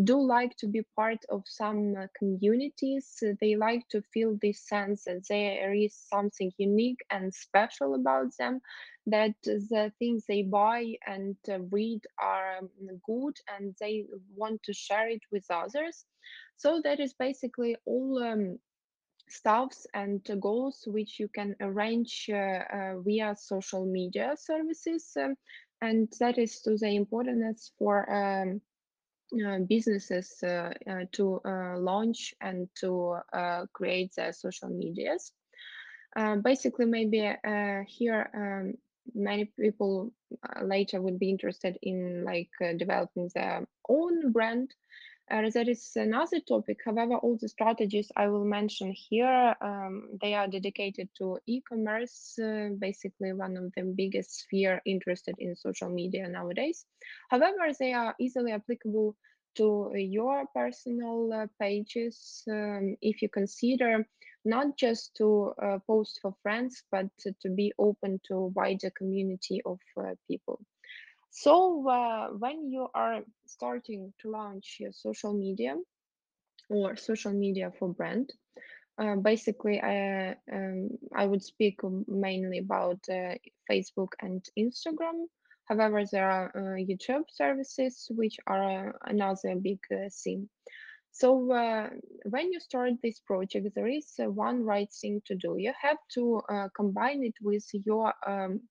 do 0.04 0.20
like 0.20 0.56
to 0.58 0.66
be 0.66 0.82
part 0.96 1.18
of 1.28 1.42
some 1.46 1.94
uh, 1.96 2.06
communities. 2.18 3.22
They 3.40 3.56
like 3.56 3.88
to 3.90 4.02
feel 4.12 4.36
this 4.40 4.66
sense 4.68 5.04
that 5.04 5.22
there 5.28 5.74
is 5.74 5.94
something 5.94 6.52
unique 6.58 7.00
and 7.10 7.32
special 7.34 7.94
about 7.94 8.36
them 8.38 8.60
that 9.06 9.34
the 9.44 9.92
things 9.98 10.24
they 10.26 10.42
buy 10.42 10.94
and 11.06 11.36
uh, 11.48 11.60
read 11.70 12.00
are 12.20 12.58
um, 12.58 12.68
good 13.06 13.36
and 13.56 13.74
they 13.80 14.04
want 14.34 14.62
to 14.64 14.72
share 14.72 15.08
it 15.08 15.22
with 15.30 15.44
others. 15.50 16.04
So 16.56 16.80
that 16.84 17.00
is 17.00 17.14
basically 17.14 17.76
all 17.84 18.22
um, 18.22 18.58
stuffs 19.28 19.86
and 19.94 20.20
goals 20.40 20.84
which 20.86 21.18
you 21.18 21.28
can 21.28 21.54
arrange 21.60 22.30
uh, 22.32 22.36
uh, 22.36 23.00
via 23.00 23.34
social 23.36 23.84
media 23.84 24.34
services 24.38 25.12
um, 25.20 25.34
and 25.82 26.12
that 26.20 26.38
is 26.38 26.60
to 26.60 26.76
the 26.78 26.94
importance 26.94 27.72
for 27.78 28.10
um, 28.10 28.60
uh, 29.44 29.58
businesses 29.68 30.40
uh, 30.44 30.70
uh, 30.88 31.04
to 31.10 31.40
uh, 31.44 31.76
launch 31.78 32.32
and 32.40 32.68
to 32.76 33.18
create 33.72 34.14
their 34.14 34.32
social 34.32 34.68
medias. 34.68 35.32
basically, 36.44 36.86
maybe 36.86 37.34
here 37.88 38.30
um, 38.34 38.74
many 39.14 39.46
people 39.58 40.12
later 40.62 41.02
would 41.02 41.18
be 41.18 41.28
interested 41.28 41.76
in 41.82 42.24
like 42.24 42.50
developing 42.78 43.28
their 43.34 43.66
own 43.88 44.30
brand 44.30 44.72
uh, 45.30 45.50
that 45.50 45.68
is 45.68 45.92
another 45.96 46.40
topic. 46.40 46.78
However, 46.84 47.16
all 47.16 47.36
the 47.40 47.48
strategies 47.48 48.12
I 48.16 48.28
will 48.28 48.44
mention 48.44 48.92
here, 48.92 49.54
um, 49.60 50.10
they 50.20 50.34
are 50.34 50.46
dedicated 50.46 51.08
to 51.18 51.38
e-commerce, 51.46 52.38
uh, 52.38 52.70
basically 52.78 53.32
one 53.32 53.56
of 53.56 53.72
the 53.76 53.82
biggest 53.82 54.40
sphere 54.40 54.80
interested 54.86 55.34
in 55.38 55.56
social 55.56 55.88
media 55.88 56.28
nowadays. 56.28 56.84
However, 57.28 57.72
they 57.78 57.92
are 57.92 58.14
easily 58.20 58.52
applicable 58.52 59.16
to 59.56 59.90
your 59.94 60.44
personal 60.54 61.32
uh, 61.32 61.46
pages 61.60 62.42
um, 62.48 62.96
if 63.00 63.22
you 63.22 63.28
consider 63.28 64.06
not 64.44 64.76
just 64.76 65.16
to 65.16 65.52
uh, 65.60 65.78
post 65.86 66.20
for 66.22 66.34
friends, 66.42 66.84
but 66.92 67.06
to, 67.18 67.34
to 67.42 67.50
be 67.50 67.72
open 67.78 68.20
to 68.28 68.52
wider 68.54 68.90
community 68.90 69.60
of 69.66 69.80
uh, 69.98 70.14
people. 70.28 70.60
So 71.38 71.86
uh, 71.86 72.28
when 72.28 72.70
you 72.70 72.88
are 72.94 73.20
starting 73.46 74.14
to 74.20 74.30
launch 74.30 74.78
your 74.80 74.92
social 74.92 75.34
media 75.34 75.76
or 76.70 76.96
social 76.96 77.32
media 77.34 77.70
for 77.78 77.92
brand, 77.92 78.32
uh, 78.98 79.16
basically 79.16 79.78
I, 79.78 80.36
um, 80.50 80.88
I 81.14 81.26
would 81.26 81.42
speak 81.42 81.80
mainly 82.08 82.60
about 82.60 83.00
uh, 83.10 83.34
Facebook 83.70 84.12
and 84.22 84.42
Instagram. 84.58 85.26
However, 85.66 86.04
there 86.10 86.26
are 86.26 86.52
uh, 86.54 86.80
YouTube 86.80 87.24
services, 87.30 88.06
which 88.12 88.38
are 88.46 88.88
uh, 88.88 88.92
another 89.04 89.56
big 89.56 89.80
uh, 89.92 90.08
thing. 90.24 90.48
So 91.12 91.52
uh, 91.52 91.90
when 92.24 92.50
you 92.50 92.60
start 92.60 92.92
this 93.02 93.20
project, 93.20 93.74
there 93.74 93.88
is 93.88 94.10
one 94.18 94.62
right 94.64 94.90
thing 94.90 95.20
to 95.26 95.34
do. 95.34 95.56
You 95.58 95.74
have 95.82 95.98
to 96.14 96.40
combine 96.74 97.24
it 97.24 97.34
with 97.42 97.66
your 97.84 98.14
um, 98.26 98.62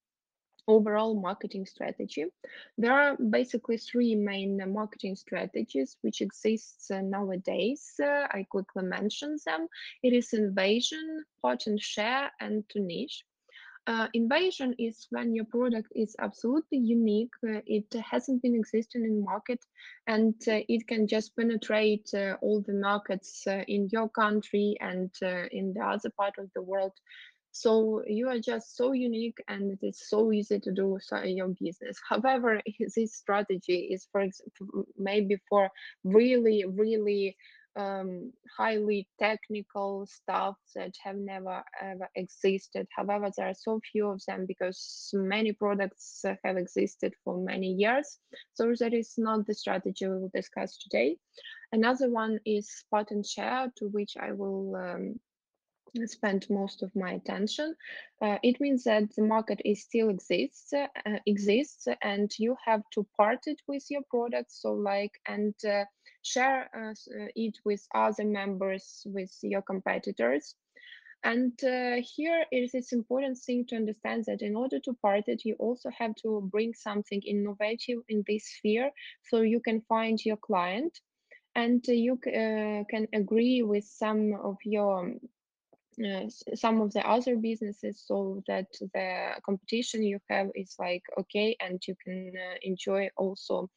overall 0.67 1.19
marketing 1.19 1.65
strategy. 1.65 2.25
There 2.77 2.93
are 2.93 3.17
basically 3.17 3.77
three 3.77 4.15
main 4.15 4.61
marketing 4.73 5.15
strategies 5.15 5.97
which 6.01 6.21
exists 6.21 6.91
uh, 6.91 7.01
nowadays. 7.01 7.93
Uh, 8.01 8.27
I 8.31 8.45
quickly 8.49 8.83
mention 8.83 9.37
them. 9.45 9.67
It 10.03 10.13
is 10.13 10.33
invasion, 10.33 11.25
pot 11.41 11.67
and 11.67 11.81
share, 11.81 12.31
and 12.39 12.67
to 12.69 12.79
niche. 12.79 13.23
Uh, 13.87 14.07
invasion 14.13 14.73
is 14.79 15.05
when 15.11 15.35
your 15.35 15.45
product 15.45 15.91
is 15.95 16.15
absolutely 16.19 16.79
unique. 16.79 17.29
Uh, 17.47 17.61
it 17.67 17.85
hasn't 17.93 18.41
been 18.41 18.55
existing 18.55 19.03
in 19.03 19.23
market, 19.23 19.59
and 20.07 20.33
uh, 20.47 20.59
it 20.67 20.87
can 20.87 21.05
just 21.05 21.35
penetrate 21.35 22.09
uh, 22.15 22.35
all 22.41 22.61
the 22.61 22.73
markets 22.73 23.43
in 23.67 23.87
your 23.91 24.09
country 24.09 24.75
and 24.81 25.11
in 25.51 25.71
the 25.73 25.81
other 25.85 26.09
part 26.17 26.33
of 26.39 26.49
the 26.55 26.61
world. 26.63 26.93
So 27.55 28.03
you 28.05 28.27
are 28.27 28.39
just 28.39 28.75
so 28.75 28.91
unique, 28.91 29.37
and 29.47 29.71
it 29.71 29.79
is 29.81 30.09
so 30.09 30.33
easy 30.33 30.59
to 30.59 30.73
do 30.73 30.99
your 31.23 31.47
business. 31.47 31.97
However, 32.09 32.61
this 32.95 33.15
strategy 33.15 33.87
is 33.93 34.05
for 34.11 34.27
maybe 34.97 35.37
for 35.47 35.69
really, 36.03 36.65
really 36.67 37.37
um, 37.77 38.33
highly 38.57 39.07
technical 39.19 40.05
stuff 40.05 40.57
that 40.75 40.95
have 41.01 41.15
never 41.15 41.63
ever 41.81 42.09
existed. 42.15 42.87
However, 42.93 43.31
there 43.37 43.47
are 43.47 43.53
so 43.53 43.79
few 43.89 44.09
of 44.09 44.21
them 44.27 44.45
because 44.45 45.09
many 45.13 45.53
products 45.53 46.25
have 46.43 46.57
existed 46.57 47.13
for 47.23 47.37
many 47.37 47.71
years. 47.71 48.19
So 48.55 48.73
that 48.81 48.93
is 48.93 49.13
not 49.17 49.47
the 49.47 49.53
strategy 49.53 50.05
we 50.05 50.19
will 50.19 50.31
discuss 50.35 50.77
today. 50.77 51.15
Another 51.71 52.09
one 52.09 52.37
is 52.45 52.69
spot 52.69 53.11
and 53.11 53.25
share, 53.25 53.71
to 53.77 53.87
which 53.87 54.17
I 54.19 54.33
will 54.33 54.75
um, 54.75 55.19
spend 56.05 56.45
most 56.49 56.83
of 56.83 56.95
my 56.95 57.13
attention. 57.13 57.75
Uh, 58.21 58.37
it 58.43 58.59
means 58.59 58.83
that 58.83 59.13
the 59.15 59.23
market 59.23 59.61
is 59.63 59.83
still 59.83 60.09
exists 60.09 60.73
uh, 60.73 60.85
exists 61.25 61.87
and 62.01 62.31
you 62.37 62.55
have 62.65 62.81
to 62.93 63.05
part 63.17 63.39
it 63.45 63.61
with 63.67 63.85
your 63.89 64.01
product. 64.09 64.51
So 64.51 64.73
like 64.73 65.11
and 65.27 65.53
uh, 65.65 65.85
share 66.21 66.69
uh, 66.75 66.91
uh, 66.91 67.27
it 67.35 67.57
with 67.65 67.85
other 67.93 68.25
members, 68.25 69.03
with 69.05 69.31
your 69.41 69.61
competitors. 69.61 70.55
And 71.23 71.53
uh, 71.63 72.01
here 72.15 72.45
it 72.51 72.71
is 72.75 72.91
important 72.91 73.39
thing 73.39 73.65
to 73.69 73.75
understand 73.75 74.25
that 74.27 74.43
in 74.43 74.55
order 74.55 74.79
to 74.81 74.93
part 75.01 75.23
it, 75.27 75.43
you 75.43 75.55
also 75.57 75.89
have 75.97 76.13
to 76.21 76.47
bring 76.51 76.73
something 76.75 77.21
innovative 77.23 77.99
in 78.09 78.23
this 78.27 78.45
sphere 78.45 78.91
so 79.23 79.41
you 79.41 79.59
can 79.59 79.81
find 79.89 80.23
your 80.23 80.37
client 80.37 80.99
and 81.55 81.83
you 81.87 82.19
uh, 82.27 82.83
can 82.89 83.07
agree 83.13 83.63
with 83.63 83.85
some 83.85 84.33
of 84.43 84.57
your 84.65 85.13
uh, 85.99 86.27
some 86.55 86.81
of 86.81 86.91
the 86.93 87.07
other 87.07 87.35
businesses 87.35 88.03
so 88.05 88.43
that 88.47 88.67
the 88.93 89.31
competition 89.45 90.03
you 90.03 90.19
have 90.29 90.49
is 90.55 90.75
like 90.79 91.03
okay 91.17 91.55
and 91.59 91.81
you 91.87 91.95
can 92.03 92.33
uh, 92.35 92.55
enjoy 92.63 93.09
also 93.17 93.69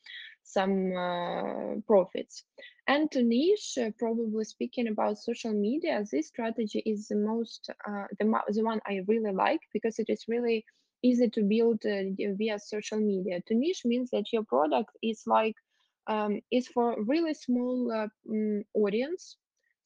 some 0.43 0.93
uh, 0.97 1.81
profits. 1.87 2.45
And 2.87 3.11
to 3.13 3.23
niche, 3.23 3.77
uh, 3.79 3.91
probably 3.99 4.45
speaking 4.45 4.89
about 4.89 5.19
social 5.19 5.53
media, 5.53 6.03
this 6.11 6.29
strategy 6.29 6.83
is 6.87 7.09
the 7.09 7.17
most, 7.17 7.71
uh, 7.87 8.05
the, 8.19 8.41
the 8.49 8.63
one 8.63 8.81
I 8.87 9.03
really 9.07 9.33
like 9.33 9.61
because 9.73 9.99
it 9.99 10.07
is 10.09 10.25
really 10.27 10.65
easy 11.03 11.29
to 11.29 11.43
build 11.43 11.85
uh, 11.85 12.05
via 12.37 12.59
social 12.59 12.99
media. 12.99 13.41
To 13.47 13.55
niche 13.55 13.83
means 13.85 14.11
that 14.11 14.33
your 14.33 14.45
product 14.45 14.91
is 15.03 15.23
like, 15.27 15.55
um, 16.07 16.41
is 16.51 16.67
for 16.69 16.97
really 17.05 17.35
small 17.35 17.93
um, 17.93 18.65
audience. 18.75 19.37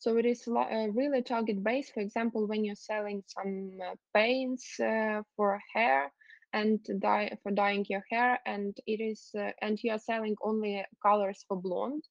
So 0.02 0.16
it 0.16 0.26
is 0.26 0.48
a 0.48 0.88
really 0.90 1.22
target 1.22 1.62
based. 1.62 1.94
For 1.94 2.00
example, 2.00 2.48
when 2.48 2.64
you're 2.64 2.74
selling 2.74 3.22
some 3.28 3.78
uh, 3.80 3.94
paints 4.12 4.80
uh, 4.80 5.22
for 5.36 5.60
hair, 5.72 6.10
and 6.52 6.80
dye 6.98 7.30
for 7.42 7.52
dyeing 7.52 7.86
your 7.88 8.04
hair 8.10 8.38
and 8.44 8.76
it 8.86 9.00
is 9.00 9.30
uh, 9.38 9.50
and 9.62 9.78
you 9.82 9.90
are 9.92 9.98
selling 9.98 10.36
only 10.42 10.84
colors 11.02 11.44
for 11.48 11.56
blonde 11.56 12.04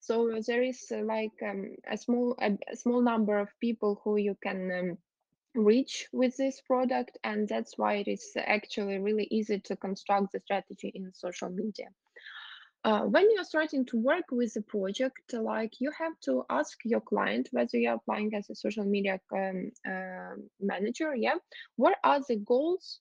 so 0.00 0.40
there 0.46 0.62
is 0.62 0.80
uh, 0.92 1.02
like 1.04 1.38
um, 1.48 1.76
a 1.90 1.96
small 1.96 2.36
a, 2.40 2.50
a, 2.72 2.76
small 2.76 3.00
number 3.00 3.38
of 3.38 3.48
people 3.60 4.00
who 4.02 4.16
you 4.16 4.36
can 4.42 4.70
um, 4.72 4.98
reach 5.54 6.08
with 6.12 6.36
this 6.36 6.60
product 6.66 7.18
and 7.24 7.48
that's 7.48 7.78
why 7.78 7.94
it 7.94 8.08
is 8.08 8.32
actually 8.36 8.98
really 8.98 9.28
easy 9.30 9.60
to 9.60 9.76
construct 9.76 10.32
the 10.32 10.40
strategy 10.40 10.90
in 10.94 11.12
social 11.14 11.48
media 11.48 11.86
uh, 12.84 13.02
when 13.02 13.28
you're 13.34 13.44
starting 13.44 13.84
to 13.86 13.98
work 13.98 14.24
with 14.30 14.54
a 14.56 14.62
project, 14.62 15.32
like 15.32 15.80
you 15.80 15.90
have 15.98 16.18
to 16.20 16.44
ask 16.48 16.78
your 16.84 17.00
client 17.00 17.48
whether 17.50 17.76
you're 17.76 17.94
applying 17.94 18.34
as 18.34 18.48
a 18.50 18.54
social 18.54 18.84
media 18.84 19.20
um, 19.32 19.70
uh, 19.86 20.34
manager, 20.60 21.14
yeah, 21.14 21.34
what 21.76 21.96
are 22.04 22.20
the 22.28 22.36
goals 22.36 23.00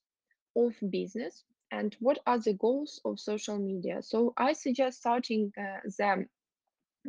of 0.55 0.73
business 0.89 1.43
and 1.71 1.95
what 1.99 2.19
are 2.25 2.39
the 2.39 2.53
goals 2.53 2.99
of 3.05 3.19
social 3.19 3.57
media. 3.59 4.01
So 4.01 4.33
I 4.37 4.53
suggest 4.53 4.99
starting 4.99 5.51
uh, 5.57 5.79
the 5.97 6.25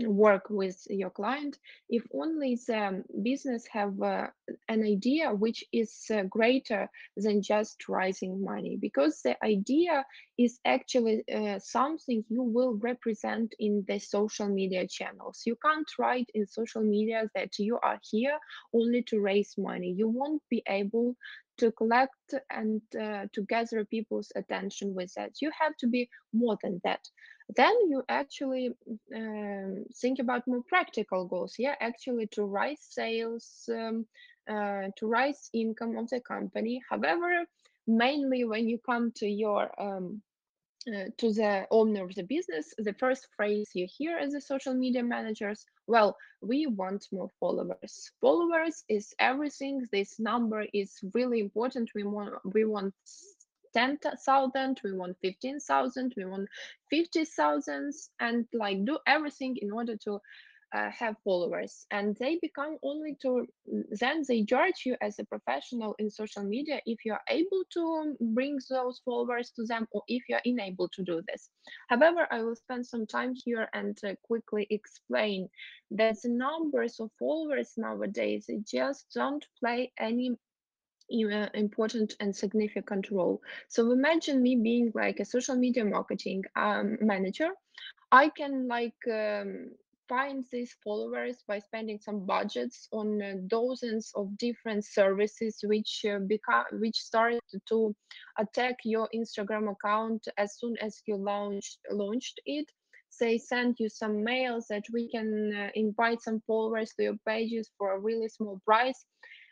work 0.06 0.50
with 0.50 0.86
your 0.88 1.10
client. 1.10 1.58
If 1.88 2.04
only 2.14 2.56
the 2.66 3.04
business 3.22 3.66
have 3.72 4.00
uh, 4.00 4.28
an 4.68 4.82
idea 4.84 5.32
which 5.32 5.64
is 5.72 6.04
uh, 6.12 6.22
greater 6.24 6.88
than 7.16 7.42
just 7.42 7.88
raising 7.88 8.42
money 8.42 8.76
because 8.80 9.20
the 9.22 9.42
idea 9.44 10.04
is 10.38 10.60
actually 10.64 11.24
uh, 11.34 11.58
something 11.58 12.24
you 12.28 12.42
will 12.42 12.74
represent 12.74 13.54
in 13.58 13.84
the 13.88 13.98
social 13.98 14.48
media 14.48 14.86
channels. 14.86 15.42
You 15.44 15.56
can't 15.64 15.88
write 15.98 16.30
in 16.34 16.46
social 16.46 16.82
media 16.82 17.28
that 17.34 17.58
you 17.58 17.78
are 17.82 17.98
here 18.10 18.38
only 18.72 19.02
to 19.04 19.20
raise 19.20 19.54
money. 19.58 19.94
You 19.96 20.08
won't 20.08 20.42
be 20.48 20.62
able 20.68 21.16
to 21.58 21.72
collect 21.72 22.34
and 22.50 22.80
uh, 23.00 23.26
to 23.32 23.42
gather 23.42 23.84
people's 23.84 24.32
attention 24.36 24.94
with 24.94 25.12
that. 25.14 25.32
You 25.40 25.50
have 25.60 25.76
to 25.78 25.86
be 25.86 26.08
more 26.32 26.56
than 26.62 26.80
that. 26.84 27.08
Then 27.56 27.74
you 27.88 28.02
actually 28.08 28.70
um, 29.14 29.84
think 30.00 30.18
about 30.18 30.46
more 30.46 30.62
practical 30.68 31.26
goals. 31.26 31.54
Yeah, 31.58 31.74
actually 31.80 32.26
to 32.28 32.44
rise 32.44 32.80
sales, 32.80 33.68
um, 33.72 34.06
uh, 34.48 34.88
to 34.96 35.06
rise 35.06 35.50
income 35.52 35.96
of 35.96 36.08
the 36.10 36.20
company. 36.20 36.82
However, 36.88 37.44
mainly 37.86 38.44
when 38.44 38.68
you 38.68 38.78
come 38.78 39.12
to 39.16 39.26
your 39.26 39.70
um, 39.80 40.22
uh, 40.94 41.04
to 41.18 41.32
the 41.32 41.66
owner 41.70 42.04
of 42.04 42.14
the 42.14 42.22
business, 42.22 42.72
the 42.78 42.94
first 42.94 43.28
phrase 43.36 43.70
you 43.74 43.86
hear 43.88 44.16
as 44.18 44.34
a 44.34 44.40
social 44.40 44.74
media 44.74 45.02
managers, 45.02 45.64
well, 45.86 46.16
we 46.40 46.66
want 46.66 47.06
more 47.12 47.30
followers. 47.40 48.10
Followers 48.20 48.84
is 48.88 49.14
everything. 49.18 49.86
This 49.92 50.18
number 50.18 50.66
is 50.72 50.98
really 51.14 51.40
important. 51.40 51.90
We 51.94 52.04
want 52.04 52.34
we 52.44 52.64
want 52.64 52.94
10,000, 53.74 54.80
we 54.82 54.92
want 54.92 55.16
15,000, 55.22 56.14
we 56.16 56.24
want 56.24 56.48
50,000 56.90 57.92
and 58.20 58.46
like 58.52 58.84
do 58.84 58.98
everything 59.06 59.56
in 59.60 59.70
order 59.70 59.96
to 60.04 60.20
uh, 60.74 60.90
have 60.90 61.16
followers 61.24 61.86
and 61.90 62.16
they 62.16 62.38
become 62.42 62.76
only 62.82 63.16
to 63.22 63.46
then 63.90 64.22
they 64.28 64.42
judge 64.42 64.82
you 64.84 64.96
as 65.00 65.18
a 65.18 65.24
professional 65.24 65.94
in 65.98 66.10
social 66.10 66.42
media 66.44 66.80
if 66.86 67.04
you're 67.04 67.20
able 67.28 67.62
to 67.72 68.14
bring 68.34 68.58
those 68.70 69.00
followers 69.04 69.50
to 69.50 69.64
them 69.64 69.86
or 69.92 70.02
if 70.08 70.22
you're 70.28 70.40
unable 70.44 70.88
to 70.88 71.02
do 71.02 71.22
this. 71.28 71.50
However 71.88 72.26
i 72.30 72.42
will 72.42 72.56
spend 72.56 72.86
some 72.86 73.06
time 73.06 73.34
here 73.44 73.68
and 73.72 73.98
uh, 74.04 74.14
quickly 74.22 74.66
explain 74.70 75.48
that 75.92 76.16
the 76.22 76.28
numbers 76.28 77.00
of 77.00 77.10
followers 77.18 77.72
nowadays 77.76 78.50
just 78.66 79.06
don't 79.14 79.44
play 79.60 79.92
any 79.98 80.36
important 81.54 82.14
and 82.20 82.34
significant 82.34 83.10
role. 83.10 83.40
So 83.68 83.90
imagine 83.92 84.42
me 84.42 84.56
being 84.56 84.92
like 84.94 85.20
a 85.20 85.24
social 85.24 85.56
media 85.56 85.84
marketing 85.84 86.44
um, 86.56 86.98
manager. 87.00 87.48
I 88.10 88.28
can 88.28 88.68
like 88.68 88.96
um, 89.10 89.70
find 90.08 90.44
these 90.50 90.74
followers 90.82 91.36
by 91.46 91.58
spending 91.58 91.98
some 92.00 92.24
budgets 92.24 92.88
on 92.92 93.22
uh, 93.22 93.34
dozens 93.46 94.10
of 94.14 94.36
different 94.38 94.84
services 94.84 95.58
which 95.64 96.04
uh, 96.08 96.18
become 96.26 96.64
which 96.72 96.96
start 96.96 97.34
to 97.68 97.94
attack 98.38 98.76
your 98.84 99.08
instagram 99.14 99.70
account 99.70 100.26
as 100.36 100.58
soon 100.58 100.76
as 100.80 101.02
you 101.06 101.16
launched 101.16 101.78
launched 101.90 102.40
it. 102.46 102.66
They 103.20 103.38
send 103.38 103.76
you 103.80 103.88
some 103.88 104.22
mails 104.22 104.66
that 104.68 104.84
we 104.92 105.10
can 105.10 105.52
uh, 105.52 105.70
invite 105.74 106.22
some 106.22 106.40
followers 106.46 106.92
to 106.96 107.02
your 107.04 107.16
pages 107.26 107.68
for 107.76 107.92
a 107.92 107.98
really 107.98 108.28
small 108.28 108.60
price. 108.64 109.04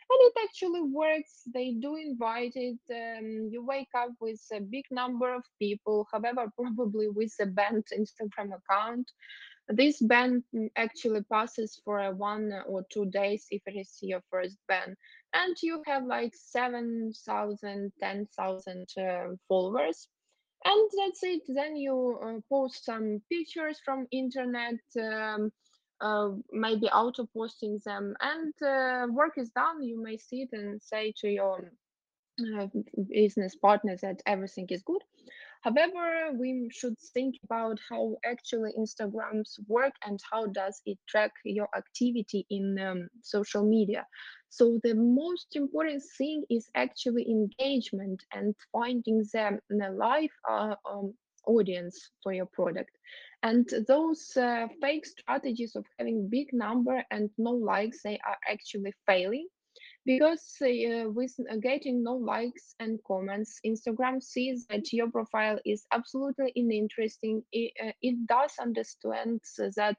And 0.09 0.18
it 0.20 0.34
actually 0.44 0.82
works. 0.82 1.42
They 1.52 1.72
do 1.72 1.96
invite 1.96 2.52
it 2.54 2.78
um, 2.90 3.48
you 3.50 3.64
wake 3.64 3.94
up 3.96 4.11
with 4.20 4.40
a 4.52 4.61
big 4.61 4.84
number 4.90 5.34
of 5.34 5.42
people 5.59 6.07
however 6.12 6.46
probably 6.61 7.09
with 7.09 7.34
a 7.40 7.46
banned 7.46 7.86
instagram 7.92 8.50
account 8.61 9.11
this 9.68 10.00
ban 10.00 10.44
actually 10.76 11.22
passes 11.22 11.80
for 11.84 11.98
a 12.00 12.12
one 12.12 12.52
or 12.68 12.84
two 12.92 13.06
days 13.06 13.46
if 13.50 13.62
it 13.66 13.76
is 13.76 13.98
your 14.00 14.22
first 14.30 14.56
ban, 14.68 14.96
and 15.34 15.56
you 15.62 15.82
have 15.86 16.04
like 16.04 16.34
7,000, 16.34 17.92
10,000 18.00 18.86
uh, 18.98 19.26
followers. 19.48 20.08
And 20.64 20.90
that's 20.98 21.22
it. 21.22 21.42
Then 21.48 21.76
you 21.76 22.18
uh, 22.22 22.40
post 22.48 22.84
some 22.84 23.22
pictures 23.30 23.80
from 23.84 24.06
internet, 24.10 24.80
um, 25.00 25.52
uh, 26.00 26.30
maybe 26.52 26.86
auto 26.86 27.26
posting 27.26 27.80
them, 27.84 28.14
and 28.20 28.54
uh, 28.62 29.06
work 29.12 29.34
is 29.36 29.50
done. 29.50 29.82
You 29.82 30.02
may 30.02 30.16
sit 30.16 30.48
and 30.52 30.82
say 30.82 31.12
to 31.18 31.28
your 31.28 31.72
uh, 32.40 32.66
business 33.10 33.54
partners 33.56 34.00
that 34.02 34.22
everything 34.26 34.66
is 34.70 34.82
good. 34.82 35.02
However, 35.62 36.32
we 36.38 36.68
should 36.70 36.98
think 37.14 37.36
about 37.44 37.78
how 37.88 38.16
actually 38.24 38.72
Instagrams 38.78 39.59
work 39.68 39.92
and 40.07 40.20
how 40.30 40.46
does 40.46 40.80
it 40.86 40.98
track 41.09 41.32
your 41.44 41.68
activity 41.76 42.46
in 42.50 42.78
um, 42.78 43.09
social 43.22 43.64
media. 43.64 44.07
So 44.48 44.78
the 44.82 44.94
most 44.94 45.57
important 45.57 46.02
thing 46.16 46.44
is 46.50 46.68
actually 46.74 47.26
engagement 47.28 48.22
and 48.32 48.54
finding 48.72 49.24
them 49.32 49.59
a 49.70 49.90
live 49.90 50.30
uh, 50.48 50.74
um, 50.90 51.14
audience 51.46 52.11
for 52.22 52.32
your 52.32 52.46
product. 52.46 52.90
And 53.42 53.68
those 53.86 54.36
uh, 54.36 54.66
fake 54.80 55.07
strategies 55.07 55.76
of 55.76 55.84
having 55.98 56.28
big 56.28 56.52
number 56.52 57.04
and 57.11 57.30
no 57.38 57.52
likes, 57.52 58.02
they 58.02 58.18
are 58.26 58.36
actually 58.50 58.92
failing 59.07 59.46
because 60.07 60.57
uh, 60.62 61.11
with 61.11 61.34
uh, 61.50 61.57
getting 61.57 62.02
no 62.02 62.14
likes 62.14 62.74
and 62.78 63.00
comments 63.07 63.59
instagram 63.66 64.22
sees 64.22 64.64
that 64.68 64.92
your 64.92 65.11
profile 65.11 65.59
is 65.66 65.84
absolutely 65.92 66.52
uninteresting. 66.54 67.42
It, 67.52 67.72
uh, 67.84 67.92
it 68.00 68.26
does 68.26 68.52
understand 68.61 69.40
that 69.76 69.96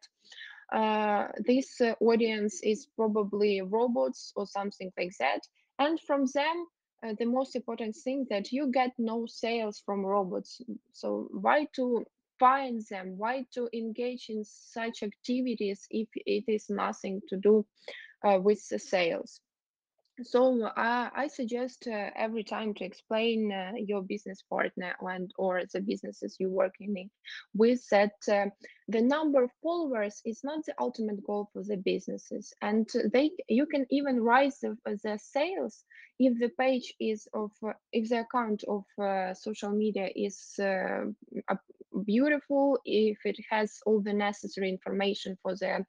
uh, 0.74 1.28
this 1.45 1.80
uh, 1.82 1.93
audience 1.99 2.62
is 2.64 2.88
probably 2.95 3.62
robots 3.62 4.34
or 4.36 4.47
something 4.47 4.91
like 4.97 5.14
that. 5.20 5.41
And 5.80 5.99
from 5.99 6.26
them 6.34 6.66
uh, 7.05 7.14
the 7.20 7.26
most 7.26 7.55
important 7.55 7.95
thing 7.95 8.26
that 8.30 8.51
you 8.51 8.72
get 8.72 8.91
no 8.97 9.26
sales 9.28 9.82
from 9.86 10.05
robots. 10.05 10.62
So 10.93 11.28
why 11.32 11.68
to 11.76 12.05
find 12.39 12.82
them? 12.89 13.18
Why 13.18 13.45
to 13.53 13.70
engage 13.74 14.28
in 14.30 14.43
such 14.45 15.03
activities 15.03 15.86
if 15.89 16.08
it 16.16 16.45
is 16.47 16.70
nothing 16.70 17.22
to 17.30 17.38
do 17.38 17.66
with 18.24 18.68
the 18.70 18.80
sales 18.80 19.39
so 20.24 20.63
uh, 20.63 21.09
I 21.15 21.28
suggest 21.28 21.88
uh, 21.88 22.09
every 22.15 22.43
time 22.43 22.74
to 22.76 22.84
explain 22.84 23.51
uh, 23.51 23.74
your 23.76 24.01
business 24.01 24.43
partner 24.49 24.95
and 25.01 25.32
or 25.38 25.61
the 25.72 25.82
businesses 25.82 26.38
you 26.39 26.49
work 26.49 26.76
in 26.80 27.09
with 27.53 27.88
that 27.91 28.15
uh, 28.32 28.45
the 28.88 29.01
number 29.01 29.43
of 29.43 29.51
followers 29.61 30.22
is 30.26 30.41
not 30.43 30.65
the 30.65 30.74
ultimate 30.80 31.24
goal 31.26 31.49
for 31.53 31.63
the 31.63 31.78
businesses, 31.78 32.53
and 32.61 32.89
they 33.13 33.32
you 33.47 33.65
can 33.65 33.86
even 33.91 34.20
rise 34.22 34.59
the, 34.59 34.76
the 34.86 35.20
sales 35.22 35.84
if 36.20 36.39
the 36.39 36.49
page 36.59 36.93
is 36.99 37.28
of 37.34 37.51
uh, 37.63 37.74
if 37.91 38.09
the 38.09 38.22
account 38.22 38.63
of 38.68 38.84
uh, 38.99 39.34
social 39.34 39.72
media 39.72 40.09
is 40.15 40.59
beautiful, 42.05 42.80
if 42.86 43.18
it 43.26 43.38
has 43.49 43.80
all 43.86 44.01
the 44.01 44.13
necessary 44.13 44.70
information 44.70 45.38
for 45.41 45.55
the 45.55 45.86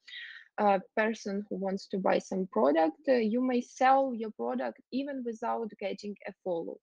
a 0.59 0.81
person 0.97 1.45
who 1.49 1.57
wants 1.57 1.87
to 1.89 1.99
buy 1.99 2.19
some 2.19 2.49
product, 2.53 3.09
uh, 3.09 3.13
you 3.15 3.41
may 3.41 3.61
sell 3.61 4.13
your 4.15 4.31
product 4.33 4.81
even 4.93 5.23
without 5.25 5.71
getting 5.81 6.17
a 6.27 6.33
follow. 6.45 6.79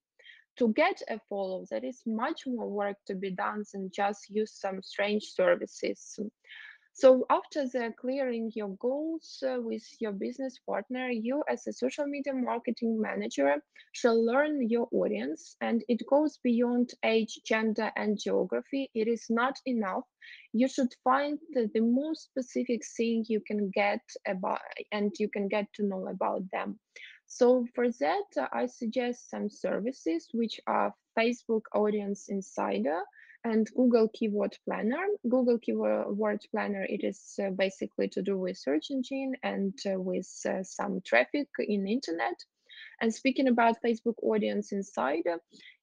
To 0.57 0.71
get 0.71 1.01
a 1.09 1.19
follow, 1.27 1.65
there 1.69 1.83
is 1.83 2.01
much 2.05 2.43
more 2.47 2.69
work 2.69 2.95
to 3.07 3.15
be 3.15 3.31
done 3.31 3.63
than 3.73 3.91
just 3.93 4.29
use 4.29 4.53
some 4.53 4.81
strange 4.81 5.23
services. 5.23 6.17
So 6.97 7.25
after 7.29 7.67
the 7.67 7.93
clearing 7.99 8.53
your 8.55 8.69
goals 8.77 9.43
uh, 9.45 9.57
with 9.59 9.83
your 9.99 10.13
business 10.13 10.57
partner, 10.65 11.09
you 11.09 11.43
as 11.49 11.67
a 11.67 11.73
social 11.73 12.07
media 12.07 12.33
marketing 12.33 13.01
manager 13.01 13.57
shall 13.91 14.25
learn 14.25 14.69
your 14.69 14.87
audience 14.93 15.57
and 15.59 15.83
it 15.89 16.01
goes 16.09 16.39
beyond 16.41 16.93
age, 17.03 17.41
gender 17.45 17.91
and 17.97 18.17
geography. 18.17 18.89
It 18.95 19.09
is 19.09 19.25
not 19.29 19.59
enough. 19.65 20.05
You 20.53 20.69
should 20.69 20.93
find 21.03 21.37
the, 21.51 21.69
the 21.73 21.81
most 21.81 22.23
specific 22.23 22.81
thing 22.95 23.25
you 23.27 23.41
can 23.45 23.71
get 23.71 23.99
about 24.25 24.61
and 24.93 25.11
you 25.19 25.27
can 25.27 25.49
get 25.49 25.65
to 25.73 25.83
know 25.83 26.07
about 26.07 26.49
them. 26.53 26.79
So 27.27 27.67
for 27.75 27.91
that, 27.91 28.25
uh, 28.39 28.47
I 28.53 28.67
suggest 28.67 29.29
some 29.29 29.49
services 29.49 30.29
which 30.33 30.61
are 30.65 30.93
Facebook 31.19 31.63
Audience 31.73 32.29
Insider, 32.29 33.01
and 33.45 33.69
Google 33.75 34.09
Keyword 34.09 34.57
Planner. 34.65 35.05
Google 35.29 35.59
Keyword 35.59 36.41
Planner, 36.49 36.85
it 36.89 37.03
is 37.03 37.39
uh, 37.39 37.51
basically 37.51 38.07
to 38.09 38.23
do 38.23 38.37
with 38.37 38.57
search 38.57 38.89
engine 38.89 39.35
and 39.43 39.73
uh, 39.85 39.99
with 39.99 40.27
uh, 40.49 40.63
some 40.63 40.99
traffic 41.05 41.47
in 41.59 41.87
internet. 41.87 42.33
And 42.99 43.13
speaking 43.13 43.47
about 43.47 43.81
Facebook 43.85 44.15
Audience 44.23 44.71
Insider, 44.71 45.37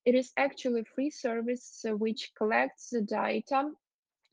it 0.04 0.16
is 0.16 0.32
actually 0.36 0.80
a 0.80 0.92
free 0.96 1.10
service 1.10 1.84
uh, 1.88 1.96
which 1.96 2.32
collects 2.36 2.90
the 2.90 3.02
data 3.02 3.70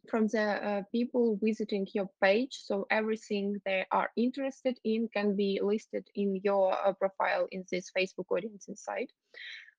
from 0.09 0.27
the 0.27 0.41
uh, 0.41 0.81
people 0.91 1.37
visiting 1.41 1.87
your 1.93 2.09
page. 2.21 2.57
So 2.63 2.87
everything 2.89 3.59
they 3.65 3.85
are 3.91 4.09
interested 4.15 4.79
in 4.83 5.09
can 5.13 5.35
be 5.35 5.59
listed 5.61 6.07
in 6.15 6.41
your 6.43 6.73
uh, 6.73 6.93
profile 6.93 7.47
in 7.51 7.65
this 7.71 7.91
Facebook 7.95 8.25
Audience 8.31 8.67
Insider. 8.67 9.11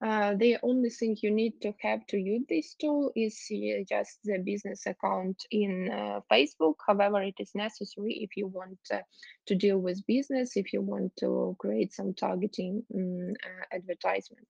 Uh, 0.02 0.34
the 0.36 0.56
only 0.62 0.88
thing 0.88 1.14
you 1.20 1.30
need 1.30 1.60
to 1.60 1.74
have 1.82 2.06
to 2.06 2.16
use 2.16 2.42
this 2.48 2.74
tool 2.80 3.12
is 3.14 3.38
uh, 3.52 3.84
just 3.86 4.18
the 4.24 4.38
business 4.38 4.86
account 4.86 5.36
in 5.50 5.90
uh, 5.92 6.20
Facebook. 6.32 6.76
However, 6.86 7.22
it 7.22 7.34
is 7.38 7.50
necessary 7.54 8.14
if 8.22 8.30
you 8.36 8.46
want 8.46 8.78
to 9.46 9.54
deal 9.54 9.78
with 9.78 10.06
business, 10.06 10.56
if 10.56 10.72
you 10.72 10.80
want 10.80 11.14
to 11.16 11.54
create 11.58 11.92
some 11.92 12.14
targeting 12.14 12.82
um, 12.94 13.34
advertisement. 13.72 14.48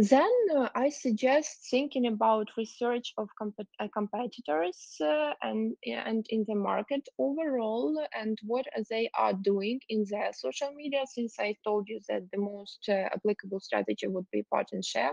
Then 0.00 0.32
uh, 0.56 0.70
I 0.74 0.88
suggest 0.88 1.68
thinking 1.70 2.06
about 2.06 2.48
research 2.56 3.12
of 3.18 3.28
comp 3.36 3.56
uh, 3.60 3.88
competitors 3.92 4.96
uh, 4.98 5.34
and 5.42 5.76
and 5.84 6.24
in 6.30 6.46
the 6.48 6.54
market 6.54 7.06
overall 7.18 8.02
and 8.18 8.38
what 8.42 8.64
they 8.88 9.10
are 9.14 9.34
doing 9.34 9.78
in 9.90 10.06
their 10.08 10.32
social 10.32 10.72
media. 10.72 11.02
Since 11.06 11.38
I 11.38 11.54
told 11.64 11.86
you 11.86 12.00
that 12.08 12.30
the 12.32 12.38
most 12.38 12.88
uh, 12.88 13.10
applicable 13.14 13.60
strategy 13.60 14.06
would 14.06 14.26
be 14.32 14.42
part 14.44 14.68
and 14.72 14.82
share, 14.82 15.12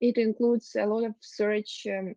it 0.00 0.16
includes 0.18 0.76
a 0.76 0.86
lot 0.86 1.04
of 1.04 1.14
search 1.18 1.84
um, 1.90 2.14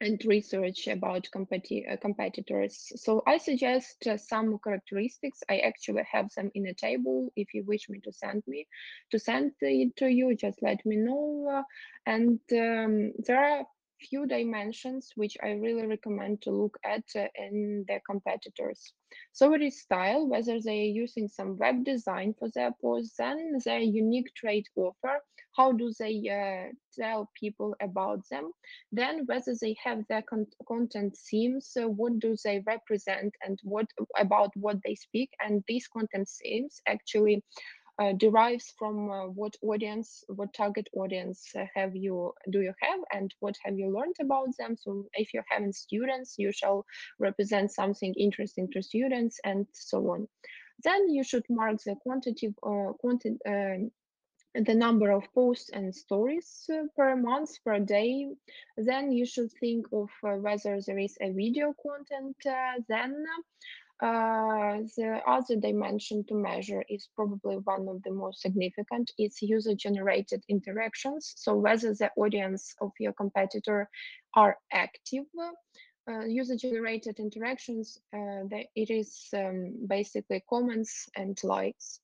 and 0.00 0.20
research 0.26 0.88
about 0.88 1.28
competi 1.34 1.90
uh, 1.90 1.96
competitors. 1.96 2.92
So 2.96 3.22
I 3.26 3.38
suggest 3.38 4.06
uh, 4.06 4.16
some 4.16 4.58
characteristics. 4.62 5.42
I 5.48 5.58
actually 5.58 6.02
have 6.10 6.28
them 6.34 6.50
in 6.54 6.66
a 6.66 6.74
table. 6.74 7.32
If 7.36 7.54
you 7.54 7.64
wish 7.64 7.88
me 7.88 8.00
to 8.00 8.12
send 8.12 8.42
me 8.46 8.66
to 9.10 9.18
send 9.18 9.52
it 9.60 9.96
to 9.96 10.08
you, 10.08 10.36
just 10.36 10.62
let 10.62 10.84
me 10.84 10.96
know. 10.96 11.48
Uh, 11.50 11.62
and 12.04 12.40
um, 12.52 13.12
there 13.26 13.42
are 13.42 13.66
few 14.00 14.26
dimensions 14.26 15.12
which 15.16 15.36
I 15.42 15.52
really 15.52 15.86
recommend 15.86 16.42
to 16.42 16.50
look 16.50 16.78
at 16.84 17.04
uh, 17.16 17.26
in 17.36 17.84
their 17.88 18.00
competitors. 18.08 18.92
So 19.32 19.54
it 19.54 19.62
is 19.62 19.80
style, 19.80 20.26
whether 20.28 20.60
they 20.60 20.82
are 20.82 20.94
using 21.04 21.28
some 21.28 21.56
web 21.58 21.84
design 21.84 22.34
for 22.38 22.48
their 22.54 22.72
posts, 22.80 23.16
then 23.18 23.58
their 23.64 23.80
unique 23.80 24.32
trade 24.34 24.66
offer, 24.76 25.20
how 25.56 25.72
do 25.72 25.92
they 25.98 26.22
uh, 26.28 26.72
tell 26.98 27.30
people 27.38 27.74
about 27.80 28.20
them, 28.30 28.50
then 28.92 29.24
whether 29.26 29.54
they 29.60 29.74
have 29.82 30.04
their 30.08 30.22
con 30.22 30.46
content 30.68 31.16
themes, 31.30 31.72
uh, 31.80 31.88
what 31.88 32.18
do 32.18 32.36
they 32.44 32.62
represent 32.66 33.32
and 33.42 33.58
what 33.62 33.86
about 34.18 34.50
what 34.56 34.76
they 34.84 34.94
speak, 34.94 35.30
and 35.40 35.62
these 35.66 35.86
content 35.88 36.28
themes 36.42 36.80
actually 36.86 37.42
uh, 37.98 38.12
derives 38.12 38.74
from 38.78 39.10
uh, 39.10 39.26
what 39.26 39.56
audience, 39.62 40.24
what 40.28 40.52
target 40.52 40.88
audience 40.94 41.52
have 41.74 41.96
you 41.96 42.32
do 42.50 42.60
you 42.60 42.74
have, 42.80 43.00
and 43.12 43.34
what 43.40 43.56
have 43.64 43.78
you 43.78 43.88
learned 43.88 44.16
about 44.20 44.48
them. 44.58 44.76
So 44.76 45.06
if 45.14 45.32
you're 45.32 45.50
having 45.50 45.72
students, 45.72 46.34
you 46.38 46.52
shall 46.52 46.84
represent 47.18 47.72
something 47.72 48.14
interesting 48.14 48.70
to 48.72 48.82
students, 48.82 49.40
and 49.44 49.66
so 49.72 50.10
on. 50.10 50.28
Then 50.84 51.08
you 51.08 51.24
should 51.24 51.44
mark 51.48 51.82
the 51.84 51.96
quantity 52.02 52.54
uh. 52.62 52.92
Um, 53.48 53.90
the 54.64 54.74
number 54.74 55.10
of 55.10 55.22
posts 55.34 55.70
and 55.70 55.94
stories 55.94 56.64
uh, 56.72 56.86
per 56.96 57.14
month 57.16 57.50
per 57.64 57.78
day 57.78 58.28
then 58.78 59.12
you 59.12 59.26
should 59.26 59.50
think 59.60 59.86
of 59.92 60.08
uh, 60.24 60.36
whether 60.36 60.80
there 60.86 60.98
is 60.98 61.16
a 61.20 61.30
video 61.30 61.74
content 61.82 62.36
uh, 62.46 62.80
then 62.88 63.24
the 64.00 65.20
other 65.26 65.56
dimension 65.56 66.24
to 66.28 66.34
measure 66.34 66.84
is 66.88 67.08
probably 67.14 67.56
one 67.56 67.88
of 67.88 68.02
the 68.02 68.10
most 68.10 68.42
significant. 68.42 69.10
It's 69.18 69.42
user-generated 69.42 70.44
interactions. 70.48 71.32
So 71.36 71.54
whether 71.54 71.94
the 71.94 72.10
audience 72.16 72.74
of 72.80 72.92
your 72.98 73.12
competitor 73.12 73.88
are 74.34 74.58
active, 74.72 75.24
uh, 76.08 76.20
user-generated 76.20 77.18
interactions, 77.18 77.98
uh, 78.14 78.44
it 78.74 78.90
is 78.90 79.28
um, 79.34 79.74
basically 79.88 80.44
comments 80.48 81.08
and 81.16 81.38
likes. 81.42 82.00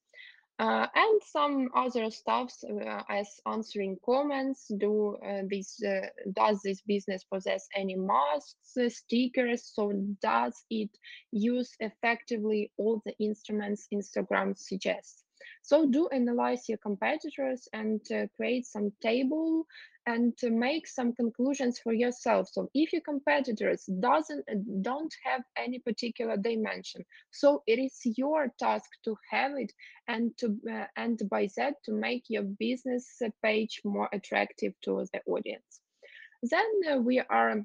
Uh, 0.59 0.86
and 0.94 1.22
some 1.24 1.68
other 1.74 2.11
stuffs 2.11 2.62
uh, 2.64 3.03
as 3.09 3.40
answering 3.46 3.96
comments 4.05 4.70
do 4.78 5.16
uh, 5.26 5.42
this 5.48 5.82
uh, 5.82 6.07
does 6.34 6.61
this 6.62 6.80
business 6.82 7.24
possess 7.24 7.66
any 7.74 7.96
masks 7.96 8.76
uh, 8.76 8.88
stickers? 8.88 9.72
So 9.74 9.92
does 10.20 10.55
it 10.70 10.90
use 11.32 11.74
effectively 11.80 12.70
all 12.76 13.03
the 13.05 13.14
instruments 13.18 13.88
instagram 13.92 14.57
suggests 14.57 15.21
so 15.62 15.86
do 15.86 16.09
analyze 16.09 16.68
your 16.68 16.78
competitors 16.78 17.68
and 17.72 18.01
uh, 18.12 18.26
create 18.36 18.66
some 18.66 18.93
table 19.03 19.66
and 20.07 20.36
to 20.36 20.51
make 20.51 20.88
some 20.88 21.12
conclusions 21.14 21.78
for 21.78 21.93
yourself. 21.93 22.49
So 22.51 22.68
if 22.74 22.93
your 22.93 23.03
competitors 23.03 23.84
doesn't 24.01 24.45
don't 24.82 25.14
have 25.24 25.43
any 25.57 25.78
particular 25.78 26.36
dimension, 26.36 27.05
so 27.30 27.62
it 27.66 27.78
is 27.78 28.01
your 28.16 28.53
task 28.59 28.90
to 29.05 29.14
have 29.30 29.53
it 29.57 29.72
and 30.09 30.36
to 30.38 30.59
uh, 30.70 30.86
and 30.97 31.20
by 31.30 31.49
that 31.57 31.74
to 31.84 31.93
make 31.93 32.24
your 32.28 32.43
business 32.43 33.20
page 33.43 33.80
more 33.84 34.09
attractive 34.12 34.72
to 34.84 35.07
the 35.12 35.20
audience. 35.26 35.80
Then 36.43 36.66
uh, 36.90 36.97
we 36.97 37.20
are 37.20 37.64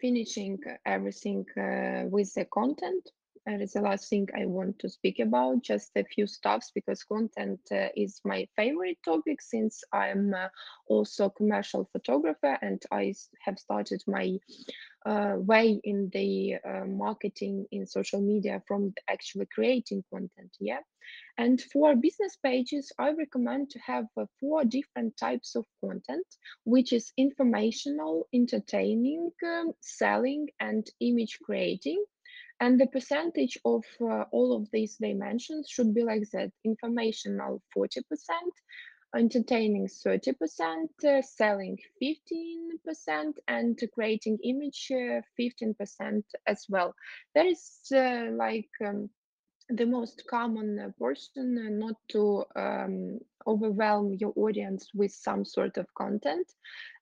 finishing 0.00 0.58
everything 0.84 1.44
uh, 1.56 2.08
with 2.08 2.32
the 2.34 2.46
content. 2.46 3.08
And 3.46 3.62
it's 3.62 3.74
the 3.74 3.80
last 3.80 4.08
thing 4.10 4.26
I 4.36 4.44
want 4.44 4.80
to 4.80 4.88
speak 4.88 5.20
about, 5.20 5.62
just 5.62 5.92
a 5.94 6.02
few 6.02 6.26
stuffs 6.26 6.72
because 6.74 7.04
content 7.04 7.60
uh, 7.70 7.88
is 7.96 8.20
my 8.24 8.48
favorite 8.56 8.98
topic 9.04 9.40
since 9.40 9.84
I'm 9.92 10.34
uh, 10.34 10.48
also 10.88 11.30
commercial 11.30 11.88
photographer 11.92 12.58
and 12.60 12.82
I 12.90 13.14
have 13.44 13.56
started 13.60 14.02
my 14.08 14.36
uh, 15.06 15.34
way 15.36 15.80
in 15.84 16.10
the 16.12 16.56
uh, 16.56 16.86
marketing 16.86 17.66
in 17.70 17.86
social 17.86 18.20
media 18.20 18.60
from 18.66 18.92
actually 19.08 19.46
creating 19.54 20.02
content. 20.12 20.50
Yeah. 20.58 20.80
And 21.38 21.60
for 21.72 21.94
business 21.94 22.36
pages, 22.42 22.90
I 22.98 23.12
recommend 23.12 23.70
to 23.70 23.78
have 23.78 24.06
uh, 24.16 24.24
four 24.40 24.64
different 24.64 25.16
types 25.16 25.54
of 25.54 25.64
content, 25.80 26.26
which 26.64 26.92
is 26.92 27.12
informational, 27.16 28.26
entertaining, 28.34 29.30
um, 29.46 29.72
selling, 29.80 30.48
and 30.58 30.84
image 31.00 31.38
creating. 31.44 32.04
And 32.60 32.80
the 32.80 32.86
percentage 32.86 33.58
of 33.64 33.84
uh, 34.00 34.24
all 34.32 34.56
of 34.56 34.68
these 34.72 34.96
dimensions 34.96 35.68
should 35.68 35.94
be 35.94 36.02
like 36.02 36.22
that 36.32 36.50
informational 36.64 37.62
40%, 37.76 38.02
entertaining 39.14 39.86
30%, 39.86 40.88
uh, 41.06 41.22
selling 41.22 41.78
15%, 42.02 43.32
and 43.48 43.78
creating 43.92 44.38
image 44.42 44.90
uh, 44.90 45.20
15% 45.38 46.22
as 46.46 46.64
well. 46.68 46.94
That 47.34 47.46
is 47.46 47.80
uh, 47.94 48.30
like 48.32 48.70
um, 48.84 49.10
the 49.68 49.86
most 49.86 50.24
common 50.28 50.94
portion, 50.98 51.58
uh, 51.58 51.70
not 51.70 51.96
to 52.10 52.44
um, 52.54 53.18
overwhelm 53.46 54.14
your 54.14 54.32
audience 54.36 54.88
with 54.94 55.12
some 55.12 55.44
sort 55.44 55.76
of 55.76 55.86
content. 55.94 56.46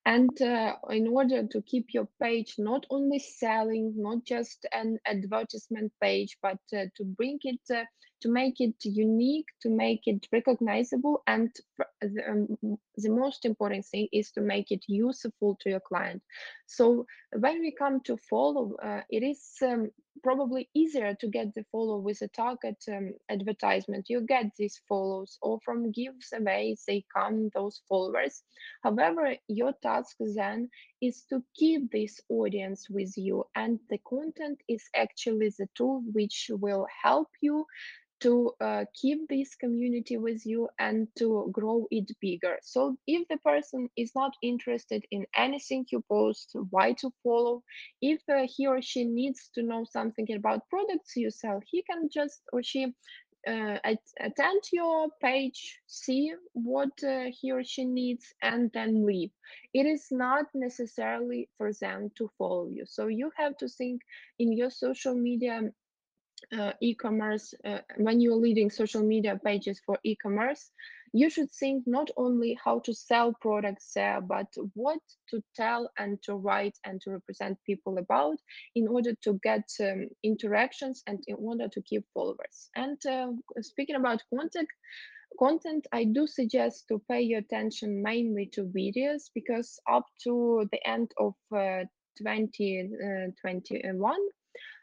And 0.07 0.41
uh, 0.43 0.75
in 0.91 1.09
order 1.09 1.47
to 1.47 1.63
keep 1.63 1.87
your 1.95 2.09
page 2.21 2.57
not 2.59 2.85
only 2.91 3.19
selling, 3.19 3.95
not 3.97 4.25
just 4.25 4.67
an 4.73 4.99
advertisement 5.07 5.93
page, 6.01 6.37
but 6.43 6.59
uh, 6.77 6.85
to 6.97 7.05
bring 7.05 7.39
it, 7.43 7.61
uh, 7.75 7.85
to 8.21 8.29
make 8.31 8.61
it 8.61 8.75
unique, 8.83 9.47
to 9.63 9.71
make 9.71 10.03
it 10.07 10.27
recognizable, 10.31 11.23
and 11.27 11.51
the, 12.03 12.23
um, 12.31 12.79
the 12.97 13.11
most 13.11 13.45
important 13.45 13.87
thing 13.87 14.09
is 14.13 14.31
to 14.33 14.41
make 14.43 14.71
it 14.71 14.85
useful 14.89 15.57
to 15.61 15.71
your 15.71 15.81
client. 15.81 16.23
So 16.67 17.07
when 17.39 17.61
we 17.61 17.73
come 17.73 18.01
to 18.05 18.17
follow, 18.17 18.75
uh, 18.83 19.01
it 19.11 19.23
is 19.23 19.41
um, 19.63 19.91
probably 20.23 20.69
easier 20.75 21.15
to 21.21 21.29
get 21.29 21.55
the 21.55 21.65
follow 21.71 21.99
with 21.99 22.23
a 22.23 22.29
target 22.29 22.83
um, 22.89 23.13
advertisement. 23.31 24.07
You 24.09 24.21
get 24.23 24.47
these 24.57 24.81
follows 24.89 25.39
or 25.43 25.59
from 25.65 25.93
giveaways, 25.93 26.85
they 26.87 27.05
come 27.15 27.51
those 27.55 27.83
followers. 27.89 28.43
However, 28.83 29.35
your 29.49 29.75
task 29.95 30.17
then 30.35 30.69
is 31.01 31.25
to 31.31 31.43
keep 31.55 31.91
this 31.91 32.21
audience 32.29 32.89
with 32.91 33.13
you 33.17 33.45
and 33.55 33.79
the 33.91 33.99
content 34.09 34.59
is 34.69 34.83
actually 34.97 35.51
the 35.59 35.69
tool 35.77 36.03
which 36.13 36.51
will 36.61 36.87
help 37.03 37.29
you 37.41 37.67
to 38.21 38.53
uh, 38.61 38.85
keep 38.95 39.29
this 39.29 39.55
community 39.55 40.17
with 40.17 40.47
you 40.47 40.69
and 40.79 41.09
to 41.19 41.49
grow 41.53 41.87
it 41.91 42.11
bigger. 42.21 42.57
So 42.63 42.97
if 43.07 43.29
the 43.29 43.37
person 43.39 43.89
is 43.99 44.13
not 44.15 44.33
interested 44.43 45.05
in 45.11 45.27
anything 45.37 45.85
you 45.93 46.03
post, 46.09 46.57
why 46.71 46.93
to 47.01 47.11
follow? 47.23 47.63
If 48.01 48.21
uh, 48.29 48.47
he 48.47 48.67
or 48.67 48.81
she 48.81 49.05
needs 49.05 49.51
to 49.55 49.63
know 49.63 49.85
something 49.85 50.27
about 50.35 50.69
products 50.71 51.17
you 51.17 51.31
sell, 51.31 51.61
he 51.67 51.83
can 51.83 52.09
just 52.11 52.41
or 52.53 52.63
she 52.63 52.95
uh, 53.47 53.79
attend 54.21 54.63
your 54.73 55.09
page, 55.21 55.81
see 55.87 56.33
what 56.53 56.93
uh, 57.03 57.25
he 57.31 57.53
or 57.53 57.65
she 57.65 57.85
needs, 57.85 58.33
and 58.43 58.71
then 58.73 59.07
leave. 59.07 59.31
It 59.73 59.87
is 59.87 60.07
not 60.11 60.47
necessarily 60.55 61.49
for 61.57 61.73
them 61.73 62.11
to 62.17 62.31
follow 62.39 62.69
you. 62.69 62.85
So 62.87 63.09
you 63.09 63.31
have 63.37 63.57
to 63.59 63.69
think 63.69 64.03
in 64.39 64.53
your 64.53 64.71
social 64.71 65.15
media 65.15 65.63
uh, 66.57 66.73
e-commerce, 66.81 67.55
uh, 67.65 67.79
when 67.97 68.21
you're 68.21 68.37
leading 68.37 68.71
social 68.71 69.03
media 69.03 69.41
pages 69.45 69.81
for 69.85 69.99
e-commerce, 70.05 70.71
you 71.17 71.31
should 71.31 71.53
think 71.53 71.85
not 71.87 72.11
only 72.17 72.59
how 72.65 72.81
to 72.81 72.93
sell 72.93 73.33
products 73.41 73.93
there, 73.95 74.21
but 74.21 74.49
what 74.75 74.99
to 75.31 75.41
tell 75.55 75.89
and 75.97 76.21
to 76.25 76.35
write 76.35 76.77
and 76.85 77.01
to 77.03 77.13
represent 77.13 77.57
people 77.65 77.99
about 77.99 78.37
in 78.75 78.89
order 78.89 79.15
to 79.23 79.39
get 79.45 79.63
um, 79.81 80.09
interactions 80.25 81.05
and 81.07 81.21
in 81.29 81.37
order 81.39 81.69
to 81.69 81.81
keep 81.83 82.05
followers. 82.13 82.69
And 82.75 82.99
uh, 83.07 83.29
speaking 83.61 83.95
about 83.95 84.25
content, 84.37 84.67
content, 85.39 85.87
I 85.93 86.03
do 86.03 86.27
suggest 86.27 86.87
to 86.89 87.01
pay 87.09 87.23
your 87.23 87.39
attention 87.39 88.03
mainly 88.03 88.51
to 88.55 88.65
videos 88.65 89.31
because 89.33 89.79
up 89.89 90.07
to 90.25 90.69
the 90.73 90.85
end 90.85 91.13
of 91.17 91.35
uh, 91.55 91.85
2021, 92.19 94.17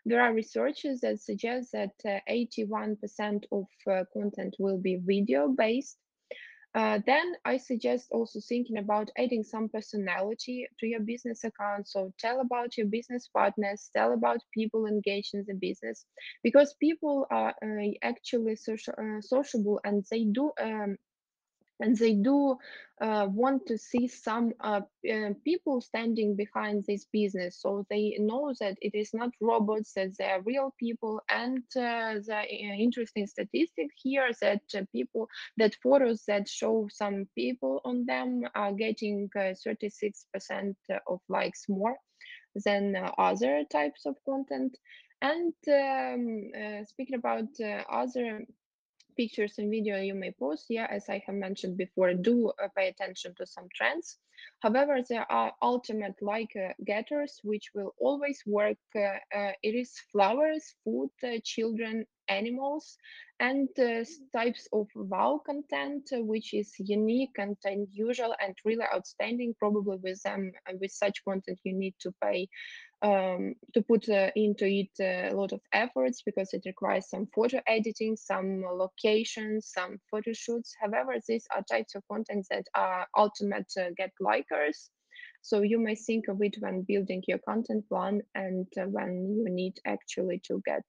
there 0.05 0.21
are 0.21 0.33
researches 0.33 1.01
that 1.01 1.19
suggest 1.19 1.73
that 1.73 1.91
81% 2.29 2.95
uh, 3.19 3.57
of 3.57 3.65
uh, 3.85 4.03
content 4.13 4.55
will 4.59 4.77
be 4.77 4.95
video 4.95 5.49
based. 5.49 5.97
Uh, 6.73 6.99
then 7.05 7.33
I 7.43 7.57
suggest 7.57 8.07
also 8.11 8.39
thinking 8.39 8.77
about 8.77 9.11
adding 9.17 9.43
some 9.43 9.67
personality 9.67 10.67
to 10.79 10.87
your 10.87 11.01
business 11.01 11.43
account. 11.43 11.87
So 11.89 12.13
tell 12.17 12.39
about 12.39 12.77
your 12.77 12.87
business 12.87 13.27
partners, 13.27 13.89
tell 13.95 14.13
about 14.13 14.39
people 14.53 14.85
engaged 14.85 15.33
in 15.33 15.43
the 15.47 15.53
business, 15.55 16.05
because 16.43 16.73
people 16.79 17.27
are 17.29 17.53
uh, 17.61 17.91
actually 18.01 18.55
social, 18.55 18.93
uh, 18.97 19.19
sociable 19.21 19.81
and 19.83 20.05
they 20.09 20.23
do 20.23 20.51
um, 20.61 20.97
and 21.81 21.97
they 21.97 22.13
do 22.13 22.57
uh, 23.01 23.27
want 23.31 23.65
to 23.65 23.77
see 23.77 24.07
some 24.07 24.53
uh, 24.59 24.81
uh, 25.11 25.29
people 25.43 25.81
standing 25.81 26.35
behind 26.35 26.83
this 26.87 27.07
business. 27.11 27.59
So 27.59 27.83
they 27.89 28.15
know 28.19 28.53
that 28.59 28.77
it 28.79 28.93
is 28.93 29.09
not 29.13 29.31
robots 29.41 29.93
that 29.93 30.15
they 30.17 30.25
are 30.25 30.41
real 30.41 30.73
people 30.79 31.21
and 31.29 31.63
uh, 31.75 32.21
the 32.25 32.37
uh, 32.37 32.75
interesting 32.77 33.25
statistic 33.25 33.87
here 33.95 34.29
that 34.41 34.61
uh, 34.75 34.81
people 34.91 35.27
that 35.57 35.75
photos 35.81 36.23
that 36.27 36.47
show 36.47 36.87
some 36.91 37.27
people 37.35 37.81
on 37.83 38.05
them 38.05 38.43
are 38.53 38.73
getting 38.73 39.27
36% 39.35 40.73
of 41.07 41.19
likes 41.27 41.65
more 41.67 41.95
than 42.65 42.95
other 43.17 43.63
types 43.71 44.05
of 44.05 44.15
content. 44.25 44.77
And 45.23 45.53
um, 45.67 46.85
speaking 46.85 47.15
about 47.15 47.47
other 47.89 48.41
pictures 49.21 49.59
and 49.59 49.69
video 49.69 49.97
you 49.97 50.15
may 50.15 50.31
post, 50.31 50.65
yeah, 50.69 50.87
as 50.89 51.05
I 51.07 51.21
have 51.27 51.35
mentioned 51.35 51.77
before, 51.77 52.13
do 52.13 52.51
uh, 52.63 52.67
pay 52.75 52.87
attention 52.87 53.33
to 53.37 53.45
some 53.45 53.67
trends. 53.75 54.17
However, 54.63 54.95
there 55.07 55.31
are 55.31 55.53
ultimate 55.61 56.15
like 56.21 56.53
uh, 56.55 56.73
getters, 56.87 57.39
which 57.43 57.69
will 57.75 57.93
always 57.99 58.39
work. 58.47 58.81
Uh, 58.95 59.19
uh 59.39 59.53
it 59.67 59.75
is 59.83 59.91
flowers, 60.11 60.63
food, 60.83 61.11
uh, 61.23 61.37
children, 61.43 62.05
animals, 62.29 62.97
and 63.39 63.69
uh, 63.77 64.03
types 64.33 64.63
of 64.73 64.87
wow 64.95 65.39
content, 65.45 66.05
which 66.31 66.53
is 66.61 66.69
unique 66.79 67.35
and 67.37 67.57
unusual 67.63 68.33
and 68.43 68.55
really 68.65 68.87
outstanding. 68.95 69.53
Probably 69.59 69.97
with 70.05 70.19
them, 70.23 70.51
with 70.81 70.93
such 71.03 71.17
content, 71.27 71.59
you 71.63 71.73
need 71.83 71.95
to 71.99 72.11
pay 72.23 72.49
um, 73.01 73.55
to 73.73 73.81
put 73.81 74.07
uh, 74.09 74.29
into 74.35 74.65
it 74.65 74.89
uh, 74.99 75.33
a 75.33 75.35
lot 75.35 75.51
of 75.53 75.61
efforts 75.73 76.21
because 76.21 76.53
it 76.53 76.63
requires 76.65 77.09
some 77.09 77.27
photo 77.33 77.59
editing, 77.67 78.15
some 78.15 78.61
locations, 78.61 79.71
some 79.73 79.97
photo 80.09 80.33
shoots. 80.33 80.75
However, 80.79 81.15
these 81.27 81.47
are 81.55 81.63
types 81.63 81.95
of 81.95 82.03
content 82.11 82.45
that 82.51 82.67
are 82.75 83.07
ultimate 83.17 83.71
uh, 83.79 83.89
get 83.97 84.11
likers. 84.21 84.89
So 85.41 85.61
you 85.61 85.79
may 85.79 85.95
think 85.95 86.27
of 86.27 86.41
it 86.41 86.57
when 86.59 86.83
building 86.83 87.23
your 87.27 87.39
content 87.39 87.87
plan 87.89 88.21
and 88.35 88.67
uh, 88.77 88.83
when 88.83 89.35
you 89.35 89.49
need 89.49 89.79
actually 89.85 90.39
to 90.45 90.61
get 90.65 90.83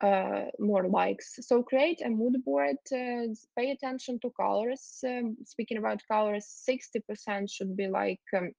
uh, 0.00 0.46
more 0.58 0.88
likes. 0.88 1.38
So 1.40 1.62
create 1.62 2.00
a 2.04 2.08
mood 2.08 2.44
board, 2.44 2.76
uh, 2.92 3.28
pay 3.56 3.70
attention 3.70 4.18
to 4.20 4.30
colors. 4.30 4.98
Um, 5.06 5.36
speaking 5.44 5.78
about 5.78 6.02
colors, 6.10 6.46
60% 6.68 7.50
should 7.50 7.76
be 7.76 7.88
like 7.88 8.20
um, 8.36 8.52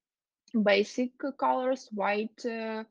basic 0.64 1.12
colors, 1.38 1.90
white, 1.92 2.46
uh, 2.46 2.84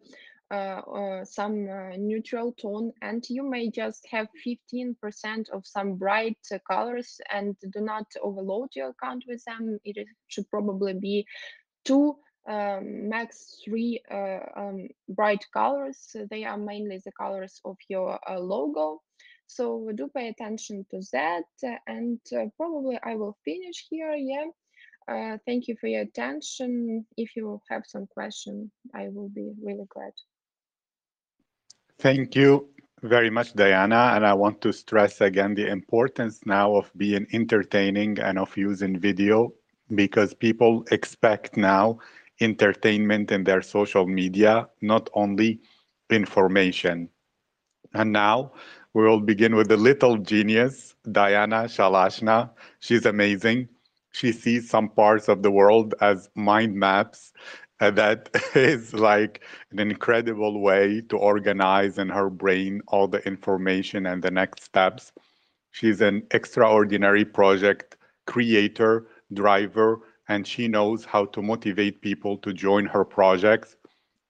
uh, 0.51 0.55
uh, 0.55 1.25
some 1.25 1.69
uh, 1.69 1.97
neutral 1.97 2.53
tone, 2.53 2.93
and 3.03 3.25
you 3.31 3.43
may 3.43 3.71
just 3.71 4.07
have 4.11 4.29
15% 4.47 5.51
of 5.51 5.67
some 5.67 5.97
bright 5.97 6.39
uh, 6.53 6.59
colors 6.71 7.19
and 7.33 7.57
do 7.73 7.81
not 7.81 8.07
overload 8.23 8.69
your 8.77 8.91
account 8.91 9.25
with 9.27 9.43
them. 9.47 9.79
It 9.85 10.07
should 10.29 10.49
probably 10.51 10.93
be 10.93 11.27
two, 11.85 12.17
um, 12.47 13.09
max 13.09 13.59
three 13.65 14.03
uh, 14.11 14.41
um, 14.55 14.89
bright 15.09 15.45
colors. 15.53 16.15
They 16.31 16.45
are 16.45 16.59
mainly 16.59 17.01
the 17.05 17.13
colors 17.13 17.61
of 17.65 17.77
your 17.89 18.19
logo. 18.39 19.01
So 19.47 19.91
do 19.95 20.09
pay 20.15 20.29
attention 20.29 20.85
to 20.91 21.01
that. 21.13 21.45
and 21.87 22.21
probably 22.59 22.99
I 23.03 23.17
will 23.17 23.37
finish 23.45 23.87
here. 23.91 24.13
Yeah. 24.13 24.45
Uh, 25.07 25.37
thank 25.47 25.69
you 25.69 25.77
for 25.81 25.87
your 25.87 26.03
attention. 26.03 27.05
If 27.17 27.37
you 27.37 27.61
have 27.71 27.83
some 27.87 28.07
question, 28.07 28.71
I 28.95 29.09
will 29.09 29.29
be 29.29 29.53
really 29.63 29.87
glad. 29.91 30.13
Thank 31.99 32.35
you 32.35 32.69
very 33.03 33.31
much, 33.31 33.53
Diana. 33.55 34.13
And 34.15 34.27
I 34.27 34.33
want 34.33 34.61
to 34.63 34.73
stress 34.73 35.21
again 35.21 35.55
the 35.55 35.69
importance 35.69 36.41
now 36.47 36.75
of 36.75 36.91
being 36.97 37.27
entertaining 37.33 38.19
and 38.19 38.39
of 38.39 38.57
using 38.57 38.99
video 38.99 39.53
because 39.95 40.33
people 40.33 40.85
expect 40.91 41.57
now 41.57 41.99
entertainment 42.41 43.31
in 43.31 43.45
their 43.45 43.63
social 43.63 44.07
media, 44.07 44.69
not 44.81 45.11
only 45.15 45.61
information. 46.11 47.09
And 47.93 48.13
now 48.13 48.53
we 48.95 49.05
will 49.05 49.21
begin 49.21 49.55
with 49.55 49.69
the 49.69 49.77
little 49.77 50.17
genius, 50.17 50.95
Diana 51.11 51.65
Shalashna. 51.65 52.51
She's 52.81 53.07
amazing. 53.07 53.69
She 54.15 54.31
sees 54.31 54.71
some 54.71 54.91
parts 54.91 55.29
of 55.29 55.43
the 55.43 55.51
world 55.51 55.97
as 56.01 56.31
mind 56.37 56.77
maps. 56.77 57.33
Uh, 57.81 57.91
that 57.91 58.31
is 58.55 58.95
like 58.95 59.43
an 59.73 59.81
incredible 59.81 60.61
way 60.61 61.01
to 61.09 61.17
organize 61.17 61.99
in 61.99 62.09
her 62.11 62.31
brain 62.31 62.81
all 62.87 63.09
the 63.09 63.27
information 63.27 64.07
and 64.07 64.23
the 64.23 64.31
next 64.31 64.63
steps. 64.63 65.11
She's 65.73 66.01
an 66.01 66.23
extraordinary 66.31 67.25
project 67.25 67.97
creator, 68.27 69.09
driver, 69.33 70.03
and 70.29 70.47
she 70.47 70.69
knows 70.69 71.05
how 71.05 71.25
to 71.27 71.43
motivate 71.43 72.01
people 72.01 72.39
to 72.39 72.53
join 72.53 72.87
her 72.87 73.05
projects. 73.05 73.75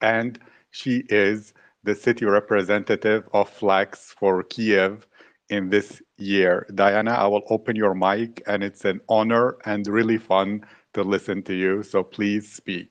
And 0.00 0.38
she 0.70 1.04
is 1.10 1.52
the 1.82 1.94
city 1.94 2.24
representative 2.24 3.28
of 3.34 3.50
Flex 3.50 4.14
for 4.18 4.42
Kiev 4.44 5.06
in 5.54 5.70
this 5.70 6.02
year. 6.18 6.66
Diana, 6.74 7.12
I 7.12 7.26
will 7.26 7.42
open 7.48 7.76
your 7.76 7.94
mic 7.94 8.42
and 8.46 8.62
it's 8.62 8.84
an 8.84 9.00
honor 9.08 9.56
and 9.64 9.86
really 9.86 10.18
fun 10.18 10.64
to 10.94 11.02
listen 11.02 11.42
to 11.44 11.54
you. 11.54 11.82
So 11.82 12.02
please 12.02 12.52
speak. 12.52 12.90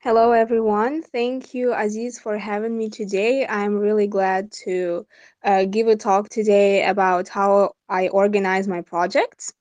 Hello, 0.00 0.30
everyone. 0.32 1.02
Thank 1.02 1.52
you, 1.52 1.74
Aziz, 1.74 2.20
for 2.20 2.38
having 2.38 2.78
me 2.78 2.88
today. 2.88 3.44
I'm 3.46 3.76
really 3.76 4.06
glad 4.06 4.52
to 4.64 5.04
uh, 5.42 5.64
give 5.64 5.88
a 5.88 5.96
talk 5.96 6.28
today 6.28 6.86
about 6.86 7.28
how 7.28 7.72
I 7.88 8.08
organize 8.08 8.68
my 8.68 8.82
projects. 8.82 9.52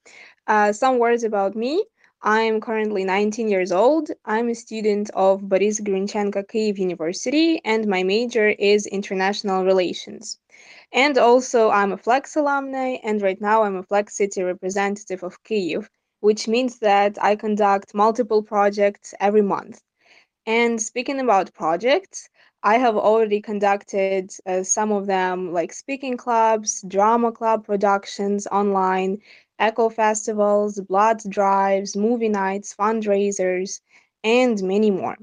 Uh, 0.46 0.72
some 0.72 1.00
words 1.00 1.24
about 1.24 1.56
me. 1.56 1.84
I'm 2.22 2.60
currently 2.62 3.04
19 3.04 3.48
years 3.48 3.72
old. 3.72 4.10
I'm 4.26 4.50
a 4.50 4.56
student 4.56 5.10
of 5.14 5.48
Boris 5.48 5.80
Grinchenko 5.80 6.46
Kyiv 6.48 6.78
University, 6.78 7.62
and 7.66 7.88
my 7.88 8.04
major 8.04 8.50
is 8.50 8.86
international 8.88 9.64
relations. 9.64 10.40
And 10.96 11.20
also, 11.20 11.70
I'm 11.70 11.92
a 11.94 11.98
Flex 11.98 12.36
alumni, 12.36 12.98
and 13.04 13.22
right 13.22 13.40
now 13.40 13.64
I'm 13.64 13.76
a 13.76 13.84
Flex 13.84 14.18
City 14.18 14.42
representative 14.42 15.24
of 15.24 15.44
Kyiv, 15.44 15.90
which 16.22 16.48
means 16.48 16.80
that 16.80 17.18
I 17.22 17.36
conduct 17.36 17.94
multiple 17.94 18.42
projects 18.42 19.14
every 19.20 19.44
month. 19.44 19.84
And 20.48 20.82
speaking 20.82 21.20
about 21.20 21.54
projects, 21.54 22.30
I 22.64 22.78
have 22.80 22.98
already 22.98 23.42
conducted 23.42 24.24
uh, 24.40 24.56
some 24.64 24.92
of 24.92 25.00
them, 25.00 25.46
like 25.46 25.74
speaking 25.74 26.18
clubs, 26.18 26.84
drama 26.88 27.32
club 27.32 27.66
productions 27.66 28.48
online, 28.48 29.20
echo 29.60 29.90
festivals, 29.90 30.80
blood 30.82 31.22
drives, 31.30 31.96
movie 31.96 32.30
nights, 32.30 32.76
fundraisers, 32.76 33.82
and 34.24 34.62
many 34.64 34.92
more. 34.92 35.18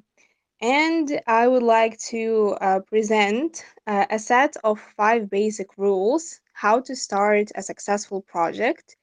And 0.62 1.20
I 1.26 1.48
would 1.48 1.62
like 1.62 1.98
to 2.10 2.56
uh, 2.60 2.80
present 2.80 3.64
uh, 3.86 4.06
a 4.08 4.18
set 4.18 4.56
of 4.64 4.80
five 4.96 5.28
basic 5.28 5.76
rules 5.76 6.40
how 6.54 6.80
to 6.80 6.96
start 6.96 7.50
a 7.54 7.62
successful 7.62 8.22
project. 8.22 8.96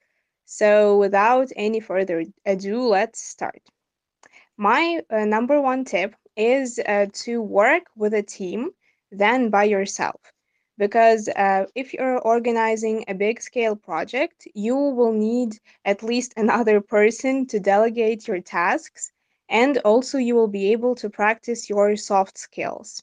So, 0.46 0.98
without 0.98 1.52
any 1.56 1.78
further 1.80 2.24
ado, 2.44 2.82
let's 2.88 3.22
start. 3.22 3.62
My 4.56 5.02
uh, 5.10 5.24
number 5.26 5.60
one 5.60 5.84
tip 5.84 6.16
is 6.36 6.80
uh, 6.80 7.06
to 7.24 7.42
work 7.42 7.84
with 7.96 8.14
a 8.14 8.22
team 8.22 8.70
than 9.12 9.50
by 9.50 9.64
yourself 9.64 10.20
because 10.78 11.28
uh, 11.28 11.66
if 11.74 11.92
you're 11.92 12.18
organizing 12.20 13.04
a 13.06 13.14
big 13.14 13.40
scale 13.40 13.76
project, 13.76 14.48
you 14.54 14.74
will 14.76 15.12
need 15.12 15.58
at 15.84 16.02
least 16.02 16.32
another 16.38 16.80
person 16.80 17.46
to 17.48 17.60
delegate 17.60 18.26
your 18.26 18.40
tasks, 18.40 19.12
and 19.50 19.78
also 19.78 20.18
you 20.18 20.34
will 20.36 20.48
be 20.48 20.72
able 20.72 20.96
to 20.96 21.10
practice 21.10 21.70
your 21.70 21.96
soft 21.96 22.38
skills. 22.38 23.02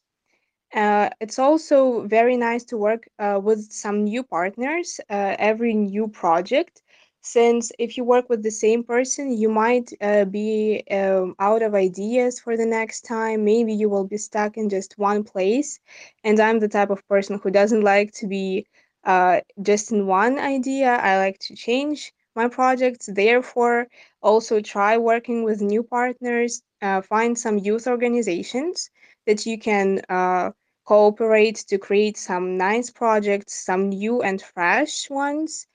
Uh, 0.74 1.10
it's 1.22 1.40
also 1.40 2.06
very 2.08 2.38
nice 2.38 2.64
to 2.66 2.78
work 2.78 3.08
uh, 3.20 3.40
with 3.44 3.72
some 3.72 4.04
new 4.04 4.24
partners 4.24 5.00
uh, 5.10 5.36
every 5.40 5.74
new 5.74 6.08
project. 6.08 6.82
Since 7.22 7.72
if 7.80 7.98
you 7.98 8.04
work 8.06 8.30
with 8.30 8.44
the 8.44 8.52
same 8.52 8.84
person 8.84 9.32
you 9.34 9.50
might 9.50 9.92
uh, 10.02 10.26
be 10.26 10.84
um, 10.92 11.36
out 11.40 11.62
of 11.64 11.76
ideas 11.76 12.40
for 12.40 12.58
the 12.58 12.66
next 12.66 13.02
time. 13.02 13.44
Maybe 13.46 13.74
you 13.74 13.90
will 13.90 14.06
be 14.06 14.18
stuck 14.18 14.58
in 14.58 14.70
just 14.70 14.98
one 14.98 15.24
place. 15.24 15.80
And 16.24 16.40
i'm 16.40 16.60
the 16.60 16.68
type 16.70 16.90
of 16.92 17.08
person 17.08 17.40
who 17.44 17.52
doesn't 17.52 17.82
like 17.82 18.12
to 18.14 18.28
be 18.28 18.68
uh, 19.06 19.42
just 19.62 19.92
in 19.92 20.08
one 20.08 20.40
idea. 20.40 20.90
I 20.96 21.18
like 21.18 21.40
to 21.48 21.56
change 21.56 22.14
my 22.38 22.48
projects 22.48 23.10
therefore 23.14 23.88
also 24.22 24.62
try 24.62 24.98
working 24.98 25.44
with 25.44 25.62
new 25.62 25.84
partners 25.84 26.62
uh, 26.82 27.02
find 27.02 27.38
some 27.38 27.58
youth 27.58 27.88
organizations 27.88 28.90
that 29.26 29.46
you 29.46 29.58
can 29.58 30.02
uh, 30.10 30.52
cooperate 30.86 31.58
to 31.68 31.78
create 31.78 32.18
some 32.18 32.58
nice 32.58 32.90
projects 32.92 33.66
some 33.66 33.90
new 33.90 34.22
and 34.22 34.42
fresh 34.42 35.10
ones. 35.10 35.68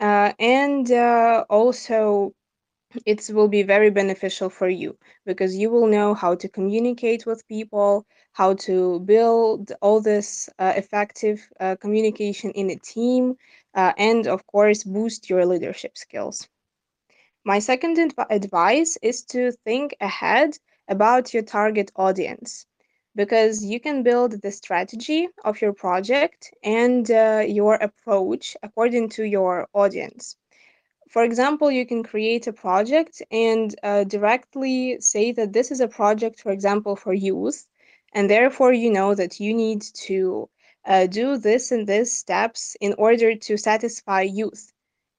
Uh, 0.00 0.32
and 0.38 0.92
uh, 0.92 1.44
also 1.48 2.32
it 3.06 3.28
will 3.32 3.48
be 3.48 3.62
very 3.62 3.90
beneficial 3.90 4.50
for 4.50 4.68
you 4.68 4.96
because 5.26 5.56
you 5.56 5.70
will 5.70 5.86
know 5.86 6.14
how 6.14 6.34
to 6.34 6.48
communicate 6.48 7.26
with 7.26 7.46
people 7.48 8.06
how 8.38 8.54
to 8.54 9.00
build 9.00 9.72
all 9.82 10.00
this 10.00 10.48
uh, 10.58 10.72
effective 10.76 11.48
uh, 11.60 11.76
communication 11.80 12.50
in 12.52 12.70
a 12.70 12.76
team 12.76 13.36
uh, 13.74 13.92
and 13.98 14.26
of 14.26 14.46
course 14.46 14.84
boost 14.84 15.30
your 15.30 15.44
leadership 15.46 15.96
skills 15.98 16.48
my 17.44 17.58
second 17.58 17.98
adv- 17.98 18.26
advice 18.30 18.98
is 19.02 19.22
to 19.24 19.52
think 19.52 19.94
ahead 20.00 20.58
about 20.88 21.32
your 21.34 21.42
target 21.42 21.90
audience 21.96 22.66
because 23.14 23.64
you 23.64 23.80
can 23.80 24.02
build 24.02 24.42
the 24.42 24.50
strategy 24.52 25.28
of 25.44 25.60
your 25.60 25.72
project 25.72 26.52
and 26.62 27.10
uh, 27.10 27.42
your 27.46 27.74
approach 27.74 28.56
according 28.62 29.08
to 29.08 29.24
your 29.24 29.68
audience. 29.74 30.36
For 31.08 31.24
example, 31.24 31.70
you 31.70 31.86
can 31.86 32.02
create 32.02 32.46
a 32.46 32.52
project 32.52 33.22
and 33.30 33.74
uh, 33.82 34.04
directly 34.04 35.00
say 35.00 35.32
that 35.32 35.52
this 35.52 35.70
is 35.70 35.80
a 35.80 35.88
project, 35.88 36.40
for 36.40 36.50
example, 36.52 36.96
for 36.96 37.12
youth, 37.14 37.66
and 38.12 38.30
therefore 38.30 38.72
you 38.72 38.90
know 38.90 39.14
that 39.14 39.40
you 39.40 39.54
need 39.54 39.82
to 39.82 40.48
uh, 40.86 41.06
do 41.06 41.36
this 41.36 41.70
and 41.70 41.86
this 41.86 42.16
steps 42.16 42.76
in 42.80 42.94
order 42.98 43.34
to 43.34 43.56
satisfy 43.56 44.22
youth. 44.22 44.72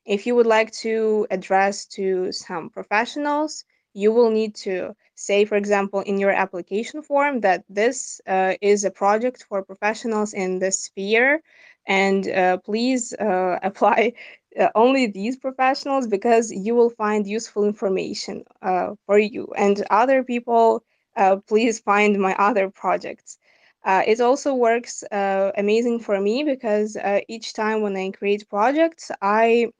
If 0.05 0.25
you 0.25 0.35
would 0.35 0.47
like 0.47 0.71
to 0.83 1.27
address 1.29 1.85
to 1.97 2.31
some 2.31 2.69
professionals, 2.69 3.63
you 3.93 4.11
will 4.11 4.31
need 4.31 4.55
to 4.55 4.95
say, 5.15 5.45
for 5.45 5.55
example, 5.55 6.01
in 6.01 6.17
your 6.17 6.31
application 6.31 7.01
form 7.01 7.41
that 7.41 7.63
this 7.69 8.21
uh, 8.27 8.53
is 8.61 8.83
a 8.83 8.91
project 8.91 9.43
for 9.47 9.63
professionals 9.63 10.33
in 10.33 10.59
this 10.59 10.79
sphere, 10.83 11.41
and 11.85 12.27
uh, 12.29 12.57
please 12.57 13.13
uh, 13.13 13.59
apply 13.63 14.13
uh, 14.59 14.69
only 14.75 15.07
these 15.07 15.37
professionals 15.37 16.07
because 16.07 16.51
you 16.51 16.75
will 16.75 16.89
find 16.89 17.27
useful 17.27 17.63
information 17.65 18.43
uh, 18.61 18.91
for 19.05 19.17
you. 19.19 19.47
And 19.57 19.83
other 19.89 20.23
people, 20.23 20.83
uh, 21.15 21.37
please 21.47 21.79
find 21.79 22.19
my 22.19 22.35
other 22.35 22.69
projects. 22.69 23.37
it 23.85 24.19
also 24.21 24.53
works 24.53 25.03
amazing 25.11 25.99
for 25.99 26.19
me 26.19 26.43
because 26.43 26.97
each 27.27 27.53
time 27.53 27.81
when 27.81 27.95
I 27.97 28.11
create 28.11 28.49
projects, 28.49 29.11
I 29.21 29.71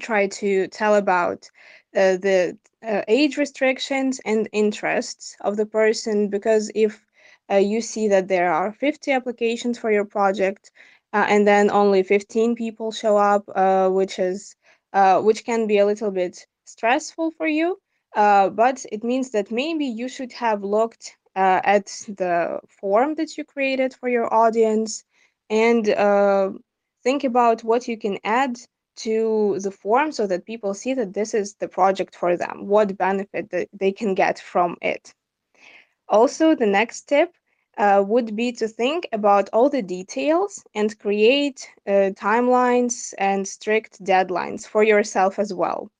try 0.00 0.26
to 0.28 0.68
tell 0.68 0.94
about 0.94 1.50
uh, 1.94 2.16
the 2.16 2.58
uh, 2.86 3.02
age 3.08 3.36
restrictions 3.36 4.20
and 4.24 4.48
interests 4.52 5.36
of 5.42 5.56
the 5.56 5.66
person 5.66 6.28
because 6.28 6.70
if 6.74 7.04
uh, 7.50 7.56
you 7.56 7.80
see 7.80 8.08
that 8.08 8.28
there 8.28 8.52
are 8.52 8.72
50 8.72 9.12
applications 9.12 9.78
for 9.78 9.90
your 9.90 10.04
project 10.04 10.70
uh, 11.12 11.26
and 11.28 11.46
then 11.46 11.70
only 11.70 12.02
15 12.02 12.54
people 12.54 12.90
show 12.92 13.16
up 13.16 13.44
uh, 13.54 13.88
which 13.88 14.18
is 14.18 14.56
uh, 14.92 15.20
which 15.20 15.44
can 15.44 15.66
be 15.66 15.78
a 15.78 15.86
little 15.86 16.10
bit 16.10 16.46
stressful 16.64 17.30
for 17.32 17.46
you 17.46 17.78
but 18.14 18.84
it 18.90 19.04
means 19.04 19.30
that 19.30 19.50
maybe 19.50 19.86
you 19.86 20.08
should 20.08 20.32
have 20.32 20.62
looked 20.62 21.16
at 21.34 21.86
the 22.08 22.60
form 22.68 23.14
that 23.14 23.36
you 23.36 23.44
created 23.44 23.94
for 23.94 24.08
your 24.08 24.32
audience 24.32 25.04
and 25.50 25.86
think 27.02 27.24
about 27.24 27.64
what 27.64 27.88
you 27.88 27.96
can 27.98 28.18
add 28.24 28.56
to 28.94 29.58
the 29.60 29.70
form 29.70 30.12
so 30.12 30.26
that 30.26 30.44
people 30.44 30.74
see 30.74 30.94
that 30.94 31.14
this 31.14 31.34
is 31.34 31.54
the 31.54 31.68
project 31.68 32.14
for 32.14 32.36
them, 32.36 32.66
what 32.66 32.96
benefit 32.96 33.50
that 33.50 33.68
they 33.72 33.90
can 33.90 34.14
get 34.14 34.38
from 34.38 34.76
it. 34.82 35.14
Also, 36.08 36.54
the 36.54 36.66
next 36.66 37.02
tip 37.08 37.34
uh, 37.78 38.04
would 38.06 38.36
be 38.36 38.52
to 38.52 38.68
think 38.68 39.08
about 39.12 39.48
all 39.52 39.70
the 39.70 39.82
details 39.82 40.62
and 40.74 40.98
create 40.98 41.68
uh, 41.86 42.12
timelines 42.12 43.14
and 43.16 43.48
strict 43.48 44.02
deadlines 44.04 44.66
for 44.66 44.82
yourself 44.82 45.38
as 45.38 45.54
well. 45.54 45.90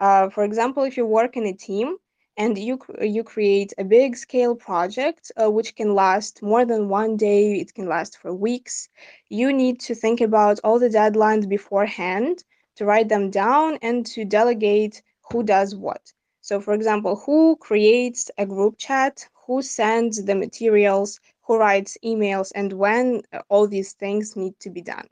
Uh, 0.00 0.28
for 0.28 0.44
example, 0.44 0.84
if 0.84 0.96
you 0.96 1.06
work 1.06 1.36
in 1.36 1.46
a 1.46 1.52
team, 1.52 1.96
and 2.38 2.56
you 2.56 2.78
you 3.00 3.24
create 3.24 3.72
a 3.78 3.84
big 3.84 4.16
scale 4.16 4.54
project 4.54 5.32
uh, 5.42 5.50
which 5.50 5.74
can 5.74 5.94
last 5.94 6.40
more 6.40 6.64
than 6.64 6.88
one 6.88 7.16
day 7.16 7.58
it 7.60 7.74
can 7.74 7.86
last 7.86 8.16
for 8.16 8.32
weeks 8.32 8.88
you 9.28 9.52
need 9.52 9.80
to 9.80 9.94
think 9.94 10.20
about 10.20 10.60
all 10.64 10.78
the 10.78 10.88
deadlines 10.88 11.48
beforehand 11.48 12.44
to 12.76 12.84
write 12.84 13.08
them 13.08 13.28
down 13.28 13.76
and 13.82 14.06
to 14.06 14.24
delegate 14.24 15.02
who 15.30 15.42
does 15.42 15.74
what 15.74 16.12
So, 16.40 16.60
for 16.60 16.72
example, 16.74 17.16
who 17.16 17.56
creates 17.56 18.30
a 18.38 18.46
group 18.46 18.78
chat, 18.78 19.28
who 19.46 19.60
sends 19.60 20.24
the 20.24 20.34
materials, 20.34 21.20
who 21.44 21.58
writes 21.58 21.98
emails, 22.02 22.52
and 22.54 22.72
when 22.72 23.22
all 23.50 23.66
these 23.66 23.92
things 23.92 24.36
need 24.36 24.54
to 24.60 24.70
be 24.70 24.80
done. 24.80 25.08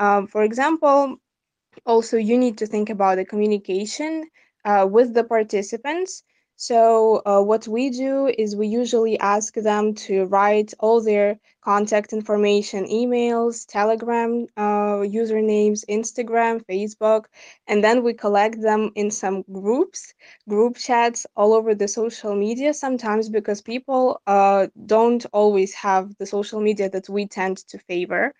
Um, 0.00 0.26
for 0.26 0.42
example, 0.42 1.18
also 1.84 2.16
you 2.16 2.36
need 2.38 2.56
to 2.58 2.66
think 2.66 2.88
about 2.90 3.16
the 3.16 3.24
communication 3.24 4.24
uh, 4.64 4.86
with 4.90 5.14
the 5.14 5.24
participants 5.24 6.22
so 6.56 7.22
uh, 7.26 7.40
what 7.42 7.66
we 7.68 7.90
do 7.90 8.26
is 8.26 8.56
we 8.56 8.66
usually 8.66 9.18
ask 9.18 9.54
them 9.54 9.94
to 9.94 10.24
write 10.24 10.72
all 10.80 11.02
their 11.02 11.38
contact 11.62 12.12
information, 12.12 12.86
emails, 12.86 13.66
Telegram 13.66 14.46
uh, 14.56 15.02
usernames, 15.04 15.84
Instagram, 15.88 16.64
Facebook, 16.64 17.24
and 17.66 17.84
then 17.84 18.02
we 18.02 18.12
collect 18.14 18.60
them 18.62 18.90
in 18.94 19.10
some 19.10 19.44
groups, 19.52 20.14
group 20.48 20.76
chats 20.76 21.26
all 21.36 21.52
over 21.52 21.74
the 21.74 21.88
social 21.88 22.34
media 22.34 22.72
sometimes 22.72 23.28
because 23.28 23.60
people 23.60 24.20
uh, 24.26 24.66
don't 24.86 25.26
always 25.32 25.74
have 25.74 26.16
the 26.18 26.26
social 26.26 26.60
media 26.60 26.88
that 26.88 27.08
we 27.08 27.26
tend 27.26 27.58
to 27.58 27.78
favor. 27.78 28.32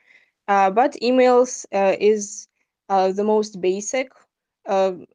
Uh, 0.49 0.71
but 0.71 0.93
emails 1.03 1.67
uh, 1.73 1.97
is 2.01 2.49
uh, 2.89 3.13
the 3.13 3.25
most 3.25 3.61
basic 3.61 4.11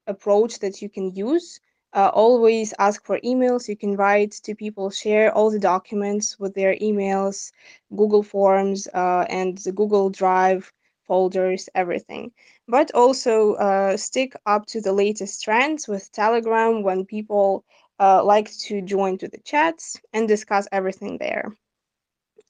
approach 0.07 0.59
that 0.59 0.81
you 0.81 0.89
can 0.89 1.13
use 1.15 1.59
uh, 1.93 2.09
always 2.13 2.73
ask 2.79 3.05
for 3.05 3.19
emails. 3.19 3.67
You 3.67 3.75
can 3.75 3.95
write 3.95 4.31
to 4.43 4.55
people, 4.55 4.89
share 4.89 5.33
all 5.33 5.51
the 5.51 5.59
documents 5.59 6.39
with 6.39 6.53
their 6.53 6.75
emails, 6.75 7.51
Google 7.95 8.23
Forms, 8.23 8.87
uh, 8.93 9.25
and 9.29 9.57
the 9.59 9.71
Google 9.71 10.09
Drive 10.09 10.71
folders, 11.03 11.67
everything. 11.75 12.31
But 12.67 12.91
also 12.93 13.53
uh, 13.55 13.97
stick 13.97 14.33
up 14.45 14.65
to 14.67 14.81
the 14.81 14.93
latest 14.93 15.43
trends 15.43 15.87
with 15.87 16.11
Telegram 16.11 16.83
when 16.83 17.05
people 17.05 17.65
uh, 17.99 18.23
like 18.23 18.51
to 18.67 18.81
join 18.81 19.17
to 19.17 19.27
the 19.27 19.39
chats 19.39 19.99
and 20.13 20.27
discuss 20.27 20.67
everything 20.71 21.17
there. 21.17 21.51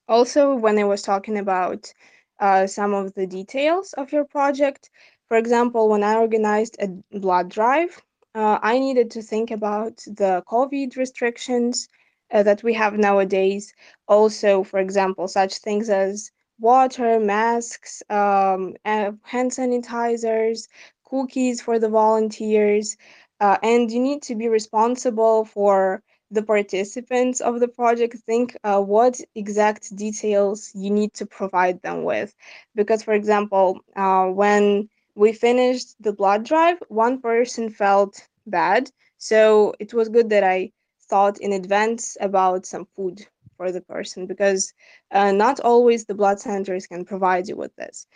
Also, 0.08 0.54
when 0.54 0.78
I 0.78 0.84
was 0.84 1.02
talking 1.02 1.36
about 1.38 1.92
uh, 2.38 2.66
some 2.66 2.94
of 2.94 3.14
the 3.14 3.26
details 3.26 3.92
of 3.94 4.12
your 4.12 4.24
project, 4.24 4.90
for 5.32 5.38
example, 5.38 5.88
when 5.88 6.04
I 6.04 6.16
organized 6.16 6.76
a 6.80 6.88
blood 7.18 7.48
drive, 7.48 8.02
uh, 8.34 8.58
I 8.62 8.78
needed 8.78 9.10
to 9.12 9.22
think 9.22 9.50
about 9.50 9.96
the 10.06 10.44
COVID 10.46 10.96
restrictions 10.96 11.88
uh, 12.32 12.42
that 12.42 12.62
we 12.62 12.74
have 12.74 12.98
nowadays. 12.98 13.72
Also, 14.08 14.62
for 14.62 14.78
example, 14.78 15.28
such 15.28 15.58
things 15.58 15.88
as 15.88 16.30
water, 16.60 17.18
masks, 17.18 18.02
um, 18.10 18.76
hand 18.84 19.52
sanitizers, 19.52 20.68
cookies 21.04 21.62
for 21.62 21.78
the 21.78 21.88
volunteers, 21.88 22.96
uh, 23.40 23.56
and 23.62 23.90
you 23.90 24.00
need 24.00 24.22
to 24.24 24.34
be 24.34 24.48
responsible 24.48 25.46
for 25.46 26.02
the 26.30 26.42
participants 26.42 27.40
of 27.40 27.60
the 27.60 27.68
project 27.68 28.16
think 28.26 28.56
uh, 28.64 28.80
what 28.80 29.20
exact 29.34 29.96
details 29.96 30.70
you 30.74 30.90
need 30.90 31.14
to 31.14 31.26
provide 31.26 31.80
them 31.82 32.04
with 32.04 32.34
because 32.74 33.02
for 33.02 33.12
example 33.12 33.80
uh, 33.96 34.26
when 34.26 34.88
we 35.14 35.32
finished 35.32 35.94
the 36.00 36.12
blood 36.12 36.44
drive, 36.44 36.78
one 36.88 37.20
person 37.20 37.70
felt 37.70 38.28
bad. 38.46 38.90
So 39.18 39.74
it 39.78 39.92
was 39.92 40.08
good 40.08 40.30
that 40.30 40.44
I 40.44 40.72
thought 41.08 41.38
in 41.40 41.52
advance 41.52 42.16
about 42.20 42.66
some 42.66 42.86
food 42.86 43.26
for 43.56 43.70
the 43.70 43.80
person 43.80 44.26
because 44.26 44.72
uh, 45.10 45.32
not 45.32 45.60
always 45.60 46.04
the 46.06 46.14
blood 46.14 46.40
centers 46.40 46.86
can 46.86 47.04
provide 47.04 47.48
you 47.48 47.56
with 47.56 47.74
this. 47.76 48.06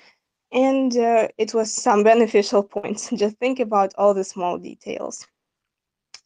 And 0.52 0.96
uh, 0.96 1.28
it 1.38 1.54
was 1.54 1.72
some 1.72 2.02
beneficial 2.12 2.62
points. 2.62 3.10
Just 3.14 3.36
think 3.38 3.58
about 3.60 3.92
all 3.96 4.14
the 4.14 4.24
small 4.24 4.58
details. 4.58 5.26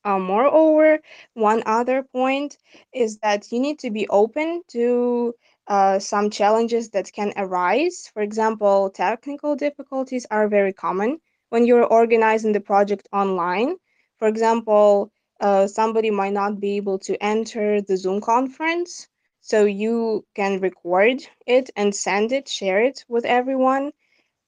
Uh, 0.05 0.19
moreover, 0.19 1.01
one 1.35 1.63
other 1.67 2.03
point 2.03 2.57
is 2.93 3.19
that 3.19 3.51
you 3.53 3.61
need 3.61 3.79
to 3.81 3.91
be 3.91 4.09
open 4.09 4.63
to 4.69 5.35
uh, 5.71 6.01
some 6.01 6.31
challenges 6.31 6.91
that 6.91 7.13
can 7.13 7.33
arise. 7.39 8.11
For 8.15 8.23
example, 8.23 8.91
technical 8.91 9.57
difficulties 9.57 10.27
are 10.31 10.49
very 10.49 10.75
common 10.75 11.21
when 11.51 11.67
you're 11.67 11.87
organizing 11.87 12.53
the 12.53 12.61
project 12.61 13.09
online. 13.13 13.77
For 14.19 14.29
example, 14.29 15.13
uh, 15.41 15.67
somebody 15.69 16.11
might 16.11 16.35
not 16.35 16.61
be 16.61 16.77
able 16.77 16.99
to 17.01 17.17
enter 17.23 17.81
the 17.83 17.97
Zoom 17.97 18.21
conference, 18.21 19.09
so 19.41 19.65
you 19.65 20.27
can 20.35 20.61
record 20.61 21.27
it 21.47 21.71
and 21.77 21.95
send 21.95 22.33
it, 22.33 22.49
share 22.49 22.83
it 22.83 23.05
with 23.09 23.25
everyone. 23.25 23.93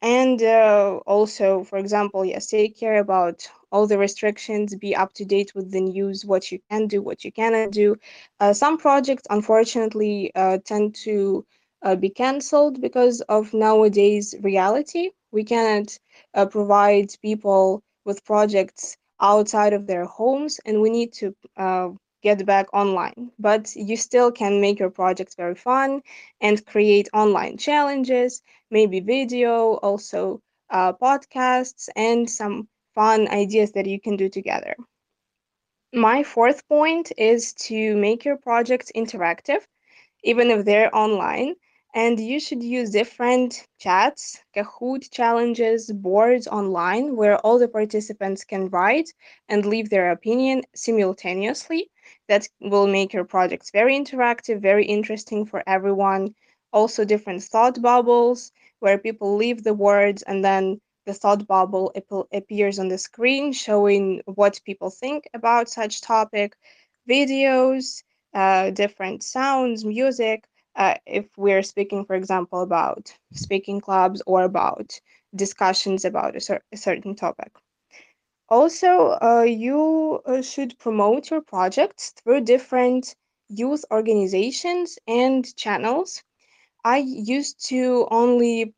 And 0.02 0.42
uh, 0.42 0.98
also, 1.06 1.64
for 1.64 1.78
example, 1.78 2.24
yes, 2.24 2.48
take 2.48 2.78
care 2.78 2.98
about 2.98 3.48
all 3.72 3.86
the 3.86 3.98
restrictions, 3.98 4.76
be 4.76 4.94
up 4.94 5.12
to 5.14 5.24
date 5.24 5.54
with 5.54 5.72
the 5.72 5.80
news, 5.80 6.24
what 6.24 6.52
you 6.52 6.60
can 6.70 6.86
do, 6.86 7.02
what 7.02 7.24
you 7.24 7.32
cannot 7.32 7.72
do. 7.72 7.96
Uh, 8.40 8.52
some 8.52 8.78
projects, 8.78 9.24
unfortunately, 9.30 10.30
uh, 10.34 10.58
tend 10.64 10.94
to 10.94 11.44
uh, 11.82 11.96
be 11.96 12.10
cancelled 12.10 12.80
because 12.80 13.20
of 13.22 13.52
nowadays 13.54 14.34
reality. 14.42 15.10
We 15.32 15.44
cannot 15.44 15.98
uh, 16.34 16.46
provide 16.46 17.10
people 17.22 17.82
with 18.04 18.24
projects 18.24 18.96
outside 19.20 19.72
of 19.72 19.86
their 19.86 20.04
homes, 20.04 20.60
and 20.66 20.80
we 20.80 20.90
need 20.90 21.12
to 21.14 21.34
uh, 21.56 21.90
get 22.22 22.44
back 22.46 22.66
online. 22.72 23.30
But 23.38 23.74
you 23.74 23.96
still 23.96 24.30
can 24.30 24.60
make 24.60 24.78
your 24.78 24.90
project 24.90 25.36
very 25.36 25.54
fun 25.54 26.02
and 26.40 26.64
create 26.66 27.08
online 27.12 27.56
challenges, 27.56 28.42
maybe 28.70 29.00
video, 29.00 29.74
also 29.74 30.40
uh, 30.70 30.92
podcasts, 30.92 31.88
and 31.96 32.28
some 32.28 32.68
fun 32.94 33.28
ideas 33.28 33.72
that 33.72 33.86
you 33.86 34.00
can 34.00 34.16
do 34.16 34.28
together. 34.28 34.74
My 35.94 36.22
fourth 36.22 36.66
point 36.68 37.12
is 37.18 37.52
to 37.68 37.96
make 37.96 38.24
your 38.24 38.36
projects 38.36 38.90
interactive, 38.96 39.66
even 40.24 40.50
if 40.50 40.64
they're 40.64 40.94
online. 40.94 41.56
And 41.94 42.18
you 42.18 42.40
should 42.40 42.62
use 42.62 42.90
different 42.90 43.66
chats, 43.78 44.42
Kahoot 44.56 45.10
challenges, 45.10 45.92
boards 45.92 46.46
online 46.48 47.16
where 47.16 47.36
all 47.38 47.58
the 47.58 47.68
participants 47.68 48.44
can 48.44 48.70
write 48.70 49.10
and 49.48 49.66
leave 49.66 49.90
their 49.90 50.10
opinion 50.10 50.62
simultaneously. 50.74 51.90
That 52.28 52.48
will 52.60 52.86
make 52.86 53.12
your 53.12 53.24
projects 53.24 53.70
very 53.70 53.94
interactive, 53.94 54.60
very 54.60 54.86
interesting 54.86 55.44
for 55.44 55.62
everyone. 55.66 56.34
Also, 56.72 57.04
different 57.04 57.42
thought 57.42 57.82
bubbles 57.82 58.52
where 58.80 58.96
people 58.96 59.36
leave 59.36 59.62
the 59.62 59.74
words 59.74 60.22
and 60.22 60.42
then 60.42 60.80
the 61.06 61.14
thought 61.14 61.46
bubble 61.46 61.92
appears 62.32 62.78
on 62.78 62.88
the 62.88 62.98
screen 62.98 63.52
showing 63.52 64.22
what 64.26 64.60
people 64.64 64.90
think 64.90 65.28
about 65.34 65.68
such 65.68 66.00
topic, 66.00 66.56
videos, 67.08 68.02
uh, 68.34 68.70
different 68.70 69.22
sounds, 69.22 69.84
music, 69.84 70.48
uh, 70.76 70.94
if 71.06 71.26
we're 71.36 71.62
speaking, 71.62 72.04
for 72.04 72.14
example, 72.14 72.62
about 72.62 73.12
speaking 73.32 73.80
clubs 73.80 74.22
or 74.26 74.42
about 74.42 75.00
discussions 75.34 76.04
about 76.04 76.36
a, 76.36 76.40
cer 76.40 76.62
a 76.72 76.76
certain 76.76 77.14
topic. 77.14 77.52
Also, 78.48 79.18
uh, 79.22 79.42
you 79.42 80.20
uh, 80.26 80.42
should 80.42 80.78
promote 80.78 81.30
your 81.30 81.40
projects 81.40 82.10
through 82.10 82.40
different 82.42 83.14
youth 83.48 83.84
organizations 83.90 84.98
and 85.08 85.54
channels. 85.56 86.22
I 86.84 86.98
used 86.98 87.64
to 87.68 88.06
only 88.10 88.74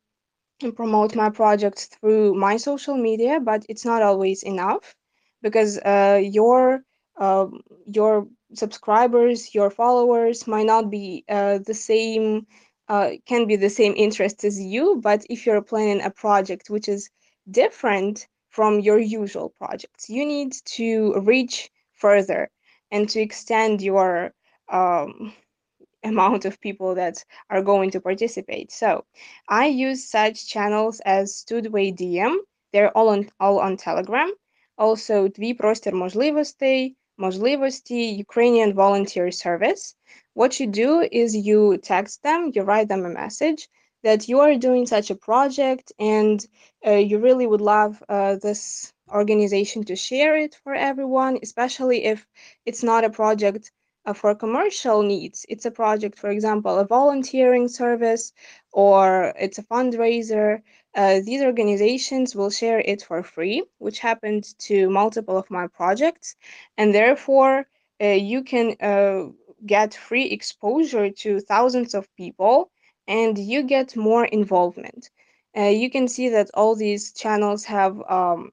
promote 0.73 1.15
my 1.15 1.31
projects 1.31 1.87
through 1.87 2.35
my 2.35 2.57
social 2.57 2.97
media, 2.97 3.41
but 3.41 3.65
it's 3.69 3.85
not 3.85 4.03
always 4.03 4.43
enough 4.43 4.95
because 5.43 5.79
uh, 5.79 6.21
your 6.23 6.83
uh, 7.17 7.47
your 7.87 8.27
subscribers, 8.55 9.55
your 9.55 9.71
followers 9.71 10.47
might 10.47 10.67
not 10.67 10.91
be 10.91 11.25
uh, 11.29 11.59
the 11.67 11.75
same, 11.75 12.47
uh, 12.89 13.11
can 13.27 13.47
be 13.47 13.57
the 13.57 13.71
same 13.71 13.95
interest 13.97 14.45
as 14.45 14.61
you, 14.61 15.01
but 15.03 15.25
if 15.31 15.47
you're 15.47 15.63
planning 15.63 16.03
a 16.03 16.11
project 16.11 16.71
which 16.71 16.89
is 16.89 17.11
different 17.51 18.27
from 18.49 18.81
your 18.81 18.99
usual 18.99 19.51
projects, 19.59 20.09
you 20.09 20.25
need 20.25 20.53
to 20.65 21.15
reach 21.21 21.71
further 21.93 22.51
and 22.91 23.09
to 23.09 23.21
extend 23.21 23.83
your 23.83 24.33
um, 24.71 25.33
amount 26.04 26.46
of 26.46 26.62
people 26.62 26.96
that 26.96 27.24
are 27.50 27.62
going 27.62 27.92
to 27.92 28.02
participate. 28.02 28.72
So 28.72 29.06
I 29.48 29.68
use 29.68 30.10
such 30.10 30.48
channels 30.48 31.02
as 31.06 31.34
Studway 31.34 31.96
DM. 31.96 32.36
They're 32.72 32.96
all 32.98 33.10
on 33.10 33.30
all 33.40 33.60
on 33.60 33.78
Telegram. 33.78 34.32
Also, 34.78 35.30
Твій 35.30 35.54
простір 35.54 35.96
можливостей, 35.96 36.96
можливості 37.18 38.26
Ukrainian 38.26 38.74
Volunteer 38.74 39.32
Service. 39.32 39.96
What 40.36 40.62
you 40.62 40.68
do 40.68 41.02
is 41.12 41.36
you 41.36 41.78
text 41.78 42.24
them, 42.24 42.52
you 42.56 42.64
write 42.64 42.88
them 42.88 43.06
a 43.06 43.10
message 43.10 43.68
that 44.04 44.30
you 44.30 44.40
are 44.40 44.56
doing 44.56 44.86
such 44.86 45.12
a 45.12 45.16
project 45.16 45.92
and 46.00 46.46
uh, 46.88 46.92
you 46.92 47.20
really 47.20 47.48
would 47.48 47.62
love 47.62 48.02
uh, 48.08 48.36
this 48.36 48.94
organization 49.12 49.84
to 49.86 49.96
share 49.96 50.38
it 50.38 50.56
for 50.64 50.74
everyone, 50.74 51.40
especially 51.44 52.06
if 52.06 52.26
it's 52.66 52.84
not 52.84 53.04
a 53.04 53.10
project 53.10 53.64
uh, 53.68 53.72
for 54.13 54.35
commercial 54.35 55.03
needs, 55.03 55.47
it's 55.49 55.65
a 55.65 55.71
project, 55.71 56.19
for 56.19 56.31
example, 56.31 56.79
a 56.79 56.85
volunteering 56.87 57.69
service 57.69 58.33
or 58.73 59.33
it's 59.39 59.59
a 59.59 59.63
fundraiser, 59.63 60.61
uh, 60.95 61.21
these 61.25 61.43
organizations 61.43 62.37
will 62.37 62.51
share 62.51 62.81
it 62.81 63.03
for 63.03 63.23
free, 63.23 63.65
which 63.79 63.99
happened 63.99 64.45
to 64.59 64.91
multiple 64.91 65.37
of 65.37 65.51
my 65.51 65.67
projects. 65.67 66.37
And 66.77 66.95
therefore, 66.95 67.67
uh, 68.03 68.09
you 68.09 68.43
can 68.43 68.77
uh, 68.81 69.31
get 69.67 69.95
free 69.95 70.27
exposure 70.27 71.11
to 71.11 71.41
thousands 71.41 71.95
of 71.95 72.15
people 72.17 72.71
and 73.09 73.39
you 73.39 73.63
get 73.63 73.97
more 73.97 74.25
involvement. 74.27 75.11
Uh, 75.57 75.63
you 75.63 75.91
can 75.91 76.09
see 76.09 76.29
that 76.29 76.51
all 76.55 76.75
these 76.75 77.13
channels 77.13 77.65
have 77.65 78.01
um, 78.11 78.51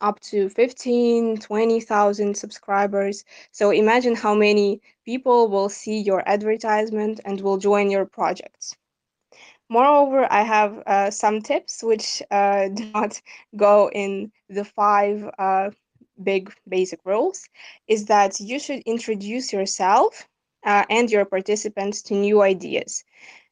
up 0.00 0.20
to 0.20 0.48
15 0.48 1.38
20,000 1.38 2.36
subscribers. 2.36 3.24
So 3.52 3.70
imagine 3.70 4.14
how 4.14 4.34
many 4.34 4.80
people 5.04 5.48
will 5.48 5.68
see 5.68 5.98
your 5.98 6.22
advertisement 6.28 7.20
and 7.24 7.40
will 7.40 7.58
join 7.58 7.90
your 7.90 8.06
projects. 8.06 8.76
Moreover 9.68 10.26
i 10.30 10.42
have 10.42 10.82
uh, 10.86 11.10
some 11.10 11.40
tips 11.42 11.82
which 11.82 12.22
uh, 12.30 12.68
do 12.74 12.84
not 12.92 13.20
go 13.56 13.90
in 13.90 14.30
the 14.48 14.64
five 14.64 15.28
uh, 15.38 15.70
big 16.22 16.52
basic 16.68 17.00
rules 17.04 17.48
is 17.88 18.06
that 18.06 18.40
you 18.40 18.58
should 18.58 18.80
introduce 18.86 19.52
yourself 19.52 20.28
uh, 20.64 20.84
and 20.90 21.10
your 21.10 21.24
participants 21.24 22.02
to 22.02 22.14
new 22.14 22.42
ideas. 22.42 23.04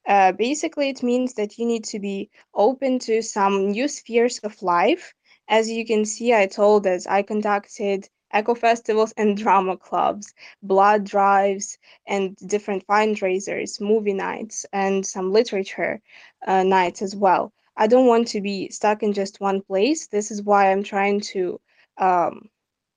Uh, 0.07 0.32
basically 0.32 0.88
it 0.90 1.03
means 1.03 1.34
that 1.34 1.59
you 1.59 1.66
need 1.66 1.84
to 1.84 1.99
be 1.99 2.30
open 2.55 2.99
to 2.99 3.22
some 3.22 3.70
new 3.70 3.88
spheres 3.88 4.38
of 4.40 4.62
life 4.62 5.14
as 5.49 5.70
you 5.70 5.84
can 5.84 6.05
see, 6.05 6.32
I 6.34 6.47
told 6.47 6.86
us 6.86 7.07
I 7.07 7.22
conducted 7.22 8.09
eco 8.32 8.55
festivals 8.55 9.12
and 9.16 9.36
drama 9.45 9.76
clubs, 9.76 10.34
blood 10.62 11.05
drives, 11.05 11.78
and 12.07 12.36
different 12.47 12.86
fundraisers, 12.86 13.80
movie 13.80 14.14
nights, 14.14 14.66
and 14.72 15.05
some 15.07 15.32
literature 15.32 16.01
uh, 16.47 16.62
nights 16.62 17.03
as 17.03 17.14
well. 17.16 17.53
I 17.76 17.86
don't 17.86 18.07
want 18.07 18.28
to 18.28 18.40
be 18.40 18.68
stuck 18.70 19.03
in 19.03 19.12
just 19.12 19.40
one 19.40 19.61
place. 19.62 20.07
This 20.09 20.30
is 20.30 20.42
why 20.42 20.70
I'm 20.70 20.82
trying 20.82 21.20
to 21.32 21.61
um, 21.99 22.49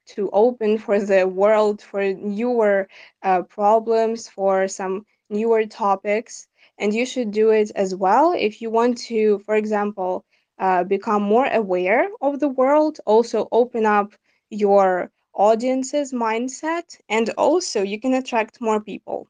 to 0.07 0.29
open 0.31 0.77
for 0.77 0.99
the 0.99 1.27
world 1.27 1.81
for 1.81 2.13
newer 2.13 2.87
uh, 3.23 3.41
problems, 3.43 4.27
for 4.27 4.67
some 4.67 5.05
newer 5.29 5.65
topics, 5.65 6.47
and 6.77 6.93
you 6.93 7.05
should 7.05 7.31
do 7.31 7.49
it 7.51 7.71
as 7.75 7.95
well 7.95 8.33
if 8.37 8.61
you 8.61 8.69
want 8.69 8.97
to, 8.97 9.39
for 9.45 9.55
example, 9.55 10.25
uh, 10.59 10.83
become 10.83 11.21
more 11.23 11.47
aware 11.47 12.09
of 12.21 12.39
the 12.39 12.49
world, 12.49 12.99
also 13.05 13.47
open 13.51 13.85
up 13.85 14.13
your 14.49 15.11
audience's 15.33 16.13
mindset, 16.13 16.99
and 17.09 17.29
also 17.37 17.81
you 17.81 17.99
can 17.99 18.13
attract 18.13 18.61
more 18.61 18.81
people. 18.81 19.27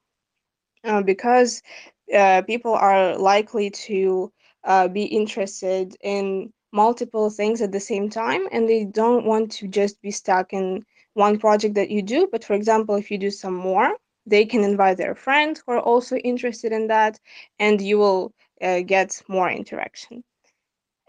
Uh, 0.84 1.02
because 1.02 1.62
uh, 2.16 2.42
people 2.44 2.74
are 2.74 3.18
likely 3.18 3.70
to 3.70 4.32
uh, 4.64 4.88
be 4.88 5.04
interested 5.04 5.96
in 6.02 6.52
multiple 6.72 7.30
things 7.30 7.62
at 7.62 7.72
the 7.72 7.80
same 7.80 8.10
time 8.10 8.48
and 8.52 8.70
they 8.70 8.86
don't 8.86 9.26
want 9.26 9.52
to 9.52 9.68
just 9.68 10.02
be 10.02 10.12
stuck 10.12 10.54
in 10.54 10.84
one 11.14 11.38
project 11.40 11.76
that 11.76 11.90
you 11.90 12.02
do 12.02 12.28
but 12.32 12.44
for 12.44 12.54
example 12.54 12.96
if 12.96 13.10
you 13.10 13.18
do 13.18 13.32
some 13.32 13.54
more 13.54 13.94
they 14.26 14.46
can 14.46 14.64
invite 14.64 14.98
their 14.98 15.16
friends 15.16 15.64
who 15.66 15.72
are 15.74 15.80
also 15.80 16.16
interested 16.18 16.72
in 16.72 16.88
that 16.88 17.20
and 17.60 17.82
you 17.82 17.98
will 17.98 18.34
uh, 18.62 18.82
get 18.82 19.22
more 19.28 19.50
interaction 19.50 20.24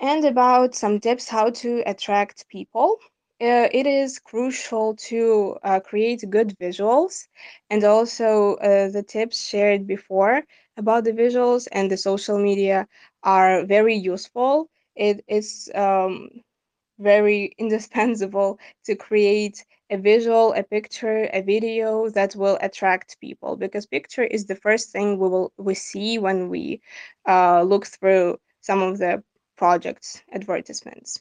and 0.01 0.25
about 0.25 0.75
some 0.75 1.01
tips 1.01 1.29
how 1.29 1.51
to 1.51 1.83
attract 1.87 2.49
people. 2.49 2.97
Uh, 3.41 3.69
it 3.73 3.87
is 3.87 4.19
crucial 4.19 4.95
to 4.97 5.57
uh, 5.63 5.81
create 5.81 6.25
good 6.31 6.57
visuals 6.59 7.27
and 7.71 7.85
also 7.85 8.55
uh, 8.57 8.89
the 8.89 9.03
tips 9.03 9.47
shared 9.49 9.87
before 9.87 10.43
about 10.77 11.05
the 11.05 11.13
visuals 11.13 11.69
and 11.73 11.91
the 11.91 11.97
social 11.97 12.39
media 12.39 12.87
are 13.23 13.65
very 13.65 13.95
useful. 13.95 14.69
It 14.97 15.25
is 15.29 15.71
um, 15.75 16.29
very 16.99 17.55
indispensable 17.59 18.59
to 18.85 18.95
create 18.95 19.65
a 19.91 19.97
visual, 19.99 20.53
a 20.55 20.63
picture, 20.63 21.29
a 21.33 21.43
video 21.43 22.09
that 22.11 22.35
will 22.37 22.59
attract 22.61 23.19
people 23.21 23.57
because 23.57 23.87
picture 23.87 24.25
is 24.25 24.47
the 24.47 24.55
first 24.57 24.91
thing 24.91 25.19
we 25.19 25.29
will 25.29 25.53
we 25.59 25.75
see 25.75 26.19
when 26.19 26.49
we 26.49 26.81
uh, 27.29 27.63
look 27.63 27.87
through 27.87 28.39
some 28.61 28.83
of 28.83 28.99
the 28.99 29.23
projects 29.59 30.23
advertisements. 30.33 31.21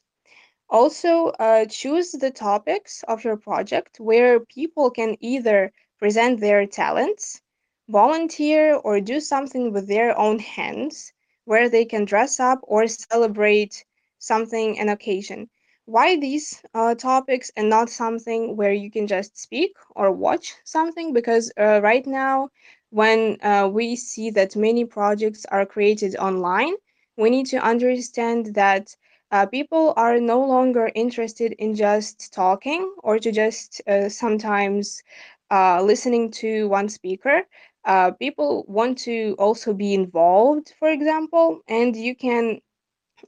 Also, 0.69 1.27
uh, 1.39 1.65
choose 1.65 2.11
the 2.11 2.31
topics 2.31 3.03
of 3.07 3.23
your 3.23 3.38
project 3.38 3.99
where 3.99 4.39
people 4.39 4.91
can 4.91 5.15
either 5.21 5.71
present 5.97 6.39
their 6.39 6.65
talents, 6.67 7.41
volunteer, 7.89 8.75
or 8.75 8.99
do 8.99 9.19
something 9.19 9.73
with 9.73 9.88
their 9.88 10.17
own 10.17 10.39
hands, 10.39 11.13
where 11.45 11.69
they 11.69 11.85
can 11.85 12.05
dress 12.05 12.39
up 12.39 12.59
or 12.63 12.88
celebrate 12.88 13.85
something, 14.19 14.77
an 14.79 14.89
occasion. 14.89 15.49
Why 15.85 16.19
these 16.19 16.61
uh, 16.73 16.95
topics 16.95 17.49
and 17.55 17.69
not 17.69 17.89
something 17.89 18.57
where 18.57 18.73
you 18.73 18.91
can 18.91 19.07
just 19.07 19.38
speak 19.38 19.71
or 19.95 20.11
watch 20.11 20.53
something? 20.65 21.13
Because 21.13 21.51
uh, 21.57 21.79
right 21.81 22.05
now, 22.05 22.49
when 22.89 23.38
uh, 23.41 23.69
we 23.71 23.95
see 23.95 24.29
that 24.31 24.55
many 24.57 24.83
projects 24.83 25.45
are 25.45 25.65
created 25.65 26.17
online, 26.17 26.73
we 27.18 27.30
need 27.30 27.47
to 27.47 27.57
understand 27.57 28.55
that 28.55 28.95
uh, 29.32 29.45
people 29.45 29.93
are 29.97 30.20
no 30.20 30.39
longer 30.45 30.91
interested 30.95 31.53
in 31.59 31.76
just 31.76 32.34
talking 32.34 32.93
or 33.03 33.20
to 33.20 33.32
just 33.32 33.82
uh, 33.88 34.09
sometimes 34.09 35.03
uh, 35.51 35.82
listening 35.82 36.32
to 36.32 36.68
one 36.70 36.89
speaker. 36.89 37.43
Uh, 37.86 38.11
people 38.11 38.65
want 38.68 38.97
to 38.97 39.36
also 39.39 39.74
be 39.74 39.93
involved, 39.93 40.74
for 40.80 40.89
example, 40.89 41.61
and 41.68 41.95
you 41.95 42.15
can 42.15 42.59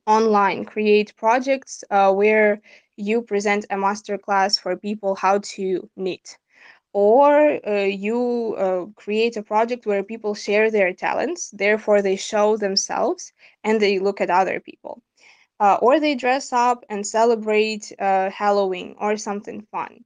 online 0.06 0.66
create 0.66 1.16
projects 1.16 1.84
uh, 1.92 2.12
where 2.12 2.62
you 2.98 3.22
present 3.22 3.66
a 3.70 3.76
masterclass 3.76 4.60
for 4.60 4.76
people 4.76 5.16
how 5.16 5.40
to 5.40 5.90
knit 5.96 6.38
or 6.94 7.60
uh, 7.68 7.84
you 7.84 8.56
uh, 8.58 8.86
create 8.96 9.38
a 9.38 9.44
project 9.44 9.86
where 9.86 10.04
people 10.04 10.34
share 10.34 10.70
their 10.72 10.94
talents 10.94 11.50
therefore 11.52 12.02
they 12.02 12.16
show 12.16 12.58
themselves 12.58 13.32
and 13.64 13.80
they 13.82 14.00
look 14.00 14.22
at 14.22 14.30
other 14.30 14.60
people. 14.60 15.02
Uh, 15.60 15.78
or 15.82 16.00
they 16.00 16.16
dress 16.16 16.52
up 16.54 16.86
and 16.90 17.06
celebrate 17.06 17.92
uh, 18.00 18.30
halloween 18.30 18.96
or 19.00 19.18
something 19.18 19.62
fun. 19.72 20.04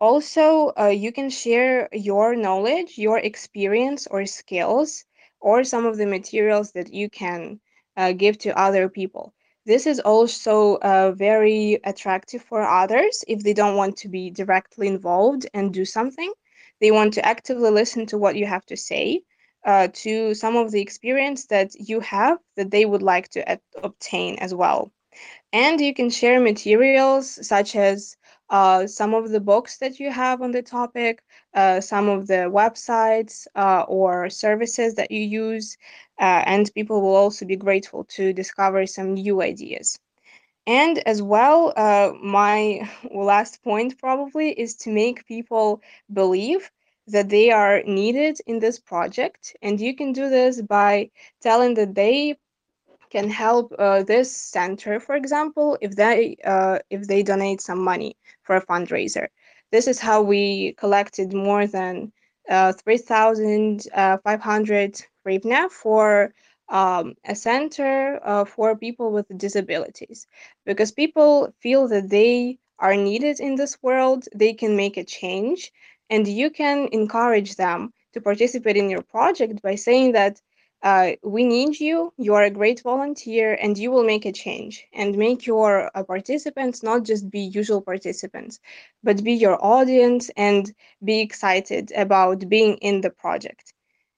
Also 0.00 0.72
uh, 0.78 0.86
you 0.86 1.12
can 1.12 1.30
share 1.30 1.88
your 1.92 2.34
knowledge 2.36 2.98
your 2.98 3.18
experience 3.18 4.06
or 4.08 4.26
skills 4.26 5.04
or 5.40 5.64
some 5.64 5.86
of 5.86 5.96
the 5.96 6.06
materials 6.06 6.72
that 6.72 6.92
you 6.92 7.08
can 7.10 7.60
uh, 7.96 8.12
give 8.12 8.38
to 8.38 8.58
other 8.58 8.88
people 8.88 9.34
this 9.70 9.86
is 9.86 10.00
also 10.00 10.78
uh, 10.82 11.12
very 11.12 11.78
attractive 11.84 12.42
for 12.42 12.60
others 12.60 13.24
if 13.28 13.44
they 13.44 13.52
don't 13.52 13.76
want 13.76 13.96
to 13.98 14.08
be 14.08 14.28
directly 14.28 14.88
involved 14.88 15.46
and 15.54 15.72
do 15.72 15.84
something. 15.84 16.32
They 16.80 16.90
want 16.90 17.14
to 17.14 17.24
actively 17.24 17.70
listen 17.70 18.04
to 18.06 18.18
what 18.18 18.34
you 18.34 18.46
have 18.46 18.66
to 18.66 18.76
say, 18.76 19.22
uh, 19.64 19.86
to 20.02 20.34
some 20.34 20.56
of 20.56 20.72
the 20.72 20.80
experience 20.80 21.46
that 21.46 21.70
you 21.76 22.00
have 22.00 22.38
that 22.56 22.72
they 22.72 22.84
would 22.84 23.02
like 23.02 23.28
to 23.28 23.60
obtain 23.84 24.40
as 24.40 24.52
well. 24.52 24.90
And 25.52 25.80
you 25.80 25.94
can 25.94 26.10
share 26.10 26.40
materials 26.40 27.46
such 27.46 27.76
as 27.76 28.16
uh, 28.50 28.86
some 28.86 29.14
of 29.14 29.30
the 29.30 29.40
books 29.40 29.78
that 29.78 29.98
you 30.00 30.10
have 30.10 30.42
on 30.42 30.52
the 30.52 30.62
topic, 30.62 31.22
uh, 31.54 31.80
some 31.80 32.08
of 32.08 32.26
the 32.28 32.50
websites 32.60 33.46
uh, 33.56 33.84
or 33.88 34.28
services 34.30 34.94
that 34.96 35.10
you 35.10 35.20
use, 35.22 35.76
uh, 36.20 36.42
and 36.46 36.72
people 36.74 37.00
will 37.02 37.16
also 37.16 37.46
be 37.46 37.56
grateful 37.56 38.04
to 38.04 38.32
discover 38.32 38.86
some 38.86 39.14
new 39.14 39.42
ideas. 39.42 39.98
And 40.66 40.98
as 41.06 41.22
well, 41.22 41.72
uh, 41.76 42.12
my 42.22 42.88
last 43.14 43.62
point 43.62 43.98
probably 43.98 44.50
is 44.52 44.74
to 44.76 44.90
make 44.90 45.26
people 45.26 45.82
believe 46.12 46.70
that 47.08 47.28
they 47.30 47.50
are 47.50 47.82
needed 47.84 48.38
in 48.46 48.60
this 48.60 48.78
project. 48.78 49.56
And 49.62 49.80
you 49.80 49.94
can 49.96 50.12
do 50.12 50.28
this 50.28 50.60
by 50.62 51.10
telling 51.40 51.74
that 51.74 51.94
they 51.94 52.36
can 53.10 53.28
help 53.28 53.74
uh, 53.78 54.02
this 54.02 54.34
center, 54.34 54.98
for 55.00 55.16
example, 55.16 55.76
if 55.80 55.96
they 55.96 56.36
uh, 56.44 56.78
if 56.90 57.06
they 57.06 57.22
donate 57.22 57.60
some 57.60 57.84
money 57.84 58.16
for 58.42 58.56
a 58.56 58.66
fundraiser. 58.66 59.28
This 59.72 59.86
is 59.86 60.00
how 60.00 60.22
we 60.22 60.74
collected 60.78 61.32
more 61.32 61.66
than 61.66 62.12
uh, 62.48 62.72
3,500 62.72 65.06
hryvnia 65.24 65.70
for 65.70 66.34
um, 66.68 67.14
a 67.24 67.34
center 67.34 68.20
uh, 68.24 68.44
for 68.44 68.76
people 68.76 69.10
with 69.12 69.26
disabilities 69.36 70.26
because 70.64 70.92
people 70.92 71.52
feel 71.60 71.88
that 71.88 72.10
they 72.10 72.58
are 72.78 72.96
needed 72.96 73.40
in 73.40 73.56
this 73.56 73.76
world, 73.82 74.26
they 74.34 74.54
can 74.54 74.76
make 74.76 74.96
a 74.96 75.04
change, 75.04 75.72
and 76.08 76.26
you 76.26 76.50
can 76.50 76.88
encourage 76.92 77.56
them 77.56 77.92
to 78.12 78.20
participate 78.20 78.76
in 78.76 78.90
your 78.90 79.02
project 79.02 79.62
by 79.62 79.74
saying 79.74 80.12
that 80.12 80.40
uh, 80.82 81.12
we 81.22 81.44
need 81.44 81.80
you. 81.80 82.12
You 82.16 82.34
are 82.34 82.44
a 82.44 82.50
great 82.50 82.80
volunteer, 82.82 83.54
and 83.54 83.76
you 83.78 83.90
will 83.90 84.04
make 84.04 84.24
a 84.26 84.32
change 84.32 84.86
and 84.92 85.16
make 85.16 85.46
your 85.46 85.90
uh, 85.94 86.02
participants 86.04 86.82
not 86.82 87.04
just 87.04 87.30
be 87.30 87.40
usual 87.40 87.80
participants, 87.82 88.60
but 89.02 89.22
be 89.24 89.32
your 89.32 89.58
audience 89.64 90.30
and 90.36 90.72
be 91.04 91.20
excited 91.20 91.92
about 91.96 92.48
being 92.48 92.76
in 92.78 93.00
the 93.02 93.10
project. 93.10 93.72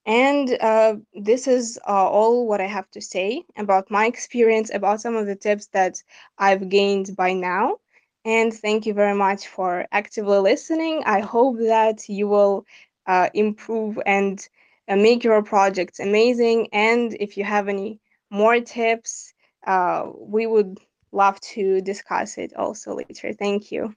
And 0.07 0.57
uh, 0.61 0.97
this 1.15 1.47
is 1.47 1.79
uh, 1.89 2.09
all 2.09 2.47
what 2.47 2.61
I 2.61 2.67
have 2.67 2.91
to 2.93 3.01
say 3.01 3.45
about 3.57 3.91
my 3.91 4.07
experience, 4.07 4.71
about 4.73 5.01
some 5.01 5.17
of 5.17 5.27
the 5.27 5.37
tips 5.37 5.67
that 5.73 6.03
I've 6.39 6.69
gained 6.69 7.17
by 7.17 7.33
now. 7.35 7.79
And 8.25 8.53
thank 8.53 8.87
you 8.87 8.95
very 8.95 9.15
much 9.15 9.47
for 9.49 9.87
actively 9.93 10.39
listening. 10.39 11.03
I 11.07 11.21
hope 11.21 11.59
that 11.59 12.09
you 12.09 12.29
will 12.29 12.65
uh, 13.07 13.29
improve 13.35 13.99
and 14.07 14.47
uh, 14.93 14.97
make 14.97 15.25
your 15.25 15.43
projects 15.43 16.01
amazing. 16.01 16.69
And 16.73 17.17
if 17.19 17.37
you 17.37 17.45
have 17.45 17.69
any 17.69 18.01
more 18.31 18.61
tips, 18.61 19.33
uh, 19.67 20.11
we 20.19 20.47
would 20.47 20.79
love 21.13 21.41
to 21.41 21.81
discuss 21.81 22.39
it 22.39 22.53
also 22.57 22.97
later. 22.97 23.33
Thank 23.33 23.73
you. 23.73 23.95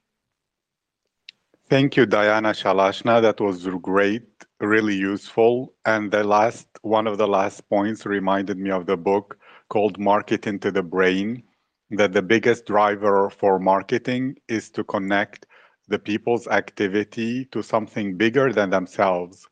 Thank 1.68 1.96
you, 1.96 2.06
Diana 2.06 2.50
Shalashna. 2.50 3.20
That 3.20 3.40
was 3.40 3.66
great, 3.82 4.28
really 4.60 4.94
useful. 4.94 5.74
And 5.84 6.10
the 6.10 6.22
last 6.22 6.68
one 6.82 7.06
of 7.06 7.18
the 7.18 7.26
last 7.26 7.68
points 7.68 8.06
reminded 8.06 8.58
me 8.58 8.70
of 8.70 8.86
the 8.86 8.96
book 8.96 9.38
called 9.68 9.98
Marketing 9.98 10.60
to 10.60 10.70
the 10.70 10.82
Brain, 10.82 11.42
that 11.90 12.12
the 12.12 12.22
biggest 12.22 12.66
driver 12.66 13.30
for 13.30 13.58
marketing 13.58 14.36
is 14.48 14.70
to 14.70 14.84
connect 14.84 15.46
the 15.88 15.98
people's 15.98 16.46
activity 16.46 17.46
to 17.46 17.62
something 17.62 18.16
bigger 18.16 18.52
than 18.52 18.70
themselves. 18.70 19.46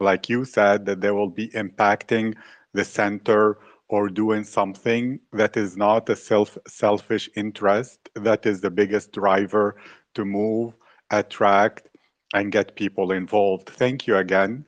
Like 0.00 0.28
you 0.28 0.44
said, 0.44 0.86
that 0.86 1.00
they 1.00 1.10
will 1.10 1.30
be 1.30 1.48
impacting 1.50 2.34
the 2.72 2.84
center 2.84 3.58
or 3.88 4.08
doing 4.08 4.44
something 4.44 5.20
that 5.32 5.56
is 5.56 5.76
not 5.76 6.08
a 6.08 6.16
self 6.16 6.58
selfish 6.66 7.28
interest 7.36 8.08
that 8.14 8.46
is 8.46 8.60
the 8.60 8.70
biggest 8.70 9.12
driver 9.12 9.76
to 10.14 10.24
move 10.24 10.74
attract 11.10 11.88
and 12.34 12.52
get 12.52 12.74
people 12.76 13.12
involved. 13.12 13.68
Thank 13.70 14.06
you 14.06 14.16
again. 14.16 14.64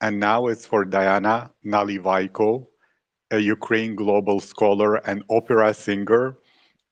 And 0.00 0.18
now 0.20 0.46
it's 0.46 0.66
for 0.66 0.84
diana 0.84 1.50
nalivaiko 1.64 2.66
a 3.30 3.38
ukraine 3.38 3.94
global 3.96 4.40
scholar 4.40 4.96
and 5.08 5.22
opera 5.30 5.74
singer. 5.74 6.36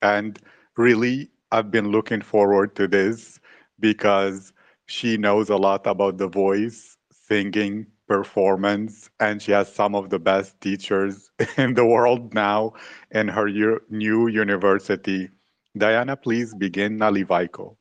And 0.02 0.38
really 0.76 1.30
i've 1.52 1.70
been 1.70 1.88
looking 1.90 2.20
forward 2.22 2.74
to 2.76 2.86
this 2.88 3.38
because 3.80 4.52
she 4.86 5.16
knows 5.16 5.48
a 5.50 5.56
lot 5.56 5.86
about 5.86 6.18
the 6.18 6.28
voice 6.28 6.96
singing 7.30 7.86
performance 8.08 9.08
and 9.20 9.40
she 9.40 9.52
has 9.52 9.72
some 9.72 9.94
of 9.94 10.10
the 10.10 10.18
best 10.18 10.60
teachers 10.60 11.30
in 11.56 11.74
the 11.74 11.84
world 11.86 12.34
now 12.34 12.72
in 13.12 13.28
her 13.28 13.48
new 13.90 14.26
university. 14.28 15.30
Diana 15.78 16.16
please 16.16 16.54
begin 16.54 16.98
nalivaiko 16.98 17.76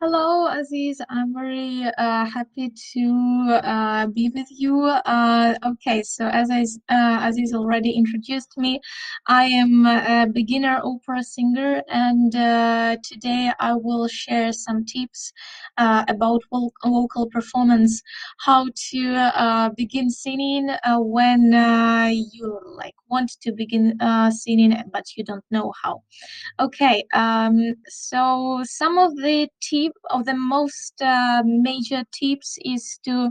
Hello, 0.00 0.46
Aziz. 0.46 1.00
I'm 1.10 1.34
very 1.34 1.82
uh, 1.98 2.24
happy 2.24 2.70
to 2.92 3.60
uh, 3.64 4.06
be 4.06 4.30
with 4.32 4.46
you. 4.48 4.84
Uh, 4.84 5.56
okay, 5.66 6.04
so 6.04 6.28
as 6.28 6.52
I, 6.52 6.62
uh, 6.88 7.26
Aziz 7.26 7.52
already 7.52 7.90
introduced 7.96 8.56
me, 8.56 8.78
I 9.26 9.46
am 9.46 9.86
a 9.86 10.28
beginner 10.32 10.80
opera 10.84 11.24
singer, 11.24 11.82
and 11.88 12.32
uh, 12.36 12.96
today 13.02 13.50
I 13.58 13.74
will 13.74 14.06
share 14.06 14.52
some 14.52 14.84
tips 14.84 15.32
uh, 15.78 16.04
about 16.06 16.42
vocal 16.52 17.28
performance, 17.32 18.00
how 18.38 18.68
to 18.90 19.72
begin 19.76 20.10
singing 20.10 20.70
when 20.86 21.50
you 22.32 22.60
like 22.76 22.94
want 23.08 23.32
to 23.40 23.50
begin 23.50 23.98
singing 24.30 24.80
but 24.92 25.06
you 25.16 25.24
don't 25.24 25.44
know 25.50 25.72
how. 25.82 26.04
Okay, 26.60 27.04
um, 27.14 27.74
so 27.88 28.62
some 28.64 28.96
of 28.96 29.16
the 29.16 29.48
tips 29.60 29.87
tip 29.88 29.96
of 30.10 30.24
the 30.24 30.34
most 30.34 31.00
uh, 31.02 31.42
major 31.44 32.04
tips 32.12 32.58
is 32.64 32.98
to 33.04 33.30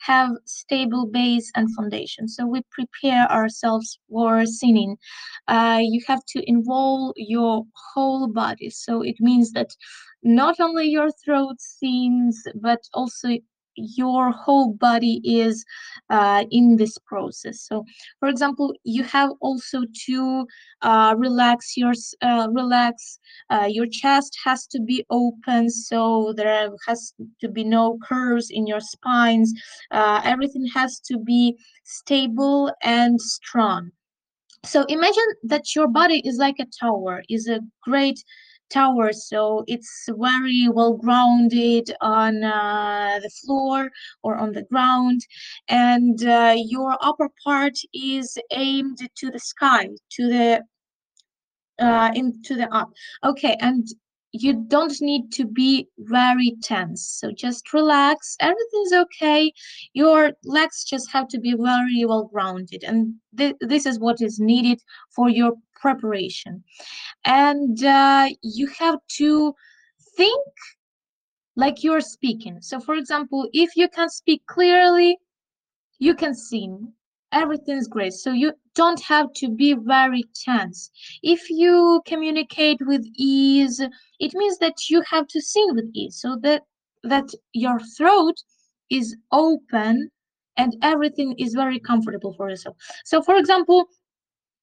have 0.00 0.30
stable 0.44 1.06
base 1.06 1.50
and 1.54 1.68
foundation. 1.76 2.28
So 2.28 2.46
we 2.46 2.62
prepare 2.70 3.30
ourselves 3.30 3.98
for 4.10 4.46
singing. 4.46 4.96
Uh, 5.48 5.80
you 5.82 6.02
have 6.06 6.24
to 6.28 6.42
involve 6.48 7.14
your 7.16 7.64
whole 7.94 8.28
body. 8.28 8.70
So 8.70 9.02
it 9.02 9.16
means 9.20 9.52
that 9.52 9.70
not 10.22 10.60
only 10.60 10.88
your 10.88 11.10
throat 11.24 11.56
sings, 11.60 12.42
but 12.60 12.80
also 12.94 13.28
your 13.78 14.30
whole 14.30 14.72
body 14.74 15.20
is 15.24 15.64
uh, 16.10 16.44
in 16.50 16.76
this 16.76 16.98
process. 16.98 17.60
So, 17.60 17.84
for 18.20 18.28
example, 18.28 18.74
you 18.84 19.02
have 19.04 19.30
also 19.40 19.82
to 20.06 20.46
uh, 20.82 21.14
relax 21.16 21.76
your 21.76 21.94
uh, 22.22 22.48
relax 22.50 23.18
uh, 23.50 23.68
your 23.70 23.86
chest 23.86 24.36
has 24.44 24.66
to 24.68 24.80
be 24.80 25.04
open, 25.10 25.70
so 25.70 26.32
there 26.36 26.70
has 26.86 27.14
to 27.40 27.48
be 27.48 27.64
no 27.64 27.98
curves 28.02 28.50
in 28.50 28.66
your 28.66 28.80
spines. 28.80 29.52
Uh, 29.90 30.20
everything 30.24 30.66
has 30.74 31.00
to 31.00 31.18
be 31.18 31.56
stable 31.84 32.72
and 32.82 33.20
strong. 33.20 33.90
So 34.64 34.84
imagine 34.84 35.30
that 35.44 35.74
your 35.74 35.88
body 35.88 36.20
is 36.24 36.36
like 36.36 36.56
a 36.58 36.66
tower, 36.80 37.22
is 37.28 37.48
a 37.48 37.60
great 37.82 38.22
tower 38.70 39.12
so 39.12 39.64
it's 39.66 40.08
very 40.10 40.68
well 40.68 40.94
grounded 40.94 41.90
on 42.00 42.42
uh, 42.44 43.18
the 43.22 43.30
floor 43.30 43.90
or 44.22 44.36
on 44.36 44.52
the 44.52 44.62
ground 44.64 45.20
and 45.68 46.24
uh, 46.24 46.54
your 46.56 46.96
upper 47.00 47.28
part 47.44 47.78
is 47.92 48.38
aimed 48.52 48.98
to 49.16 49.30
the 49.30 49.38
sky 49.38 49.88
to 50.10 50.28
the 50.28 50.62
uh, 51.80 52.10
into 52.14 52.56
the 52.56 52.68
up. 52.74 52.90
Okay 53.24 53.56
and 53.60 53.86
you 54.32 54.52
don't 54.68 55.00
need 55.00 55.32
to 55.32 55.46
be 55.46 55.88
very 55.98 56.54
tense. 56.62 57.06
So 57.20 57.32
just 57.32 57.72
relax. 57.72 58.36
Everything's 58.40 58.92
okay. 58.92 59.52
Your 59.94 60.32
legs 60.44 60.84
just 60.84 61.10
have 61.12 61.28
to 61.28 61.40
be 61.40 61.54
very 61.54 62.04
well 62.04 62.24
grounded. 62.24 62.84
And 62.84 63.14
th- 63.36 63.56
this 63.60 63.86
is 63.86 63.98
what 63.98 64.20
is 64.20 64.38
needed 64.38 64.80
for 65.14 65.28
your 65.28 65.52
preparation. 65.74 66.62
And 67.24 67.82
uh, 67.82 68.28
you 68.42 68.66
have 68.78 68.98
to 69.16 69.54
think 70.16 70.46
like 71.56 71.82
you're 71.82 72.00
speaking. 72.00 72.58
So 72.60 72.80
for 72.80 72.94
example 72.94 73.48
if 73.52 73.76
you 73.76 73.88
can 73.88 74.10
speak 74.10 74.42
clearly 74.46 75.18
you 75.98 76.14
can 76.14 76.34
sing 76.34 76.92
everything's 77.32 77.88
great. 77.88 78.12
So 78.12 78.32
you 78.32 78.52
don't 78.74 79.02
have 79.02 79.32
to 79.34 79.48
be 79.48 79.74
very 79.74 80.24
tense. 80.44 80.90
If 81.22 81.50
you 81.50 82.02
communicate 82.06 82.78
with 82.86 83.04
ease 83.16 83.80
it 84.20 84.34
means 84.34 84.58
that 84.58 84.88
you 84.88 85.02
have 85.02 85.26
to 85.28 85.40
sing 85.40 85.74
with 85.74 85.90
ease 85.94 86.20
so 86.20 86.36
that 86.42 86.62
that 87.04 87.28
your 87.52 87.78
throat 87.96 88.36
is 88.90 89.16
open 89.32 90.10
and 90.56 90.76
everything 90.82 91.34
is 91.38 91.54
very 91.54 91.78
comfortable 91.78 92.32
for 92.34 92.48
yourself. 92.50 92.76
So 93.04 93.22
for 93.22 93.36
example 93.36 93.88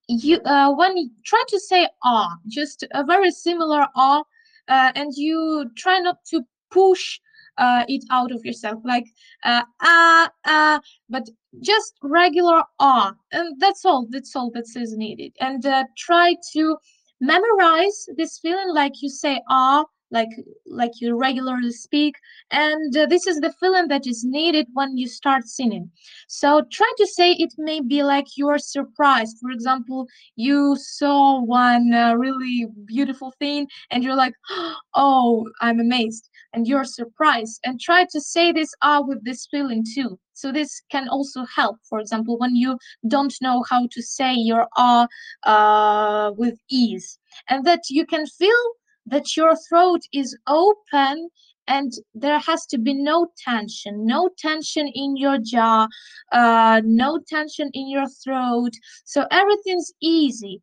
you 0.08 0.40
uh, 0.42 0.72
when 0.74 0.98
you 0.98 1.10
try 1.26 1.44
to 1.48 1.60
say 1.60 1.88
ah 2.04 2.36
just 2.48 2.84
a 2.92 3.04
very 3.04 3.32
similar 3.32 3.88
ah 3.96 4.24
uh, 4.68 4.92
and 4.96 5.12
you 5.16 5.70
try 5.76 6.00
not 6.00 6.18
to 6.26 6.42
push 6.72 7.20
uh, 7.58 7.86
it 7.88 8.04
out 8.12 8.32
of 8.32 8.44
yourself 8.46 8.80
like 8.84 9.06
uh, 9.44 9.64
ah 9.82 10.30
ah 10.46 10.80
but 11.10 11.30
just 11.62 11.94
regular 12.02 12.64
ah 12.80 13.14
and 13.32 13.60
that's 13.60 13.86
all 13.86 14.08
that's 14.10 14.36
all 14.36 14.52
that 14.52 14.66
is 14.76 14.96
needed. 14.96 15.32
And 15.40 15.66
uh, 15.66 15.86
try 15.98 16.36
to 16.54 16.78
memorize 17.22 18.08
this 18.18 18.40
feeling 18.40 18.74
like 18.74 19.02
you 19.02 19.10
say 19.10 19.42
ah 19.50 19.86
like 20.12 20.30
like 20.68 20.92
you 21.02 21.16
regularly 21.16 21.72
speak 21.72 22.16
and 22.52 22.96
uh, 22.96 23.06
this 23.06 23.26
is 23.28 23.40
the 23.40 23.54
feeling 23.60 23.88
that 23.88 24.06
is 24.06 24.24
needed 24.24 24.68
when 24.74 24.98
you 24.98 25.08
start 25.08 25.48
singing. 25.48 25.90
So 26.28 26.64
try 26.72 26.92
to 26.98 27.08
say 27.08 27.32
it 27.34 27.54
may 27.58 27.82
be 27.82 28.04
like 28.04 28.26
you're 28.38 28.60
surprised. 28.60 29.38
For 29.42 29.52
example 29.52 30.08
you 30.36 30.76
saw 30.78 31.42
one 31.42 31.94
uh, 31.94 32.16
really 32.16 32.68
beautiful 32.86 33.34
thing 33.40 33.68
and 33.92 34.04
you're 34.04 34.16
like 34.16 34.34
oh 34.96 35.46
i'm 35.62 35.80
amazed 35.80 36.30
and 36.54 36.68
you're 36.68 36.86
surprised. 36.86 37.60
And 37.66 37.80
try 37.80 38.06
to 38.12 38.22
say 38.22 38.52
this 38.52 38.70
ah 38.82 39.02
with 39.02 39.24
this 39.26 39.48
feeling 39.50 39.84
too. 39.96 40.20
So 40.34 40.52
this 40.52 40.82
can 40.92 41.08
also 41.08 41.46
help. 41.46 41.78
For 41.90 42.00
example 42.00 42.38
when 42.38 42.56
you 42.56 42.78
don't 43.08 43.34
know 43.42 43.64
how 43.70 43.88
to 43.92 44.02
say 44.02 44.34
your 44.34 44.68
ah 44.78 45.08
uh, 45.44 46.32
with 46.38 46.58
ease 46.70 47.18
and 47.50 47.66
that 47.66 47.82
you 47.90 48.06
can 48.06 48.26
feel 48.28 48.64
that 49.06 49.36
your 49.38 49.56
throat 49.68 50.02
is 50.14 50.38
open 50.48 51.30
and 51.68 51.94
there 52.14 52.40
has 52.40 52.66
to 52.68 52.78
be 52.78 52.94
no 52.94 53.28
tension 53.38 54.06
no 54.06 54.30
tension 54.38 54.88
in 54.94 55.18
your 55.18 55.38
jaw 55.40 55.88
uh, 56.32 56.82
no 56.86 57.20
tension 57.28 57.70
in 57.74 57.90
your 57.90 58.08
throat 58.24 58.72
so 59.04 59.26
everything's 59.32 59.92
easy 60.02 60.62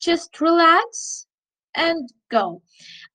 just 0.00 0.40
relax 0.40 1.26
and 1.74 2.08
go. 2.30 2.62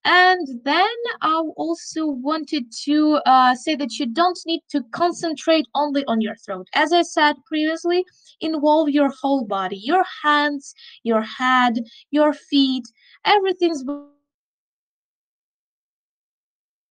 And 0.06 0.48
then 0.64 0.98
I 1.22 1.44
also 1.56 2.08
wanted 2.08 2.66
to 2.86 3.20
uh, 3.26 3.56
say 3.56 3.76
that 3.76 4.00
you 4.00 4.08
don't 4.08 4.40
need 4.46 4.62
to 4.72 4.82
concentrate 4.92 5.66
only 5.76 6.04
on 6.06 6.22
your 6.22 6.36
throat. 6.36 6.68
As 6.74 6.94
I 6.94 7.02
said 7.02 7.36
previously, 7.46 8.06
involve 8.42 8.90
your 8.90 9.12
whole 9.22 9.46
body, 9.46 9.78
your 9.78 10.06
hands, 10.24 10.74
your 11.04 11.22
head, 11.22 11.80
your 12.12 12.34
feet, 12.34 12.86
everything's 13.26 13.84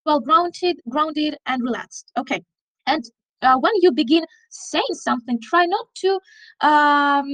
well 0.09 0.19
grounded, 0.19 0.77
grounded 0.89 1.37
and 1.45 1.61
relaxed. 1.61 2.11
Okay. 2.17 2.41
And 2.87 3.03
uh, 3.43 3.57
when 3.59 3.73
you 3.83 3.91
begin 3.91 4.25
saying 4.49 4.95
something, 5.07 5.39
try 5.39 5.65
not 5.65 5.85
to 6.03 6.19
um, 6.61 7.27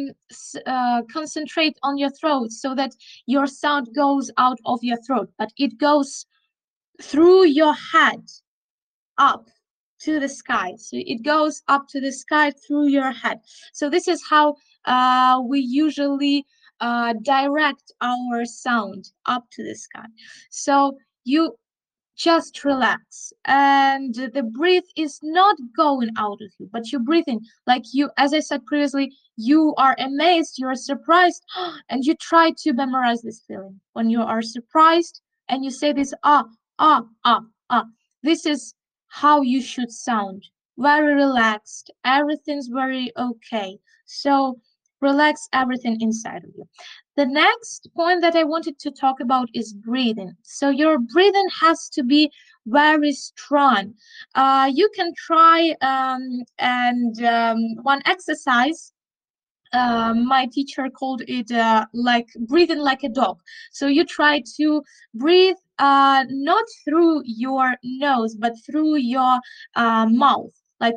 uh, 0.66 1.02
concentrate 1.12 1.78
on 1.84 1.98
your 1.98 2.12
throat 2.20 2.52
so 2.52 2.76
that 2.76 2.92
your 3.28 3.48
sound 3.48 3.88
goes 3.96 4.30
out 4.38 4.60
of 4.66 4.80
your 4.84 5.00
throat, 5.08 5.30
but 5.40 5.52
it 5.58 5.78
goes 5.78 6.26
through 7.02 7.46
your 7.46 7.74
head 7.94 8.24
up 9.18 9.48
to 10.02 10.20
the 10.20 10.28
sky. 10.28 10.74
So 10.78 10.98
it 11.14 11.24
goes 11.24 11.64
up 11.70 11.88
to 11.94 12.02
the 12.02 12.12
sky 12.12 12.52
through 12.52 12.88
your 12.90 13.12
head. 13.12 13.40
So 13.72 13.90
this 13.90 14.10
is 14.10 14.22
how 14.30 14.56
uh, 14.84 15.42
we 15.48 15.62
usually 15.62 16.46
uh, 16.82 17.14
direct 17.24 17.94
our 18.02 18.44
sound 18.44 19.12
up 19.26 19.46
to 19.54 19.64
the 19.64 19.76
sky. 19.76 20.08
So 20.50 20.98
you 21.24 21.56
just 22.16 22.64
relax. 22.64 23.34
And 23.46 24.14
the 24.16 24.44
breath 24.44 24.86
is 24.96 25.20
not 25.22 25.56
going 25.76 26.10
out 26.18 26.40
of 26.42 26.52
you 26.60 26.70
but 26.72 26.92
you're 26.92 27.02
breathing. 27.02 27.42
Like 27.68 27.84
you 27.94 28.10
as 28.18 28.34
i 28.34 28.40
said 28.40 28.66
previously 28.66 29.12
you 29.38 29.74
are 29.78 29.96
amazed 30.00 30.56
you're 30.58 30.76
surprised 30.76 31.44
and 31.90 32.04
you 32.06 32.16
try 32.16 32.52
to 32.60 32.74
memorize 32.74 33.22
this 33.22 33.44
feeling. 33.48 33.80
When 33.94 34.10
you 34.10 34.22
are 34.22 34.42
surprised 34.42 35.22
and 35.50 35.64
you 35.64 35.72
say 35.72 35.94
this 35.94 36.14
ah 36.24 36.46
ah 36.80 37.04
ah 37.24 37.42
ah 37.70 37.86
this 38.24 38.46
is 38.46 38.74
how 39.08 39.42
you 39.42 39.62
should 39.62 39.92
sound. 39.92 40.44
Very 40.78 41.14
relaxed. 41.14 41.92
Everything's 42.04 42.68
very 42.68 43.12
okay. 43.18 43.78
So 44.06 44.60
relax 45.02 45.48
everything 45.54 45.98
inside 46.02 46.44
of 46.44 46.50
you 46.58 46.66
the 47.16 47.26
next 47.26 47.88
point 47.96 48.22
that 48.22 48.36
I 48.36 48.44
wanted 48.44 48.78
to 48.80 48.92
talk 48.92 49.20
about 49.22 49.50
is 49.54 49.74
breathing. 49.74 50.36
So 50.44 50.70
your 50.70 51.00
breathing 51.00 51.48
has 51.62 51.90
to 51.90 52.04
be 52.04 52.30
very 52.66 53.14
strong. 53.14 53.94
Uh, 54.34 54.70
you 54.74 54.90
can 54.96 55.14
try 55.16 55.76
um, 55.82 56.44
and 56.60 57.24
um, 57.24 57.60
one 57.84 58.02
exercise. 58.06 58.92
Uh, 59.74 60.14
my 60.14 60.46
teacher 60.54 60.90
called 60.90 61.22
it 61.28 61.52
uh, 61.52 61.86
like 61.94 62.28
breathing 62.48 62.80
like 62.80 63.04
a 63.04 63.10
dog. 63.10 63.40
So 63.72 63.88
you 63.88 64.06
try 64.06 64.42
to 64.58 64.82
breathe 65.14 65.58
uh, 65.80 66.26
not 66.30 66.64
through 66.84 67.24
your 67.26 67.76
nose, 67.84 68.36
but 68.36 68.54
through 68.66 68.98
your 68.98 69.40
uh, 69.76 70.06
mouth, 70.10 70.54
like, 70.80 70.96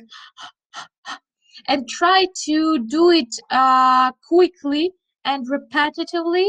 and 1.66 1.88
try 1.88 2.26
to 2.44 2.86
do 2.86 3.10
it 3.10 3.34
uh, 3.50 4.12
quickly 4.28 4.92
and 5.28 5.46
repetitively 5.46 6.48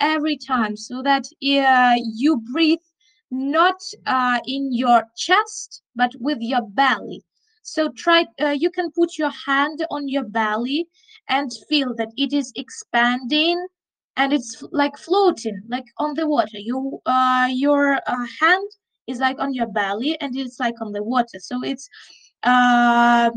every 0.00 0.36
time 0.36 0.76
so 0.76 1.02
that 1.02 1.24
uh, 1.42 1.96
you 2.14 2.42
breathe 2.52 2.86
not 3.30 3.80
uh, 4.06 4.38
in 4.46 4.72
your 4.72 5.02
chest 5.16 5.82
but 5.96 6.12
with 6.20 6.38
your 6.40 6.62
belly. 6.62 7.24
So 7.62 7.90
try 7.96 8.26
uh, 8.40 8.56
you 8.64 8.70
can 8.70 8.90
put 8.92 9.18
your 9.18 9.32
hand 9.46 9.84
on 9.90 10.08
your 10.08 10.24
belly 10.24 10.86
and 11.28 11.50
feel 11.68 11.94
that 11.96 12.10
it 12.16 12.32
is 12.32 12.52
expanding 12.54 13.66
and 14.16 14.32
it's 14.32 14.62
like 14.72 14.96
floating 14.98 15.60
like 15.68 15.84
on 15.98 16.14
the 16.14 16.26
water. 16.28 16.58
You 16.58 17.00
uh, 17.06 17.48
your 17.50 17.94
uh, 18.06 18.26
hand 18.40 18.68
is 19.06 19.18
like 19.20 19.38
on 19.38 19.54
your 19.54 19.68
belly 19.68 20.18
and 20.20 20.36
it's 20.36 20.60
like 20.60 20.80
on 20.82 20.92
the 20.92 21.02
water. 21.02 21.38
So 21.40 21.62
it's 21.64 21.88
uh, 22.42 23.30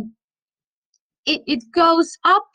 it, 1.25 1.41
it 1.47 1.63
goes 1.73 2.17
up 2.23 2.47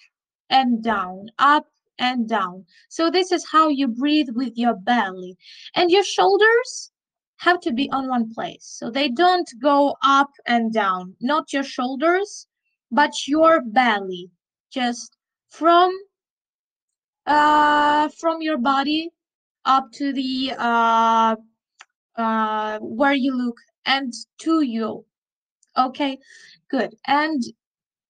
and 0.50 0.82
down 0.82 1.28
up 1.38 1.66
and 1.98 2.28
down. 2.28 2.64
So 2.89 3.10
this 3.10 3.32
is 3.32 3.47
how 3.51 3.68
you 3.68 3.89
breathe 3.89 4.28
with 4.35 4.52
your 4.56 4.74
belly. 4.74 5.36
And 5.74 5.90
your 5.90 6.05
shoulders 6.05 6.93
have 7.39 7.60
to 7.60 7.73
be 7.73 7.90
on 7.90 8.09
one 8.09 8.32
place. 8.32 8.64
So 8.78 8.90
they 8.90 9.09
don't 9.09 9.48
go 9.60 9.97
up 10.02 10.31
and 10.47 10.73
down, 10.73 11.14
not 11.20 11.52
your 11.52 11.64
shoulders, 11.64 12.47
but 12.90 13.12
your 13.27 13.60
belly. 13.62 14.31
Just 14.70 15.16
from 15.51 15.93
uh 17.27 18.09
from 18.20 18.40
your 18.40 18.59
body 18.59 19.10
up 19.64 19.90
to 19.93 20.12
the 20.12 20.52
uh 20.59 21.35
uh 22.16 22.78
where 22.81 23.14
you 23.14 23.36
look 23.36 23.56
and 23.85 24.12
to 24.39 24.62
you. 24.62 25.05
Okay, 25.77 26.18
good. 26.70 26.94
And 27.06 27.43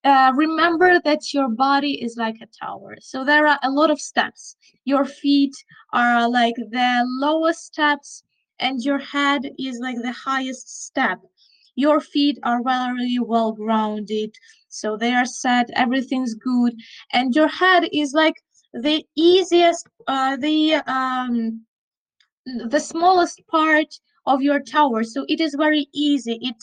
uh, 0.06 0.32
remember 0.34 1.00
that 1.04 1.34
your 1.34 1.48
body 1.48 2.00
is 2.02 2.16
like 2.16 2.36
a 2.40 2.46
tower. 2.64 2.96
So 3.00 3.24
there 3.24 3.46
are 3.46 3.58
a 3.62 3.70
lot 3.70 3.90
of 3.90 4.00
steps. 4.00 4.56
Your 4.84 5.04
feet 5.04 5.54
are 5.92 6.28
like 6.30 6.54
the 6.56 7.04
lowest 7.20 7.64
steps, 7.66 8.22
and 8.60 8.80
your 8.82 8.98
head 8.98 9.50
is 9.58 9.80
like 9.80 9.96
the 10.02 10.12
highest 10.12 10.84
step. 10.86 11.18
Your 11.74 12.00
feet 12.00 12.38
are 12.44 12.62
very 12.62 13.18
well 13.18 13.52
grounded, 13.52 14.34
so 14.68 14.96
they 14.96 15.12
are 15.12 15.26
set, 15.26 15.68
everything's 15.74 16.34
good, 16.34 16.74
and 17.12 17.34
your 17.34 17.48
head 17.48 17.88
is 17.92 18.14
like 18.14 18.36
the 18.72 19.04
easiest, 19.16 19.88
uh, 20.06 20.36
the 20.36 20.74
um, 20.86 21.62
the 22.46 22.80
smallest 22.80 23.42
part 23.48 23.98
of 24.26 24.42
your 24.42 24.60
tower. 24.60 25.04
So 25.04 25.24
it 25.28 25.40
is 25.40 25.54
very 25.54 25.86
easy. 25.92 26.38
It 26.42 26.56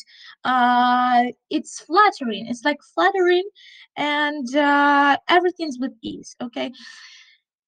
uh 0.43 1.31
it's 1.49 1.79
flattering. 1.81 2.47
It's 2.47 2.63
like 2.65 2.77
flattering 2.93 3.47
and 3.97 4.55
uh 4.55 5.17
everything's 5.29 5.77
with 5.79 5.93
ease 6.01 6.35
okay? 6.41 6.71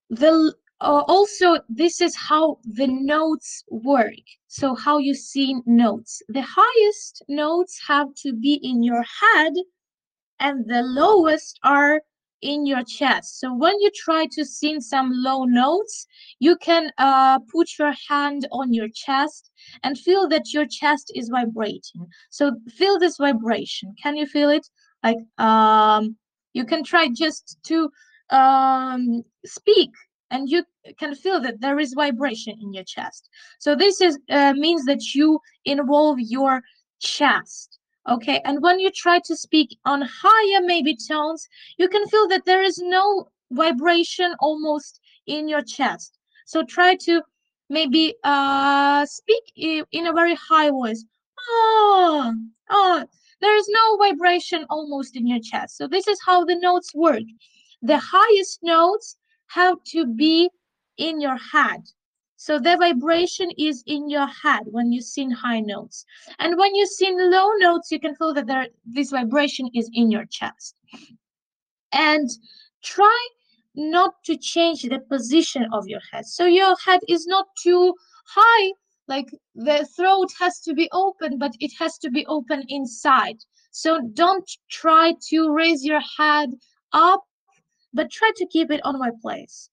The 0.10 0.54
uh, 0.82 1.04
also 1.08 1.58
this 1.70 2.02
is 2.02 2.16
how 2.16 2.60
the 2.64 2.88
notes 2.88 3.64
work. 3.70 4.26
So 4.48 4.76
how 4.76 4.98
you 4.98 5.14
see 5.14 5.56
notes. 5.66 6.22
The 6.30 6.46
highest 6.46 7.24
notes 7.28 7.80
have 7.88 8.14
to 8.24 8.34
be 8.34 8.56
in 8.62 8.84
your 8.84 9.04
head 9.22 9.54
and 10.40 10.68
the 10.68 10.82
lowest 10.82 11.60
are 11.64 12.02
in 12.42 12.66
your 12.66 12.84
chest. 12.84 13.40
So 13.40 13.54
when 13.54 13.80
you 13.80 13.90
try 13.96 14.28
to 14.32 14.46
sing 14.46 14.82
some 14.82 15.10
low 15.14 15.46
notes, 15.46 16.08
you 16.40 16.58
can 16.58 16.92
uh, 16.98 17.40
put 17.52 17.70
your 17.80 17.94
hand 18.10 18.48
on 18.52 18.74
your 18.74 18.88
chest 18.94 19.52
and 19.84 19.98
feel 19.98 20.28
that 20.30 20.54
your 20.54 20.66
chest 20.66 21.12
is 21.16 21.30
vibrating. 21.30 22.08
So 22.30 22.52
feel 22.70 23.00
this 23.00 23.18
vibration. 23.18 23.96
Can 24.02 24.16
you 24.16 24.26
feel 24.26 24.50
it? 24.50 24.68
Like 25.04 25.18
um, 25.38 26.16
you 26.54 26.66
can 26.66 26.84
try 26.84 27.08
just 27.10 27.58
to 27.68 27.90
um, 28.30 29.24
speak 29.46 29.92
and 30.32 30.50
you 30.50 30.64
can 30.98 31.16
feel 31.16 31.40
that 31.42 31.62
there 31.62 31.80
is 31.80 31.94
vibration 31.94 32.58
in 32.62 32.74
your 32.74 32.84
chest. 32.84 33.30
So 33.60 33.76
this 33.76 34.02
is 34.02 34.18
uh, 34.30 34.54
means 34.54 34.86
that 34.86 35.14
you 35.14 35.40
involve 35.66 36.20
your 36.20 36.62
chest 37.00 37.80
okay 38.08 38.42
and 38.46 38.62
when 38.62 38.80
you 38.80 38.92
try 38.92 39.20
to 39.20 39.36
speak 39.36 39.78
on 39.86 40.02
higher 40.02 40.62
maybe 40.66 40.96
tones 40.96 41.48
you 41.78 41.88
can 41.90 42.06
feel 42.08 42.28
that 42.28 42.46
there 42.46 42.64
is 42.64 42.78
no 42.80 43.28
vibration 43.52 44.36
almost 44.40 45.00
in 45.28 45.48
your 45.48 45.62
chest. 45.62 46.18
So 46.46 46.64
try 46.64 46.96
to 47.08 47.22
maybe 47.70 48.16
uh 48.24 49.06
speak 49.06 49.44
in 49.56 50.08
a 50.08 50.14
very 50.14 50.36
high 50.36 50.70
voice. 50.70 51.04
Oh 51.50 52.34
oh 52.70 53.06
there 53.42 53.56
is 53.58 53.68
no 53.70 53.98
vibration 53.98 54.66
almost 54.70 55.16
in 55.16 55.28
your 55.28 55.40
chest. 55.42 55.78
So 55.78 55.88
this 55.88 56.08
is 56.08 56.20
how 56.26 56.46
the 56.46 56.56
notes 56.56 56.94
work. 56.96 57.24
The 57.82 57.98
highest 57.98 58.60
notes 58.64 59.18
have 59.48 59.78
to 59.92 60.06
be 60.06 60.50
in 60.98 61.22
your 61.22 61.38
head 61.38 61.82
so 62.46 62.60
the 62.60 62.78
vibration 62.78 63.50
is 63.58 63.84
in 63.88 64.08
your 64.08 64.28
head 64.28 64.66
when 64.66 64.92
you 64.92 65.02
sing 65.02 65.32
high 65.32 65.62
notes. 65.62 66.06
And 66.38 66.60
when 66.60 66.76
you 66.76 66.86
sing 66.86 67.18
low 67.18 67.50
notes, 67.54 67.90
you 67.90 68.00
can 68.00 68.14
feel 68.14 68.36
that 68.36 68.46
there, 68.46 68.68
this 68.86 69.10
vibration 69.10 69.68
is 69.74 69.90
in 69.94 70.12
your 70.12 70.26
chest. 70.26 70.76
And 71.92 72.30
try 72.84 73.28
not 73.74 74.24
to 74.26 74.38
change 74.38 74.84
the 74.84 75.00
position 75.00 75.66
of 75.74 75.88
your 75.88 76.02
head. 76.12 76.28
So 76.28 76.46
your 76.46 76.76
head 76.86 77.00
is 77.08 77.26
not 77.26 77.48
too 77.64 77.96
high, 78.28 78.74
like 79.08 79.32
the 79.56 79.90
throat 79.98 80.30
has 80.40 80.60
to 80.66 80.76
be 80.76 80.88
open, 80.94 81.40
but 81.40 81.54
it 81.60 81.72
has 81.80 81.98
to 81.98 82.12
be 82.12 82.28
open 82.28 82.62
inside. 82.68 83.38
So 83.72 84.02
don't 84.14 84.48
try 84.70 85.16
to 85.30 85.52
raise 85.52 85.84
your 85.84 86.02
head 86.20 86.52
up, 86.94 87.24
but 87.92 88.12
try 88.12 88.30
to 88.36 88.46
keep 88.46 88.70
it 88.70 88.82
on 88.86 89.00
my 89.00 89.10
place. 89.24 89.72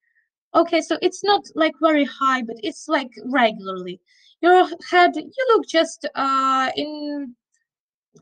Okay, 0.54 0.80
so 0.80 0.98
it's 1.00 1.24
not 1.24 1.42
like 1.54 1.74
very 1.80 2.04
high, 2.04 2.42
but 2.42 2.56
it's 2.62 2.88
like 2.88 3.10
regularly. 3.24 4.00
Your 4.40 4.68
head, 4.90 5.16
you 5.16 5.46
look 5.48 5.66
just 5.66 6.06
uh, 6.14 6.70
in 6.76 7.34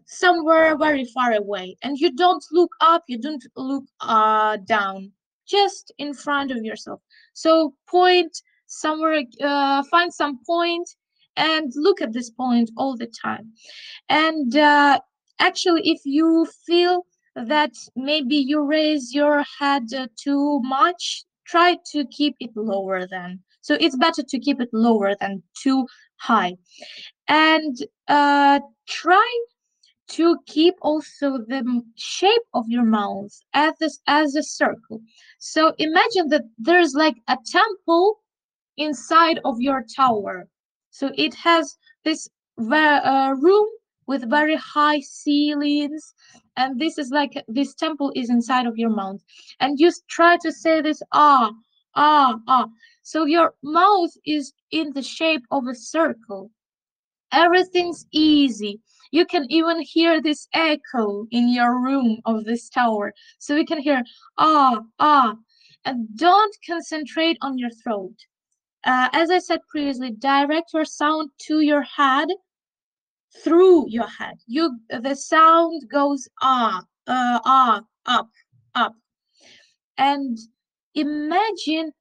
somewhere 0.06 0.76
very 0.76 1.04
far 1.06 1.32
away, 1.32 1.76
and 1.82 1.98
you 1.98 2.14
don't 2.14 2.44
look 2.52 2.70
up, 2.80 3.04
you 3.08 3.18
don't 3.18 3.44
look 3.56 3.84
uh, 4.00 4.58
down, 4.58 5.12
just 5.46 5.92
in 5.98 6.14
front 6.14 6.50
of 6.52 6.64
yourself. 6.64 7.00
So 7.32 7.74
point 7.88 8.42
somewhere 8.70 9.24
uh, 9.42 9.82
find 9.90 10.12
some 10.14 10.38
point 10.46 10.88
and 11.36 11.72
look 11.74 12.00
at 12.00 12.12
this 12.12 12.30
point 12.30 12.70
all 12.76 12.96
the 12.96 13.06
time 13.06 13.52
and 14.08 14.56
uh, 14.56 14.98
actually 15.40 15.82
if 15.84 16.00
you 16.04 16.46
feel 16.66 17.04
that 17.34 17.72
maybe 17.96 18.36
you 18.36 18.62
raise 18.62 19.12
your 19.12 19.44
head 19.58 19.84
uh, 19.96 20.06
too 20.16 20.60
much 20.62 21.24
try 21.50 21.76
to 21.92 22.06
keep 22.06 22.34
it 22.40 22.50
lower 22.54 23.06
than. 23.06 23.40
so 23.60 23.76
it's 23.80 23.96
better 23.96 24.22
to 24.22 24.38
keep 24.38 24.60
it 24.60 24.70
lower 24.72 25.14
than 25.20 25.42
too 25.62 25.86
high 26.16 26.54
and 27.28 27.76
uh, 28.08 28.60
try 28.88 29.28
to 30.08 30.36
keep 30.46 30.74
also 30.82 31.38
the 31.52 31.62
shape 31.96 32.46
of 32.54 32.64
your 32.68 32.84
mouth 32.84 33.32
as 33.54 33.72
this 33.80 34.00
as 34.06 34.34
a 34.34 34.42
circle 34.42 35.00
so 35.38 35.72
imagine 35.78 36.28
that 36.28 36.44
there's 36.58 36.94
like 36.94 37.16
a 37.28 37.36
temple 37.58 38.06
inside 38.76 39.38
of 39.44 39.60
your 39.60 39.84
tower 39.96 40.48
so 40.90 41.10
it 41.16 41.34
has 41.34 41.76
this 42.04 42.28
uh, 42.58 43.34
room 43.38 43.68
with 44.06 44.28
very 44.28 44.56
high 44.56 45.00
ceilings 45.00 46.14
and 46.56 46.80
this 46.80 46.98
is 46.98 47.10
like 47.10 47.32
this 47.48 47.74
temple 47.74 48.12
is 48.14 48.30
inside 48.30 48.66
of 48.66 48.76
your 48.76 48.90
mouth. 48.90 49.20
And 49.60 49.78
you 49.78 49.90
try 50.08 50.36
to 50.42 50.52
say 50.52 50.80
this 50.80 51.02
ah 51.12 51.52
ah 51.94 52.36
ah. 52.48 52.66
So 53.02 53.24
your 53.24 53.54
mouth 53.62 54.10
is 54.26 54.52
in 54.70 54.92
the 54.92 55.02
shape 55.02 55.42
of 55.50 55.66
a 55.66 55.74
circle. 55.74 56.50
Everything's 57.32 58.06
easy. 58.12 58.80
You 59.12 59.24
can 59.24 59.46
even 59.50 59.80
hear 59.80 60.20
this 60.20 60.48
echo 60.52 61.26
in 61.30 61.48
your 61.48 61.80
room 61.80 62.20
of 62.24 62.44
this 62.44 62.68
tower. 62.68 63.12
So 63.38 63.56
you 63.56 63.64
can 63.64 63.78
hear 63.78 64.02
ah, 64.38 64.80
ah, 64.98 65.34
and 65.84 66.08
don't 66.16 66.56
concentrate 66.66 67.38
on 67.40 67.58
your 67.58 67.70
throat. 67.70 68.14
Uh, 68.84 69.08
as 69.12 69.30
I 69.30 69.38
said 69.38 69.60
previously, 69.68 70.10
direct 70.12 70.72
your 70.72 70.84
sound 70.84 71.30
to 71.46 71.60
your 71.60 71.82
head 71.82 72.28
through 73.42 73.88
your 73.88 74.08
head. 74.08 74.36
You 74.46 74.78
the 74.88 75.14
sound 75.14 75.82
goes 75.90 76.28
ah, 76.42 76.82
uh, 77.06 77.40
ah, 77.44 77.82
up, 78.06 78.28
up, 78.74 78.94
and 79.98 80.38
imagine 80.94 81.92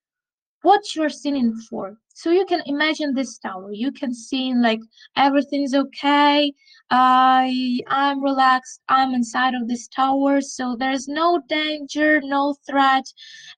what 0.61 0.95
you're 0.95 1.09
singing 1.09 1.55
for. 1.69 1.97
So 2.13 2.31
you 2.31 2.45
can 2.45 2.61
imagine 2.65 3.13
this 3.13 3.37
tower. 3.37 3.71
You 3.71 3.93
can 3.93 4.13
sing 4.13 4.61
like 4.61 4.81
everything's 5.15 5.73
okay. 5.73 6.51
I 6.89 7.79
I'm 7.87 8.21
relaxed. 8.21 8.81
I'm 8.89 9.13
inside 9.13 9.53
of 9.53 9.67
this 9.67 9.87
tower, 9.87 10.41
so 10.41 10.75
there's 10.77 11.07
no 11.07 11.41
danger, 11.47 12.19
no 12.21 12.55
threat, 12.67 13.05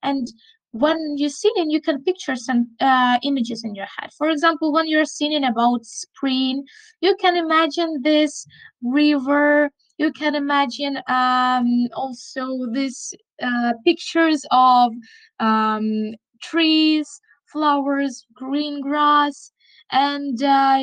and 0.04 0.28
when 0.72 1.18
you're 1.18 1.30
singing, 1.30 1.70
you 1.70 1.82
can 1.82 2.04
picture 2.04 2.36
some 2.36 2.70
uh, 2.80 3.20
images 3.24 3.64
in 3.64 3.76
your 3.76 3.88
head. 3.98 4.12
For 4.18 4.30
example, 4.30 4.72
when 4.72 4.88
you're 4.88 5.06
singing 5.06 5.44
about 5.44 5.86
spring, 5.86 6.64
you 7.02 7.16
can 7.20 7.36
imagine 7.36 8.02
this 8.04 8.46
river. 8.82 9.70
You 9.98 10.12
can 10.14 10.34
imagine 10.36 10.98
um, 11.08 11.88
also 11.94 12.68
these 12.72 13.14
uh, 13.42 13.74
pictures 13.86 14.46
of 14.52 14.94
um, 15.40 16.14
trees, 16.42 17.20
flowers, 17.52 18.26
green 18.34 18.82
grass, 18.82 19.52
and 19.92 20.42
uh, 20.42 20.80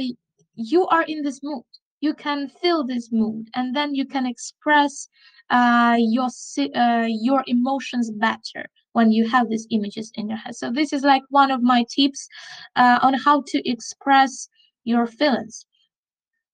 you 0.54 0.86
are 0.88 1.02
in 1.04 1.22
this 1.22 1.40
mood. 1.42 1.64
You 2.00 2.14
can 2.14 2.48
feel 2.48 2.84
this 2.84 3.10
mood, 3.10 3.48
and 3.54 3.74
then 3.74 3.94
you 3.94 4.04
can 4.06 4.26
express 4.26 5.08
uh, 5.50 5.96
your 5.98 6.28
uh, 6.76 7.06
your 7.08 7.42
emotions 7.46 8.10
better 8.10 8.66
when 8.98 9.12
you 9.12 9.28
have 9.28 9.48
these 9.48 9.68
images 9.70 10.10
in 10.16 10.28
your 10.28 10.38
head. 10.38 10.56
So 10.56 10.72
this 10.72 10.92
is 10.92 11.02
like 11.04 11.22
one 11.30 11.52
of 11.52 11.62
my 11.62 11.84
tips 11.96 12.28
uh, 12.74 12.98
on 13.00 13.14
how 13.14 13.36
to 13.46 13.70
express 13.74 14.48
your 14.82 15.06
feelings. 15.06 15.66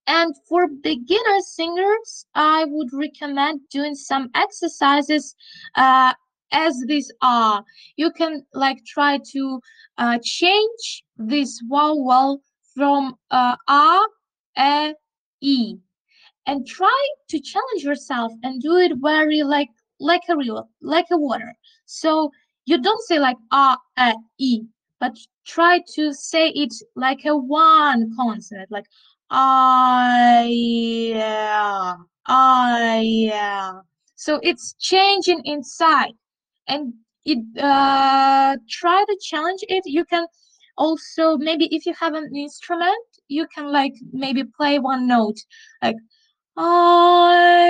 And 0.06 0.34
for 0.46 0.68
beginner 0.68 1.40
singers, 1.40 2.26
I 2.34 2.66
would 2.66 2.90
recommend 2.92 3.60
doing 3.70 3.94
some 3.94 4.28
exercises 4.34 5.34
uh, 5.74 6.12
as 6.52 6.84
these 6.86 7.10
are. 7.22 7.64
You 7.96 8.10
can 8.10 8.44
like 8.52 8.84
try 8.84 9.18
to 9.32 9.60
uh, 9.96 10.18
change 10.22 11.04
this 11.16 11.62
vowel 11.70 12.42
from 12.74 13.14
uh, 13.30 13.56
a, 13.68 14.00
e, 14.58 14.92
e, 15.40 15.76
and 16.46 16.66
try 16.66 17.08
to 17.30 17.40
challenge 17.40 17.82
yourself 17.82 18.32
and 18.42 18.60
do 18.60 18.76
it 18.76 18.92
very 19.00 19.42
like 19.42 19.70
like 19.98 20.22
a 20.28 20.36
real 20.36 20.68
like 20.82 21.06
a 21.10 21.16
water. 21.16 21.54
So 21.86 22.30
you 22.66 22.80
don't 22.80 23.02
say 23.04 23.18
like 23.18 23.36
a, 23.52 23.76
e, 24.38 24.62
but 25.00 25.16
try 25.46 25.82
to 25.94 26.12
say 26.12 26.48
it 26.48 26.72
like 26.96 27.24
a 27.24 27.36
one 27.36 28.14
consonant, 28.16 28.70
like 28.70 28.86
I, 29.30 30.48
yeah, 30.50 31.94
I, 32.26 33.00
yeah. 33.00 33.80
So 34.16 34.40
it's 34.42 34.74
changing 34.78 35.42
inside 35.44 36.14
and 36.68 36.94
it 37.24 37.38
uh, 37.58 38.56
try 38.68 39.04
to 39.06 39.18
challenge 39.22 39.60
it 39.68 39.82
you 39.86 40.04
can 40.04 40.26
also 40.76 41.36
maybe 41.38 41.66
if 41.74 41.86
you 41.86 41.94
have 41.98 42.14
an 42.14 42.34
instrument 42.34 43.06
you 43.28 43.46
can 43.54 43.70
like 43.72 43.94
maybe 44.12 44.44
play 44.44 44.78
one 44.78 45.06
note 45.06 45.38
like 45.82 45.96
oh 46.56 47.60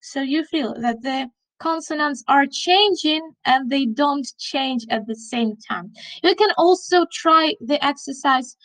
so 0.00 0.20
you 0.20 0.44
feel 0.44 0.74
that 0.80 1.02
the 1.02 1.28
consonants 1.58 2.22
are 2.28 2.46
changing 2.46 3.30
and 3.44 3.70
they 3.70 3.86
don't 3.86 4.28
change 4.38 4.86
at 4.90 5.06
the 5.06 5.14
same 5.14 5.54
time 5.68 5.92
you 6.22 6.34
can 6.34 6.50
also 6.56 7.04
try 7.12 7.54
the 7.60 7.84
exercise 7.84 8.56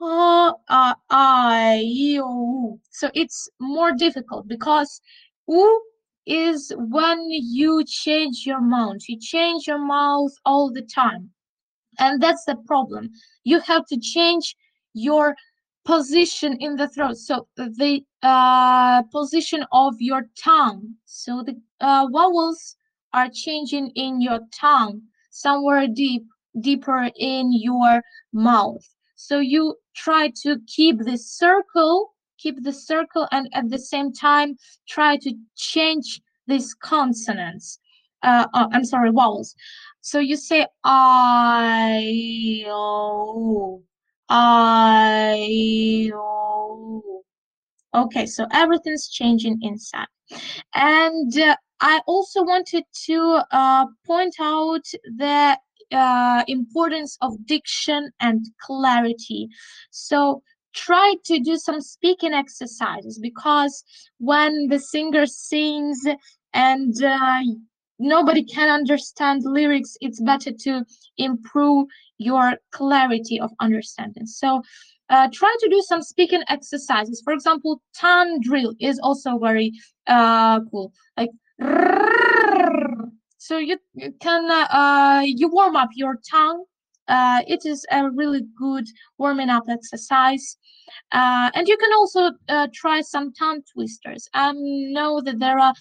oh, 0.00 0.54
uh, 0.68 0.94
I, 1.10 2.18
so 2.90 3.10
it's 3.14 3.48
more 3.60 3.92
difficult 3.92 4.46
because 4.48 5.00
u 5.48 5.82
is 6.26 6.72
when 6.76 7.18
you 7.28 7.84
change 7.84 8.44
your 8.46 8.60
mouth. 8.60 8.96
You 9.08 9.18
change 9.20 9.66
your 9.66 9.78
mouth 9.78 10.32
all 10.44 10.72
the 10.72 10.82
time. 10.82 11.30
And 11.98 12.22
that's 12.22 12.44
the 12.44 12.56
problem. 12.66 13.10
You 13.44 13.60
have 13.60 13.86
to 13.86 13.98
change 14.00 14.56
your 14.94 15.36
position 15.84 16.56
in 16.60 16.76
the 16.76 16.88
throat. 16.88 17.16
So 17.16 17.46
the 17.56 18.04
uh, 18.22 19.02
position 19.04 19.64
of 19.72 19.94
your 19.98 20.28
tongue. 20.36 20.94
So 21.04 21.42
the 21.42 21.60
uh, 21.80 22.08
vowels 22.12 22.76
are 23.12 23.28
changing 23.28 23.90
in 23.94 24.20
your 24.20 24.40
tongue, 24.52 25.02
somewhere 25.30 25.86
deep, 25.86 26.24
deeper 26.60 27.10
in 27.16 27.52
your 27.52 28.02
mouth. 28.32 28.84
So 29.16 29.40
you 29.40 29.76
try 29.94 30.32
to 30.42 30.58
keep 30.66 30.98
this 30.98 31.30
circle 31.30 32.14
keep 32.44 32.62
the 32.62 32.72
circle 32.72 33.26
and 33.32 33.48
at 33.54 33.70
the 33.70 33.78
same 33.78 34.12
time 34.12 34.56
try 34.86 35.16
to 35.16 35.32
change 35.56 36.20
these 36.46 36.74
consonants. 36.74 37.78
Uh, 38.22 38.46
uh, 38.54 38.68
I'm 38.72 38.84
sorry, 38.84 39.10
vowels. 39.10 39.54
So 40.02 40.18
you 40.18 40.36
say 40.36 40.66
I, 40.84 42.64
O, 42.68 43.82
I, 44.28 46.10
O. 46.14 47.02
Okay, 47.94 48.26
so 48.26 48.46
everything's 48.52 49.08
changing 49.08 49.58
inside. 49.62 50.06
And 50.74 51.36
uh, 51.38 51.56
I 51.80 52.00
also 52.06 52.42
wanted 52.42 52.84
to 53.06 53.42
uh, 53.52 53.86
point 54.06 54.34
out 54.40 54.84
the 55.16 55.56
uh, 55.92 56.44
importance 56.48 57.16
of 57.20 57.34
diction 57.46 58.10
and 58.20 58.44
clarity. 58.60 59.48
So 59.90 60.42
try 60.74 61.14
to 61.26 61.38
do 61.38 61.56
some 61.56 61.80
speaking 61.80 62.32
exercises 62.32 63.18
because 63.20 63.84
when 64.18 64.68
the 64.68 64.80
singer 64.80 65.26
sings 65.26 66.00
and 66.52 67.02
uh, 67.02 67.42
nobody 67.98 68.44
can 68.44 68.68
understand 68.68 69.42
lyrics. 69.44 69.96
It's 70.00 70.20
better 70.20 70.52
to 70.52 70.84
improve 71.18 71.88
your 72.18 72.56
clarity 72.70 73.40
of 73.40 73.52
understanding. 73.60 74.26
So 74.26 74.62
uh, 75.10 75.28
try 75.32 75.54
to 75.60 75.68
do 75.68 75.82
some 75.82 76.02
speaking 76.02 76.42
exercises. 76.48 77.20
For 77.22 77.32
example 77.32 77.82
tongue 77.96 78.40
drill 78.40 78.74
is 78.80 78.98
also 78.98 79.38
very 79.38 79.72
uh, 80.06 80.60
cool. 80.70 80.92
Like 81.16 81.30
so 83.38 83.58
you, 83.58 83.78
you 83.94 84.12
can 84.20 84.50
uh, 84.50 84.66
uh, 84.70 85.22
you 85.24 85.48
warm 85.48 85.76
up 85.76 85.90
your 85.94 86.18
tongue. 86.30 86.64
Uh, 87.06 87.42
it 87.46 87.66
is 87.66 87.84
a 87.90 88.10
really 88.10 88.40
good 88.58 88.86
warming 89.18 89.50
up 89.50 89.64
exercise. 89.68 90.56
Uh, 91.12 91.50
and 91.54 91.68
you 91.68 91.76
can 91.76 91.92
also 91.92 92.30
uh, 92.48 92.68
try 92.72 93.02
some 93.02 93.32
tongue 93.34 93.60
twisters. 93.70 94.26
I 94.32 94.52
know 94.54 95.20
that 95.20 95.38
there 95.38 95.58
are 95.58 95.74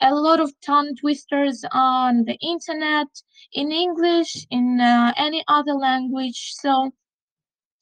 a 0.00 0.14
lot 0.14 0.40
of 0.40 0.52
tongue 0.60 0.94
twisters 1.00 1.64
on 1.72 2.24
the 2.24 2.36
internet 2.42 3.06
in 3.52 3.72
English, 3.72 4.46
in 4.50 4.80
uh, 4.80 5.12
any 5.16 5.44
other 5.48 5.72
language. 5.72 6.52
So 6.54 6.90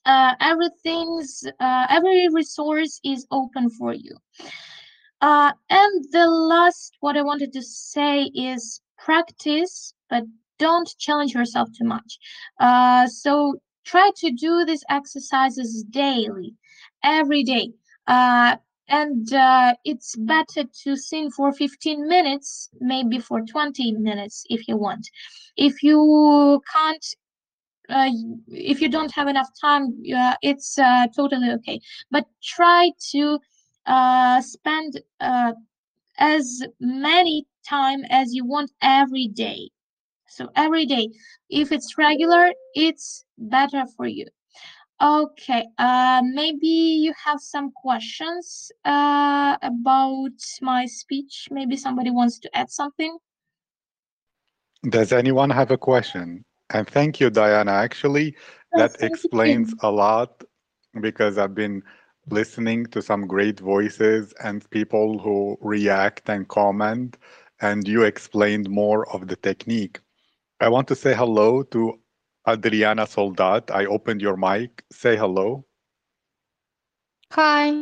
uh, 0.07 0.35
everything's, 0.41 1.45
uh, 1.61 1.87
every 1.91 2.29
resource 2.29 3.01
is 3.05 3.27
open 3.31 3.71
for 3.71 3.95
you. 3.95 4.17
and 5.71 6.05
the 6.13 6.29
last, 6.29 6.97
what 7.01 7.17
I 7.17 7.23
wanted 7.23 7.53
to 7.55 7.63
say 7.63 8.25
is 8.35 8.81
practice, 8.99 9.95
but 10.11 10.25
don't 10.59 10.89
challenge 10.99 11.35
yourself 11.35 11.69
too 11.77 11.87
much. 11.87 12.19
Uh, 12.61 13.07
so 13.07 13.57
try 13.85 14.11
to 14.17 14.31
do 14.31 14.65
these 14.65 14.85
exercises 14.89 15.85
daily, 15.91 16.55
every 17.03 17.43
day. 17.43 17.73
And 18.89 19.33
uh, 19.33 19.75
it's 19.85 20.15
better 20.17 20.65
to 20.83 20.97
sing 20.97 21.31
for 21.31 21.53
15 21.53 22.07
minutes, 22.07 22.69
maybe 22.81 23.19
for 23.19 23.41
20 23.41 23.93
minutes 23.93 24.45
if 24.51 24.69
you 24.69 24.77
want. 24.77 25.09
If 25.57 25.83
you 25.83 26.63
can't 26.73 27.05
uh, 27.89 28.09
if 28.49 28.81
you 28.81 28.89
don't 28.89 29.13
have 29.13 29.29
enough 29.29 29.49
time, 29.61 30.03
uh, 30.17 30.35
it's 30.43 30.77
totally 31.15 31.51
okay. 31.51 31.81
But 32.11 32.27
try 32.43 32.93
to 33.13 33.39
uh, 33.87 34.41
spend 34.41 35.01
uh, 35.21 35.53
as 36.19 36.63
many 36.81 37.47
time 37.69 38.05
as 38.11 38.35
you 38.35 38.45
want 38.47 38.71
every 38.81 39.29
day. 39.29 39.71
So 40.29 40.51
every 40.57 40.87
day, 40.87 41.11
if 41.51 41.71
it's 41.71 41.97
regular, 41.99 42.53
it's 42.75 43.25
better 43.39 43.85
for 43.97 44.07
you. 44.07 44.27
Okay, 45.03 45.67
uh, 45.77 46.23
maybe 46.25 46.67
you 46.67 47.13
have 47.25 47.41
some 47.41 47.73
questions 47.73 48.71
uh, 48.85 49.57
about 49.63 50.39
my 50.63 50.87
speech. 50.87 51.49
Maybe 51.51 51.77
somebody 51.77 52.11
wants 52.11 52.39
to 52.41 52.57
add 52.57 52.71
something. 52.71 53.19
Does 54.89 55.13
anyone 55.13 55.51
have 55.51 55.71
a 55.71 55.79
question? 55.79 56.45
And 56.71 56.89
thank 56.89 57.19
you, 57.19 57.31
Diana. 57.31 57.73
Actually, 57.73 58.37
that 58.73 58.97
explains 59.03 59.75
a 59.81 59.91
lot 59.91 60.45
because 61.01 61.39
I've 61.39 61.55
been 61.55 61.83
listening 62.31 62.87
to 62.87 63.03
some 63.03 63.27
great 63.27 63.61
voices 63.61 64.33
and 64.43 64.69
people 64.71 65.19
who 65.19 65.59
react 65.61 66.29
and 66.29 66.47
comment, 66.49 67.19
and 67.61 67.87
you 67.87 68.03
explained 68.03 68.71
more 68.71 69.11
of 69.13 69.29
the 69.29 69.37
technique. 69.37 70.01
I 70.61 70.69
want 70.69 70.89
to 70.89 70.95
say 70.95 71.15
hello 71.15 71.63
to 71.65 71.99
Adriana 72.49 73.07
Soldat. 73.07 73.71
I 73.71 73.87
opened 73.87 74.21
your 74.21 74.37
mic. 74.37 74.85
Say 74.93 75.17
hello. 75.17 75.65
Hi. 77.33 77.75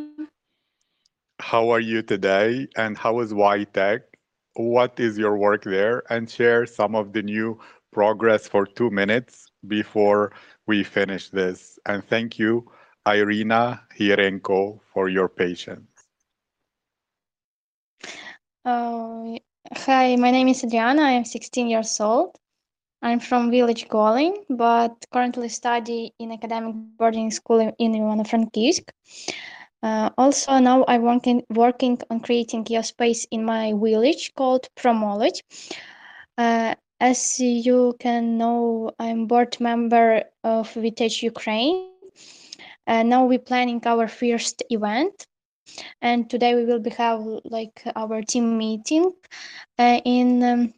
How 1.41 1.71
are 1.71 1.81
you 1.81 2.03
today? 2.03 2.69
And 2.77 2.97
how 2.97 3.21
is 3.21 3.33
YTech? 3.33 4.01
What 4.55 5.01
is 5.01 5.19
your 5.19 5.37
work 5.37 5.65
there? 5.65 6.03
And 6.11 6.31
share 6.31 6.67
some 6.67 6.95
of 6.95 7.13
the 7.13 7.23
new 7.23 7.59
progress 7.93 8.47
for 8.47 8.65
two 8.67 8.91
minutes 8.91 9.47
before 9.67 10.33
we 10.67 10.85
finish 10.85 11.31
this. 11.31 11.79
And 11.87 12.05
thank 12.05 12.39
you, 12.39 12.71
Irina 13.07 13.83
Hierenko, 13.99 14.81
for 14.93 15.09
your 15.09 15.29
patience. 15.29 15.89
Uh, 18.65 19.39
hi, 19.75 20.17
my 20.17 20.31
name 20.31 20.49
is 20.49 20.63
Adriana. 20.63 21.03
I 21.03 21.11
am 21.13 21.25
16 21.25 21.69
years 21.69 22.01
old. 22.01 22.39
I'm 23.03 23.21
from 23.21 23.51
village 23.51 23.89
Golin, 23.89 24.35
but 24.49 24.93
currently 25.13 25.49
study 25.49 26.13
in 26.19 26.33
academic 26.33 26.75
boarding 26.75 27.31
school 27.31 27.59
in- 27.59 27.75
Ivano-Frankivsk. 27.77 28.69
Uh, 29.83 30.11
also, 30.17 30.59
now 30.59 30.85
I'm 30.87 31.03
working 31.03 31.43
working 31.51 31.99
on 32.11 32.21
creating 32.21 32.67
a 32.75 32.83
space 32.83 33.27
in 33.31 33.45
my 33.45 33.73
village 33.75 34.33
called 34.37 34.69
Promolodь. 34.77 35.41
Uh, 36.39 36.75
as 37.01 37.41
you 37.41 37.95
can 37.99 38.39
know, 38.39 38.93
I'm 38.99 39.27
board 39.27 39.59
member 39.61 40.23
of 40.45 40.73
Vitech 40.75 41.23
Ukraine. 41.23 41.91
Uh, 42.87 43.03
now 43.03 43.25
we're 43.25 43.39
planning 43.39 43.81
our 43.85 44.07
first 44.09 44.63
event, 44.71 45.27
and 46.01 46.29
today 46.31 46.55
we 46.55 46.65
will 46.65 46.81
be 46.81 46.91
have 46.91 47.21
like 47.45 47.83
our 47.97 48.23
team 48.23 48.57
meeting 48.59 49.11
uh, 49.79 50.01
in 50.05 50.43
um, 50.43 50.73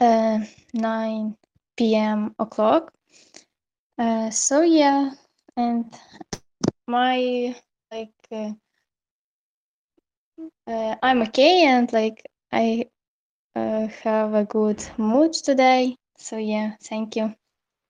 uh, 0.00 0.38
9 0.74 1.36
p.m. 1.76 2.34
o'clock. 2.38 2.92
Uh, 3.98 4.30
so 4.30 4.62
yeah, 4.62 5.10
and 5.56 5.94
my 6.86 7.54
like 7.92 8.14
uh, 8.32 8.52
uh, 10.66 10.96
I'm 11.02 11.22
okay 11.22 11.64
and 11.66 11.92
like 11.92 12.24
I 12.52 12.86
uh, 13.54 13.86
have 14.02 14.34
a 14.34 14.44
good 14.44 14.82
mood 14.96 15.32
today. 15.32 15.96
So 16.16 16.36
yeah, 16.36 16.76
thank 16.82 17.16
you. 17.16 17.34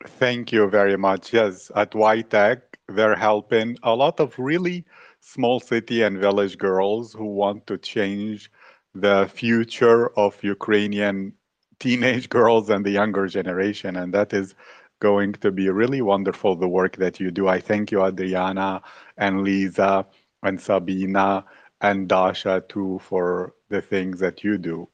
Thank 0.07 0.53
you 0.53 0.69
very 0.69 0.97
much. 0.97 1.32
Yes, 1.32 1.70
at 1.77 1.93
YTech, 1.93 2.62
they're 2.89 3.16
helping 3.16 3.77
a 3.82 3.95
lot 3.95 4.19
of 4.20 4.39
really 4.39 4.85
small 5.20 5.61
city 5.61 6.03
and 6.03 6.19
village 6.19 6.57
girls 6.59 7.12
who 7.12 7.27
want 7.27 7.66
to 7.66 7.77
change 7.78 8.51
the 8.95 9.28
future 9.32 10.09
of 10.19 10.43
Ukrainian 10.43 11.32
teenage 11.81 12.28
girls 12.28 12.70
and 12.70 12.85
the 12.85 12.90
younger 12.90 13.27
generation. 13.27 13.97
And 13.97 14.15
that 14.15 14.32
is 14.32 14.55
going 15.01 15.32
to 15.32 15.51
be 15.51 15.69
really 15.70 16.02
wonderful, 16.02 16.55
the 16.55 16.69
work 16.69 16.97
that 16.97 17.19
you 17.19 17.31
do. 17.31 17.48
I 17.48 17.59
thank 17.59 17.90
you, 17.90 18.05
Adriana 18.05 18.82
and 19.16 19.43
Lisa 19.43 20.07
and 20.43 20.61
Sabina 20.61 21.44
and 21.81 22.09
Dasha 22.09 22.62
too 22.69 23.01
for 23.02 23.55
the 23.70 23.81
things 23.81 24.20
that 24.20 24.44
you 24.44 24.59
do. 24.59 24.89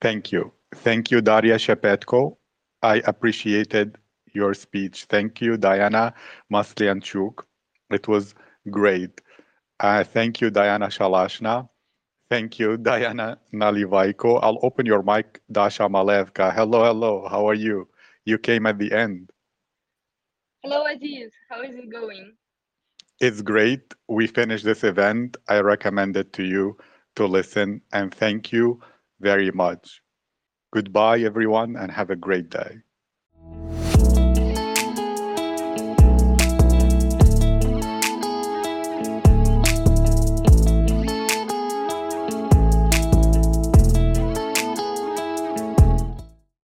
Thank 0.00 0.32
you. 0.32 0.52
Thank 0.74 1.10
you, 1.10 1.20
Daria 1.20 1.56
Shepetko. 1.56 2.36
I 2.82 3.02
appreciated 3.06 3.98
your 4.32 4.54
speech. 4.54 5.04
Thank 5.04 5.40
you, 5.40 5.56
Diana 5.56 6.14
Maslianchuk. 6.52 7.44
It 7.90 8.06
was 8.08 8.34
great. 8.70 9.20
Uh, 9.80 10.04
thank 10.04 10.40
you, 10.40 10.50
Diana 10.50 10.86
Shalashna. 10.86 11.68
Thank 12.34 12.58
you, 12.58 12.76
Diana 12.76 13.38
Nalivaiko. 13.52 14.40
I'll 14.42 14.58
open 14.62 14.86
your 14.86 15.04
mic, 15.04 15.40
Dasha 15.52 15.84
Malevka. 15.84 16.52
Hello, 16.52 16.82
hello. 16.82 17.28
How 17.30 17.48
are 17.48 17.54
you? 17.54 17.86
You 18.24 18.38
came 18.38 18.66
at 18.66 18.76
the 18.76 18.90
end. 18.90 19.30
Hello, 20.64 20.84
Aziz. 20.84 21.30
How 21.48 21.62
is 21.62 21.76
it 21.76 21.88
going? 21.88 22.34
It's 23.20 23.40
great. 23.40 23.94
We 24.08 24.26
finished 24.26 24.64
this 24.64 24.82
event. 24.82 25.36
I 25.48 25.60
recommend 25.60 26.16
it 26.16 26.32
to 26.32 26.42
you 26.42 26.76
to 27.14 27.24
listen 27.24 27.80
and 27.92 28.12
thank 28.12 28.50
you 28.50 28.80
very 29.20 29.52
much. 29.52 30.02
Goodbye, 30.72 31.20
everyone, 31.20 31.76
and 31.76 31.92
have 31.92 32.10
a 32.10 32.16
great 32.16 32.50
day. 32.50 32.78